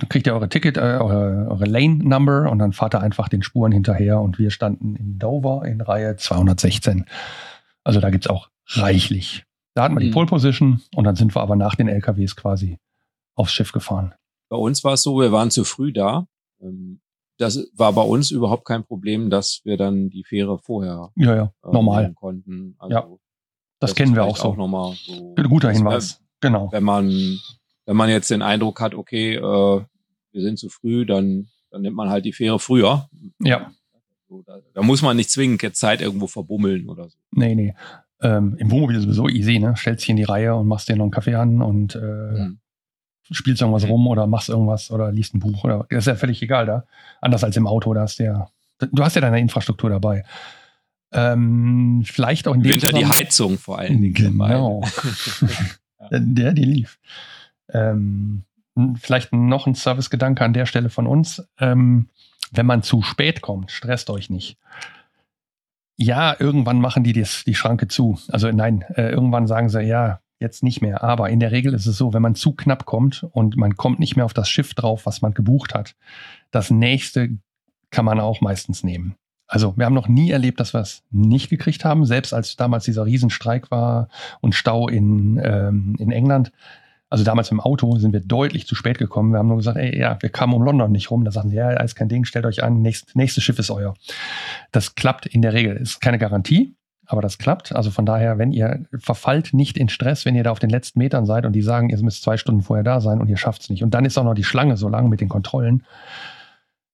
[0.08, 3.42] Kriegt ihr eure Ticket, äh, eure, eure Lane Number und dann fahrt ihr einfach den
[3.42, 7.06] Spuren hinterher und wir standen in Dover in Reihe 216.
[7.84, 9.44] Also da gibt's auch reichlich.
[9.74, 10.14] Da hatten wir die mhm.
[10.14, 12.78] Pole Position und dann sind wir aber nach den LKWs quasi
[13.34, 14.14] aufs Schiff gefahren.
[14.48, 16.26] Bei uns war es so, wir waren zu früh da.
[16.60, 17.00] Ähm,
[17.38, 21.52] das war bei uns überhaupt kein Problem, dass wir dann die Fähre vorher ja, ja,
[21.64, 22.74] äh, normal konnten.
[22.78, 23.02] Also, ja,
[23.78, 24.44] das, das kennen wir auch so.
[24.44, 25.34] Auch nochmal so.
[25.34, 26.72] Guter Hinweis, wenn, genau.
[26.72, 27.10] Wenn man,
[27.86, 31.96] wenn man jetzt den Eindruck hat, okay, äh, wir sind zu früh, dann, dann nimmt
[31.96, 33.08] man halt die Fähre früher.
[33.40, 33.72] Ja.
[34.28, 37.16] Also, da, da, muss man nicht zwingend jetzt Zeit irgendwo verbummeln oder so.
[37.30, 37.74] Nee, nee.
[38.20, 39.74] Ähm, Im Wohnmobil ist sowieso easy, ne?
[39.76, 42.58] Stellst dich in die Reihe und machst dir noch einen Kaffee an und äh, mhm
[43.30, 43.90] spielst irgendwas mhm.
[43.90, 46.84] rum oder machst irgendwas oder liest ein Buch oder das ist ja völlig egal da.
[47.20, 50.24] Anders als im Auto, da hast du ja, du hast ja deine Infrastruktur dabei.
[51.12, 54.14] Ähm, vielleicht auch in dem Winter die Heizung vor allen Dingen.
[54.14, 54.82] Genau.
[56.10, 56.98] der, die lief.
[57.72, 58.44] Ähm,
[58.98, 61.46] vielleicht noch ein Servicegedanke an der Stelle von uns.
[61.58, 62.08] Ähm,
[62.52, 64.58] wenn man zu spät kommt, stresst euch nicht.
[65.96, 68.18] Ja, irgendwann machen die das, die Schranke zu.
[68.28, 71.02] Also nein, äh, irgendwann sagen sie, ja, jetzt nicht mehr.
[71.02, 73.98] Aber in der Regel ist es so, wenn man zu knapp kommt und man kommt
[73.98, 75.96] nicht mehr auf das Schiff drauf, was man gebucht hat,
[76.50, 77.30] das nächste
[77.90, 79.14] kann man auch meistens nehmen.
[79.46, 82.84] Also wir haben noch nie erlebt, dass wir es nicht gekriegt haben, selbst als damals
[82.84, 84.08] dieser Riesenstreik war
[84.40, 86.52] und Stau in, ähm, in England.
[87.08, 89.32] Also damals im Auto sind wir deutlich zu spät gekommen.
[89.32, 91.24] Wir haben nur gesagt, ey, ja, wir kamen um London nicht rum.
[91.24, 93.94] Da sagen sie, ja, alles kein Ding, stellt euch an, nächst, nächstes Schiff ist euer.
[94.72, 95.76] Das klappt in der Regel.
[95.76, 96.74] Ist keine Garantie,
[97.06, 97.74] aber das klappt.
[97.74, 100.98] Also von daher, wenn ihr verfallt nicht in Stress, wenn ihr da auf den letzten
[100.98, 103.62] Metern seid und die sagen, ihr müsst zwei Stunden vorher da sein und ihr schafft
[103.62, 103.84] es nicht.
[103.84, 105.84] Und dann ist auch noch die Schlange so lang mit den Kontrollen.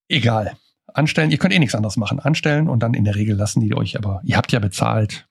[0.08, 0.52] Egal.
[0.92, 2.20] Anstellen, ihr könnt eh nichts anderes machen.
[2.20, 5.26] Anstellen und dann in der Regel lassen die euch, aber ihr habt ja bezahlt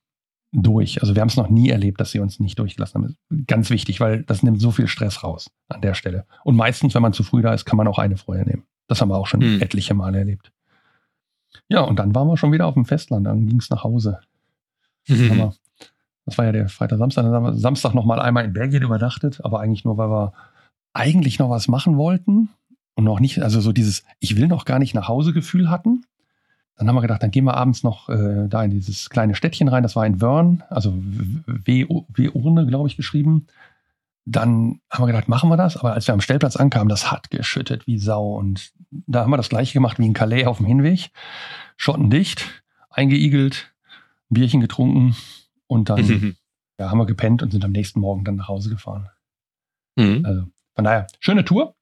[0.52, 1.02] durch.
[1.02, 3.46] Also wir haben es noch nie erlebt, dass sie uns nicht durchgelassen haben.
[3.48, 6.26] Ganz wichtig, weil das nimmt so viel Stress raus an der Stelle.
[6.44, 8.64] Und meistens, wenn man zu früh da ist, kann man auch eine vorher nehmen.
[8.88, 9.62] Das haben wir auch schon hm.
[9.62, 10.52] etliche Male erlebt.
[11.70, 13.26] Ja, und dann waren wir schon wieder auf dem Festland.
[13.26, 14.20] Dann ging es nach Hause.
[15.08, 15.52] Mhm.
[16.26, 17.24] Das war ja der Freitag, Samstag.
[17.24, 20.34] Dann haben wir Samstag noch mal einmal in Belgien übernachtet, aber eigentlich nur, weil wir
[20.94, 22.50] eigentlich noch was machen wollten
[22.96, 26.06] und noch nicht, also so dieses Ich will noch gar nicht nach Hause Gefühl hatten.
[26.82, 29.68] Dann haben wir gedacht, dann gehen wir abends noch äh, da in dieses kleine Städtchen
[29.68, 29.84] rein.
[29.84, 33.46] Das war in Wörn, also W-Urne, glaube ich, geschrieben.
[34.26, 35.78] Dann haben wir gedacht, machen wir das.
[35.78, 38.34] Aber als wir am Stellplatz ankamen, das hat geschüttet wie Sau.
[38.34, 41.12] Und da haben wir das gleiche gemacht wie in Calais auf dem Hinweg.
[41.78, 43.72] Schotten dicht, eingeigelt,
[44.32, 45.16] ein Bierchen getrunken
[45.68, 46.36] und dann mhm.
[46.80, 49.08] ja, haben wir gepennt und sind am nächsten Morgen dann nach Hause gefahren.
[49.98, 50.26] Mhm.
[50.26, 51.76] Also von daher, schöne Tour.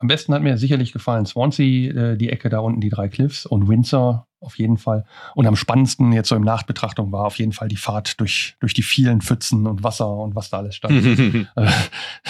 [0.00, 3.46] Am besten hat mir sicherlich gefallen Swansea, äh, die Ecke da unten, die drei Cliffs
[3.46, 5.04] und Windsor auf jeden Fall.
[5.34, 8.74] Und am spannendsten jetzt so im Nachbetrachtung war auf jeden Fall die Fahrt durch, durch
[8.74, 10.90] die vielen Pfützen und Wasser und was da alles stand.
[11.56, 11.70] Äh,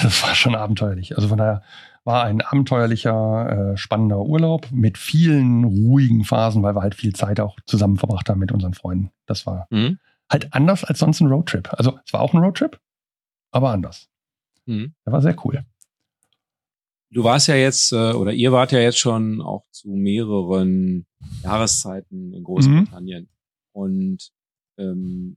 [0.02, 1.16] das war schon abenteuerlich.
[1.16, 1.62] Also von daher
[2.04, 7.40] war ein abenteuerlicher, äh, spannender Urlaub mit vielen ruhigen Phasen, weil wir halt viel Zeit
[7.40, 9.10] auch zusammen verbracht haben mit unseren Freunden.
[9.26, 9.98] Das war mhm.
[10.30, 11.72] halt anders als sonst ein Roadtrip.
[11.72, 12.80] Also es war auch ein Roadtrip,
[13.50, 14.08] aber anders.
[14.66, 14.94] Mhm.
[15.04, 15.64] Der war sehr cool.
[17.12, 21.06] Du warst ja jetzt, äh, oder ihr wart ja jetzt schon auch zu mehreren
[21.42, 23.22] Jahreszeiten in Großbritannien.
[23.24, 23.28] Mhm.
[23.72, 24.30] Und
[24.78, 25.36] ähm,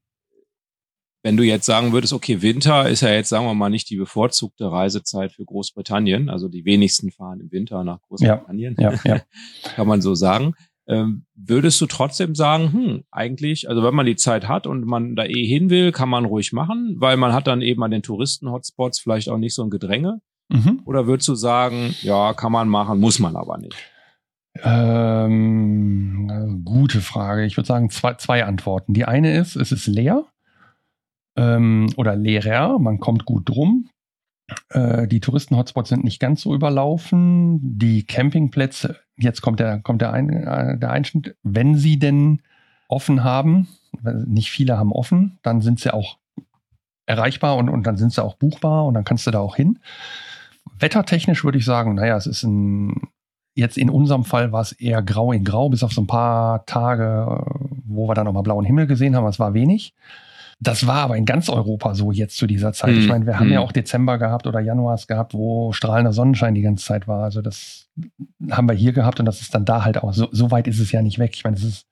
[1.24, 3.95] wenn du jetzt sagen würdest, okay, Winter ist ja jetzt, sagen wir mal, nicht die
[3.95, 9.21] bevorzugte Reisezeit für Großbritannien, also die wenigsten fahren im Winter nach Großbritannien, ja, ja, ja.
[9.76, 10.53] kann man so sagen.
[10.86, 15.15] Ähm, würdest du trotzdem sagen, hm, eigentlich, also wenn man die Zeit hat und man
[15.15, 18.03] da eh hin will, kann man ruhig machen, weil man hat dann eben an den
[18.03, 20.19] Touristen-Hotspots vielleicht auch nicht so ein Gedränge?
[20.50, 20.82] Mhm.
[20.86, 23.76] Oder würdest du sagen, ja, kann man machen, muss man aber nicht?
[24.62, 27.46] Ähm, gute Frage.
[27.46, 28.94] Ich würde sagen, zwei, zwei Antworten.
[28.94, 30.26] Die eine ist, es ist leer
[31.36, 33.89] ähm, oder leerer, man kommt gut drum.
[34.70, 37.60] Äh, die Touristen-Hotspots sind nicht ganz so überlaufen.
[37.80, 42.41] Die Campingplätze, jetzt kommt der, kommt der, Ein, äh, der Einschnitt, wenn sie denn
[42.88, 43.68] offen haben,
[44.26, 46.18] nicht viele haben offen, dann sind sie auch
[47.06, 49.80] erreichbar und, und dann sind sie auch buchbar und dann kannst du da auch hin.
[50.84, 53.07] Wettertechnisch würde ich sagen, naja, es ist ein,
[53.55, 56.65] jetzt in unserem Fall war es eher grau in grau, bis auf so ein paar
[56.65, 57.41] Tage,
[57.86, 59.93] wo wir dann auch mal blauen Himmel gesehen haben, es war wenig.
[60.59, 62.95] Das war aber in ganz Europa so jetzt zu dieser Zeit.
[62.95, 63.07] Ich mhm.
[63.07, 63.53] meine, wir haben mm.
[63.53, 63.65] ja mhm.
[63.65, 67.23] auch Dezember gehabt oder Januars gehabt, wo strahlender Sonnenschein die ganze Zeit war.
[67.23, 67.89] Also das
[68.51, 70.13] haben wir hier gehabt und das ist dann da halt auch.
[70.13, 71.31] So, so weit ist es ja nicht weg.
[71.34, 71.88] Ich meine, es ist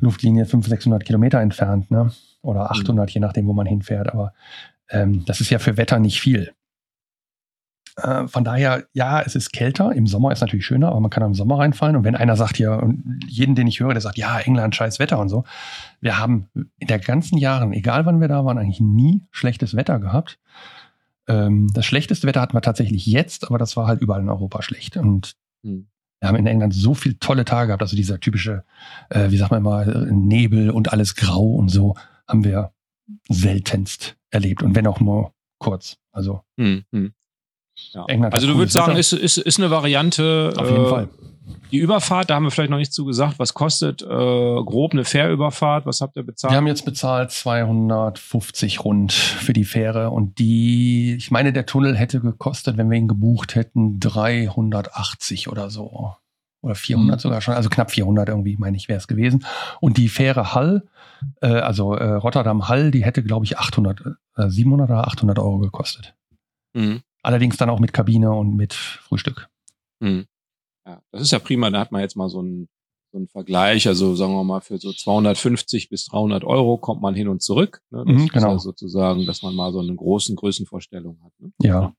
[0.00, 2.12] Luftlinie 500, 600 Kilometer entfernt, ne?
[2.42, 3.12] Oder 800, mhm.
[3.12, 4.12] je nachdem, wo man hinfährt.
[4.12, 4.32] Aber
[4.90, 6.52] ähm, das ist ja für Wetter nicht viel.
[8.02, 9.92] Äh, von daher, ja, es ist kälter.
[9.92, 11.96] Im Sommer ist natürlich schöner, aber man kann auch im Sommer reinfallen.
[11.96, 14.98] Und wenn einer sagt hier, und jeden, den ich höre, der sagt, ja, England, scheiß
[14.98, 15.44] Wetter und so.
[16.00, 16.48] Wir haben
[16.78, 20.38] in der ganzen Jahren, egal wann wir da waren, eigentlich nie schlechtes Wetter gehabt.
[21.28, 24.62] Ähm, das schlechteste Wetter hatten wir tatsächlich jetzt, aber das war halt überall in Europa
[24.62, 24.96] schlecht.
[24.96, 25.88] Und hm.
[26.20, 27.82] wir haben in England so viele tolle Tage gehabt.
[27.82, 28.64] Also dieser typische,
[29.10, 31.94] äh, wie sagt man mal, Nebel und alles grau und so
[32.26, 32.72] haben wir
[33.28, 34.62] seltenst erlebt.
[34.62, 35.98] Und wenn auch nur kurz.
[36.12, 36.42] Also.
[36.58, 37.12] Hm, hm.
[37.92, 38.04] Ja.
[38.06, 40.52] England also du würdest sagen, ist, ist, ist eine Variante.
[40.56, 41.08] Auf jeden äh, Fall.
[41.72, 43.38] Die Überfahrt, da haben wir vielleicht noch nicht zu gesagt.
[43.38, 45.86] Was kostet äh, grob eine Fährüberfahrt?
[45.86, 46.52] Was habt ihr bezahlt?
[46.52, 51.96] Wir haben jetzt bezahlt 250 rund für die Fähre und die, ich meine, der Tunnel
[51.96, 56.14] hätte gekostet, wenn wir ihn gebucht hätten, 380 oder so.
[56.62, 57.20] Oder 400 mhm.
[57.20, 59.46] sogar schon, also knapp 400 irgendwie, meine ich, wäre es gewesen.
[59.80, 60.82] Und die Fähre Hall,
[61.40, 64.02] äh, also äh, Rotterdam Hall, die hätte, glaube ich, 800,
[64.36, 66.14] äh, 700 oder 800 Euro gekostet.
[66.74, 67.02] Mhm.
[67.22, 69.48] Allerdings dann auch mit Kabine und mit Frühstück.
[70.00, 70.26] Mhm.
[70.86, 71.70] Ja, das ist ja prima.
[71.70, 72.68] Da hat man jetzt mal so einen,
[73.12, 73.86] so einen Vergleich.
[73.86, 77.82] Also sagen wir mal, für so 250 bis 300 Euro kommt man hin und zurück.
[77.90, 78.04] Ne?
[78.06, 78.48] Das mhm, genau.
[78.48, 81.32] ist ja sozusagen, dass man mal so eine großen Größenvorstellung hat.
[81.38, 81.52] Ne?
[81.62, 81.92] Ja.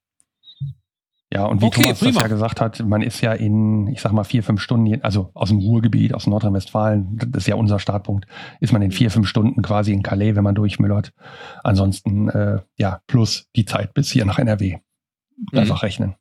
[1.34, 2.12] Ja, und wie okay, Thomas prima.
[2.12, 5.30] das ja gesagt hat, man ist ja in, ich sag mal, vier, fünf Stunden, also
[5.34, 8.28] aus dem Ruhrgebiet, aus Nordrhein-Westfalen, das ist ja unser Startpunkt,
[8.60, 11.14] ist man in vier, fünf Stunden quasi in Calais, wenn man durchmüllert.
[11.64, 14.80] Ansonsten, äh, ja, plus die Zeit bis hier nach NRW
[15.52, 15.60] mhm.
[15.60, 16.16] einfach rechnen.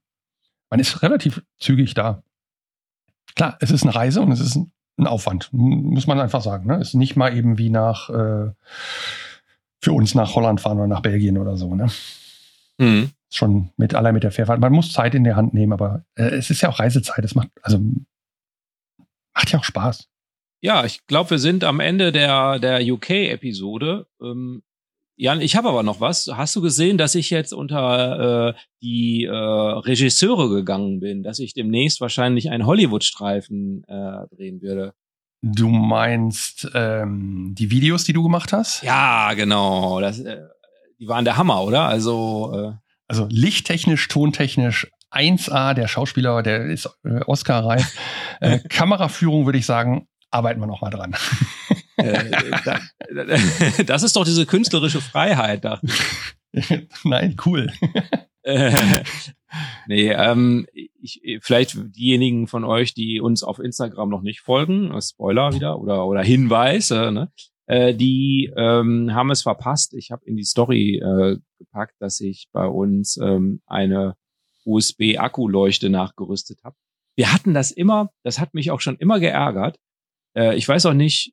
[0.70, 2.22] Man ist relativ zügig da.
[3.34, 6.66] Klar, es ist eine Reise und es ist ein Aufwand, muss man einfach sagen.
[6.66, 6.76] Ne?
[6.76, 8.52] Es ist nicht mal eben wie nach äh,
[9.80, 11.74] für uns nach Holland fahren oder nach Belgien oder so.
[11.74, 11.88] Ne?
[12.78, 13.10] Mhm.
[13.30, 14.60] Schon mit allein mit der Fährfahrt.
[14.60, 17.24] Man muss Zeit in der Hand nehmen, aber äh, es ist ja auch Reisezeit.
[17.24, 17.80] Es macht also
[19.34, 20.08] macht ja auch Spaß.
[20.62, 24.06] Ja, ich glaube, wir sind am Ende der der UK-Episode.
[24.20, 24.62] Ähm,
[25.20, 26.30] Jan, ich habe aber noch was.
[26.32, 31.52] Hast du gesehen, dass ich jetzt unter äh, die äh, Regisseure gegangen bin, dass ich
[31.52, 34.94] demnächst wahrscheinlich einen Hollywood-Streifen äh, drehen würde?
[35.42, 38.82] Du meinst ähm, die Videos, die du gemacht hast?
[38.82, 40.00] Ja, genau.
[40.00, 40.38] Das, äh,
[40.98, 41.82] die waren der Hammer, oder?
[41.82, 42.72] Also äh,
[43.06, 47.94] also lichttechnisch, tontechnisch 1A, der Schauspieler, der ist äh, Oscar-reif.
[48.40, 51.14] äh, Kameraführung würde ich sagen, arbeiten wir noch mal dran.
[52.04, 55.80] Äh, das ist doch diese künstlerische Freiheit, ich.
[57.04, 57.72] Nein, cool.
[59.86, 65.52] nee, ähm, ich, vielleicht diejenigen von euch, die uns auf Instagram noch nicht folgen, Spoiler
[65.52, 67.30] wieder oder oder Hinweis, äh, ne?
[67.66, 69.94] äh, die ähm, haben es verpasst.
[69.94, 74.16] Ich habe in die Story äh, gepackt, dass ich bei uns ähm, eine
[74.64, 76.76] USB-Akkuleuchte nachgerüstet habe.
[77.16, 79.78] Wir hatten das immer, das hat mich auch schon immer geärgert.
[80.36, 81.32] Äh, ich weiß auch nicht,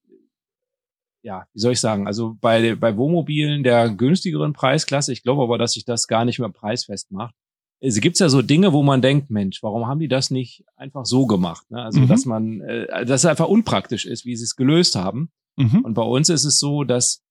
[1.28, 5.58] ja, wie soll ich sagen, also bei, bei Wohnmobilen der günstigeren Preisklasse, ich glaube aber,
[5.58, 7.36] dass sich das gar nicht mehr preisfest macht.
[7.82, 11.06] Es gibt ja so Dinge, wo man denkt, Mensch, warum haben die das nicht einfach
[11.06, 11.70] so gemacht?
[11.70, 11.84] Ne?
[11.84, 12.08] Also, mhm.
[12.08, 15.30] dass man, äh, dass es einfach unpraktisch ist, wie sie es gelöst haben.
[15.58, 15.82] Mhm.
[15.82, 17.26] Und bei uns ist es so, dass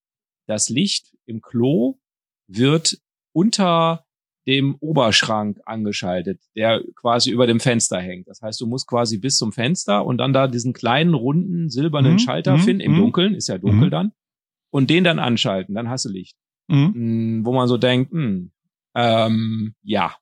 [0.46, 1.98] das Licht im Klo
[2.48, 2.98] wird
[3.32, 4.04] unter
[4.46, 8.28] dem Oberschrank angeschaltet, der quasi über dem Fenster hängt.
[8.28, 12.12] Das heißt, du musst quasi bis zum Fenster und dann da diesen kleinen runden silbernen
[12.12, 12.18] mhm.
[12.20, 12.60] Schalter mhm.
[12.60, 12.98] finden im mhm.
[12.98, 13.90] Dunkeln, ist ja dunkel mhm.
[13.90, 14.12] dann,
[14.70, 16.36] und den dann anschalten, dann hast du Licht.
[16.68, 16.94] Mhm.
[16.94, 18.50] Hm, wo man so denkt, mh, hm,
[18.94, 20.14] ähm, ja.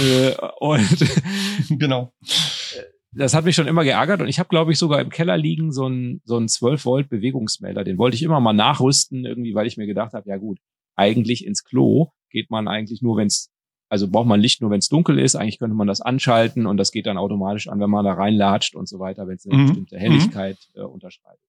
[0.00, 1.04] äh, und
[1.78, 2.12] genau.
[3.12, 5.72] Das hat mich schon immer geärgert und ich habe, glaube ich, sogar im Keller liegen
[5.72, 7.82] so ein so ein 12 Volt Bewegungsmelder.
[7.82, 10.58] Den wollte ich immer mal nachrüsten irgendwie, weil ich mir gedacht habe, ja gut,
[10.96, 13.50] eigentlich ins Klo geht man eigentlich nur, wenn es
[13.88, 15.36] also braucht man Licht nur, wenn es dunkel ist.
[15.36, 18.74] Eigentlich könnte man das anschalten und das geht dann automatisch an, wenn man da reinlatscht
[18.74, 19.66] und so weiter, wenn es eine mhm.
[19.66, 21.40] bestimmte Helligkeit äh, unterschreitet.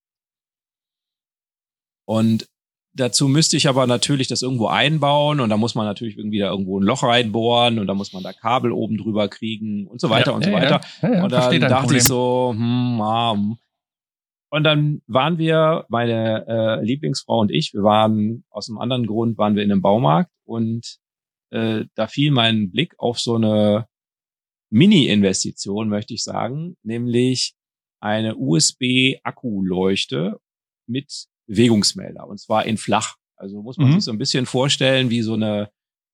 [2.05, 2.47] Und
[2.93, 6.49] dazu müsste ich aber natürlich das irgendwo einbauen und da muss man natürlich irgendwie da
[6.49, 10.09] irgendwo ein Loch reinbohren und da muss man da Kabel oben drüber kriegen und so
[10.09, 10.81] weiter ja, und so ja, weiter.
[11.01, 11.97] Ja, und dann dachte Problem.
[11.97, 13.57] ich so, hm, ah, hm.
[14.49, 19.37] Und dann waren wir, meine äh, Lieblingsfrau und ich, wir waren aus einem anderen Grund,
[19.37, 20.99] waren wir in einem Baumarkt und
[21.51, 23.87] äh, da fiel mein Blick auf so eine
[24.69, 27.55] Mini-Investition, möchte ich sagen, nämlich
[27.99, 30.39] eine USB-Akkuleuchte
[30.87, 33.15] mit Bewegungsmelder und zwar in flach.
[33.37, 33.93] Also muss man mhm.
[33.93, 35.69] sich so ein bisschen vorstellen wie so eine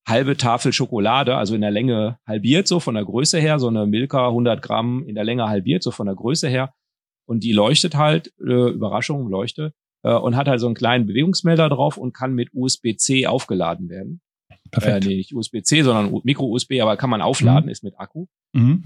[0.08, 3.86] halbe Tafel Schokolade, also in der Länge halbiert, so von der Größe her, so eine
[3.86, 6.74] Milka 100 Gramm in der Länge halbiert, so von der Größe her.
[7.26, 9.74] Und die leuchtet halt, äh, Überraschung, leuchte,
[10.04, 14.22] äh, und hat halt so einen kleinen Bewegungsmelder drauf und kann mit USB-C aufgeladen werden.
[14.74, 15.06] Perfekt.
[15.06, 17.72] Äh, nee, nicht USB-C, sondern Micro-USB, aber kann man aufladen, mhm.
[17.72, 18.26] ist mit Akku.
[18.54, 18.86] Mhm.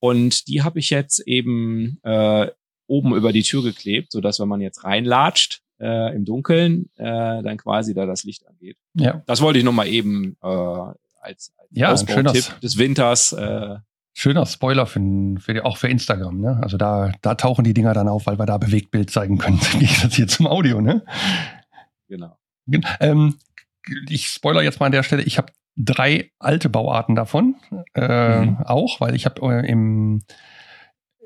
[0.00, 2.48] Und die habe ich jetzt eben äh,
[2.86, 7.42] oben über die Tür geklebt, so dass wenn man jetzt reinlatscht äh, im Dunkeln, äh,
[7.42, 8.76] dann quasi da das Licht angeht.
[8.94, 9.22] Ja.
[9.26, 13.32] Das wollte ich noch mal eben äh, als, als ja, Ausbautipp des Winters.
[13.32, 13.76] Äh,
[14.14, 15.00] Schöner Spoiler für,
[15.38, 16.58] für, auch für Instagram, ne?
[16.60, 19.60] Also da, da tauchen die Dinger dann auf, weil wir da Bewegtbild zeigen können.
[19.74, 21.04] Im Gegensatz hier zum Audio, ne?
[22.08, 22.36] Genau.
[23.00, 23.36] Ähm,
[24.08, 27.56] ich spoiler jetzt mal an der Stelle, ich habe drei alte Bauarten davon
[27.94, 28.58] äh, mhm.
[28.64, 30.22] auch, weil ich habe äh, im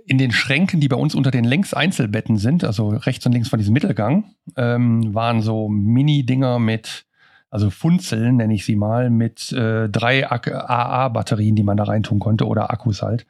[0.06, 3.58] in den Schränken, die bei uns unter den Längs-Einzelbetten sind, also rechts und links von
[3.58, 7.06] diesem Mittelgang, ähm, waren so Mini-Dinger mit,
[7.50, 12.46] also Funzeln nenne ich sie mal, mit äh, drei AA-Batterien, die man da reintun konnte
[12.46, 13.26] oder Akkus halt,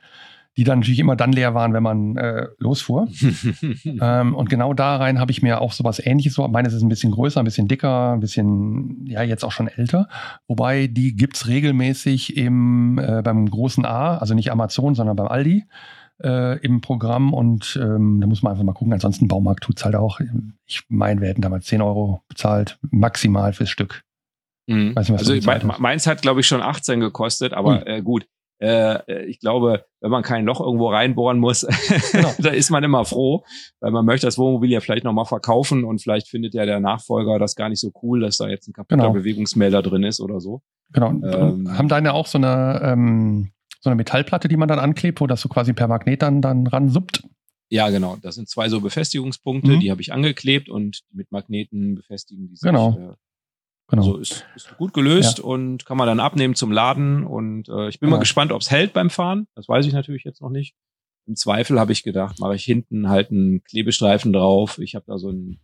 [0.56, 3.08] die dann natürlich immer dann leer waren, wenn man äh, losfuhr.
[3.84, 7.12] ähm, und genau da rein habe ich mir auch sowas ähnliches, meines ist ein bisschen
[7.12, 10.08] größer, ein bisschen dicker, ein bisschen, ja, jetzt auch schon älter.
[10.46, 15.64] Wobei die gibt's regelmäßig im, äh, beim großen A, also nicht Amazon, sondern beim Aldi
[16.22, 18.92] äh, im Programm und ähm, da muss man einfach mal gucken.
[18.92, 20.20] Ansonsten Baumarkt tut's halt auch.
[20.66, 24.02] Ich meine, wir hätten damals 10 Euro bezahlt, maximal fürs Stück.
[24.66, 24.94] Mhm.
[24.96, 27.86] Nicht, also mein, meins hat, glaube ich, schon 18 gekostet, aber mhm.
[27.86, 28.26] äh, gut.
[28.62, 31.66] Äh, ich glaube, wenn man kein Loch irgendwo reinbohren muss,
[32.12, 32.32] genau.
[32.38, 33.44] da ist man immer froh,
[33.80, 37.38] weil man möchte das Wohnmobil ja vielleicht nochmal verkaufen und vielleicht findet ja der Nachfolger
[37.38, 39.12] das gar nicht so cool, dass da jetzt ein kaputter genau.
[39.12, 40.62] Bewegungsmelder drin ist oder so.
[40.92, 41.08] Genau.
[41.10, 45.26] Ähm, Haben deine auch so eine ähm, so eine Metallplatte, die man dann anklebt, wo
[45.26, 47.24] das so quasi per Magnet dann, dann ran suppt.
[47.68, 48.16] Ja, genau.
[48.22, 49.80] Das sind zwei so Befestigungspunkte, mhm.
[49.80, 52.68] die habe ich angeklebt und mit Magneten befestigen die sich.
[52.68, 52.96] Genau.
[52.96, 53.14] Äh,
[53.92, 54.02] genau.
[54.02, 55.44] Also ist, ist gut gelöst ja.
[55.44, 57.24] und kann man dann abnehmen zum Laden.
[57.24, 58.16] Und äh, ich bin genau.
[58.16, 59.46] mal gespannt, ob es hält beim Fahren.
[59.54, 60.74] Das weiß ich natürlich jetzt noch nicht.
[61.26, 64.78] Im Zweifel habe ich gedacht, mache ich hinten halt einen Klebestreifen drauf.
[64.78, 65.60] Ich habe da so ein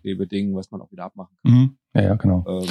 [0.00, 1.52] Klebeding, was man auch wieder abmachen kann.
[1.52, 1.78] Mhm.
[1.94, 2.44] Ja, ja, genau.
[2.46, 2.68] Ähm,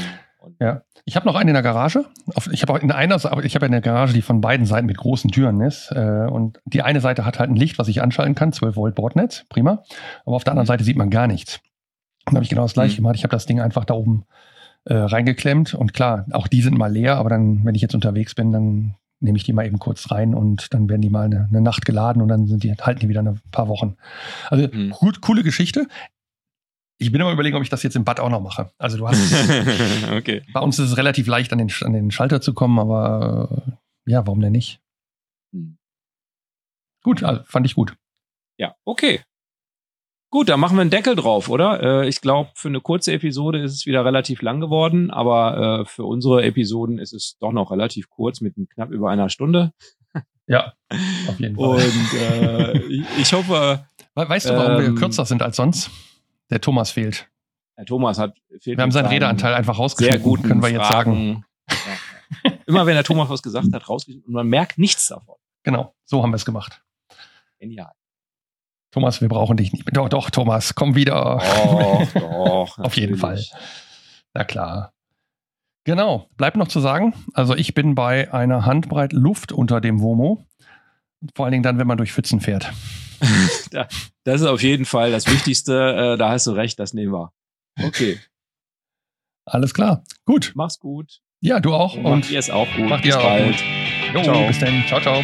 [0.62, 2.06] ja, ich habe noch einen in der Garage.
[2.52, 4.98] Ich habe auch in einer, aber ich habe eine Garage, die von beiden Seiten mit
[4.98, 5.92] großen Türen ist.
[5.92, 8.96] Äh, und die eine Seite hat halt ein Licht, was ich anschalten kann, 12 Volt
[8.96, 9.84] Bordnetz, prima.
[10.26, 11.60] Aber auf der anderen Seite sieht man gar nichts.
[12.26, 12.98] Dann habe ich genau das gleiche mhm.
[12.98, 13.16] gemacht.
[13.16, 14.26] Ich habe das Ding einfach da oben
[14.86, 15.74] äh, reingeklemmt.
[15.74, 18.96] Und klar, auch die sind mal leer, aber dann, wenn ich jetzt unterwegs bin, dann
[19.22, 21.86] nehme ich die mal eben kurz rein und dann werden die mal eine, eine Nacht
[21.86, 23.98] geladen und dann sind die, halten die wieder ein paar Wochen.
[24.50, 24.92] Also mhm.
[24.92, 25.88] gut, coole Geschichte.
[26.98, 28.72] Ich bin immer überlegen, ob ich das jetzt im Bad auch noch mache.
[28.78, 29.20] Also du hast.
[30.12, 30.42] okay.
[30.54, 33.64] Bei uns ist es relativ leicht, an den, an den Schalter zu kommen, aber
[34.06, 34.82] äh, ja, warum denn nicht?
[35.54, 35.78] Hm.
[37.04, 37.96] Gut, also fand ich gut.
[38.58, 39.22] Ja, okay.
[40.32, 42.04] Gut, dann machen wir einen Deckel drauf, oder?
[42.04, 45.86] Äh, ich glaube, für eine kurze Episode ist es wieder relativ lang geworden, aber äh,
[45.86, 49.74] für unsere Episoden ist es doch noch relativ kurz mit knapp über einer Stunde.
[50.52, 50.74] Ja,
[51.28, 51.76] auf jeden Fall.
[51.76, 52.80] Und äh,
[53.22, 53.86] ich hoffe.
[54.16, 55.92] Weißt du, warum ähm, wir kürzer sind als sonst?
[56.50, 57.30] Der Thomas fehlt.
[57.78, 58.78] Der Thomas hat fehlt.
[58.78, 61.46] Wir haben seinen Redeanteil einfach rausgeschnitten, sehr gut, können wir jetzt sagen.
[61.70, 62.52] Ja.
[62.66, 65.36] Immer wenn der Thomas was gesagt hat, rausgeschnitten und man merkt nichts davon.
[65.62, 66.82] Genau, so haben wir es gemacht.
[67.60, 67.92] Genial.
[68.92, 69.86] Thomas, wir brauchen dich nicht.
[69.94, 71.40] Doch, doch, Thomas, komm wieder.
[71.42, 72.80] Doch, doch.
[72.80, 73.44] Auf jeden Fall.
[74.34, 74.94] Na klar.
[75.86, 76.28] Genau.
[76.38, 80.46] Bleibt noch zu sagen, also ich bin bei einer Handbreit Luft unter dem Womo.
[81.36, 82.72] Vor allen Dingen dann, wenn man durch Pfützen fährt.
[84.24, 86.14] das ist auf jeden Fall das Wichtigste.
[86.14, 87.32] Äh, da hast du recht, das nehmen wir.
[87.82, 88.20] Okay.
[89.46, 90.04] Alles klar.
[90.26, 90.52] Gut.
[90.56, 91.22] Mach's gut.
[91.42, 91.96] Ja, du auch.
[91.96, 92.90] Und, und ihr es auch gut.
[92.90, 93.56] Macht bis ihr bald.
[93.56, 94.16] Auch gut.
[94.16, 94.48] Jo, ciao.
[94.48, 94.84] bis dann.
[94.88, 95.24] Ciao, ciao.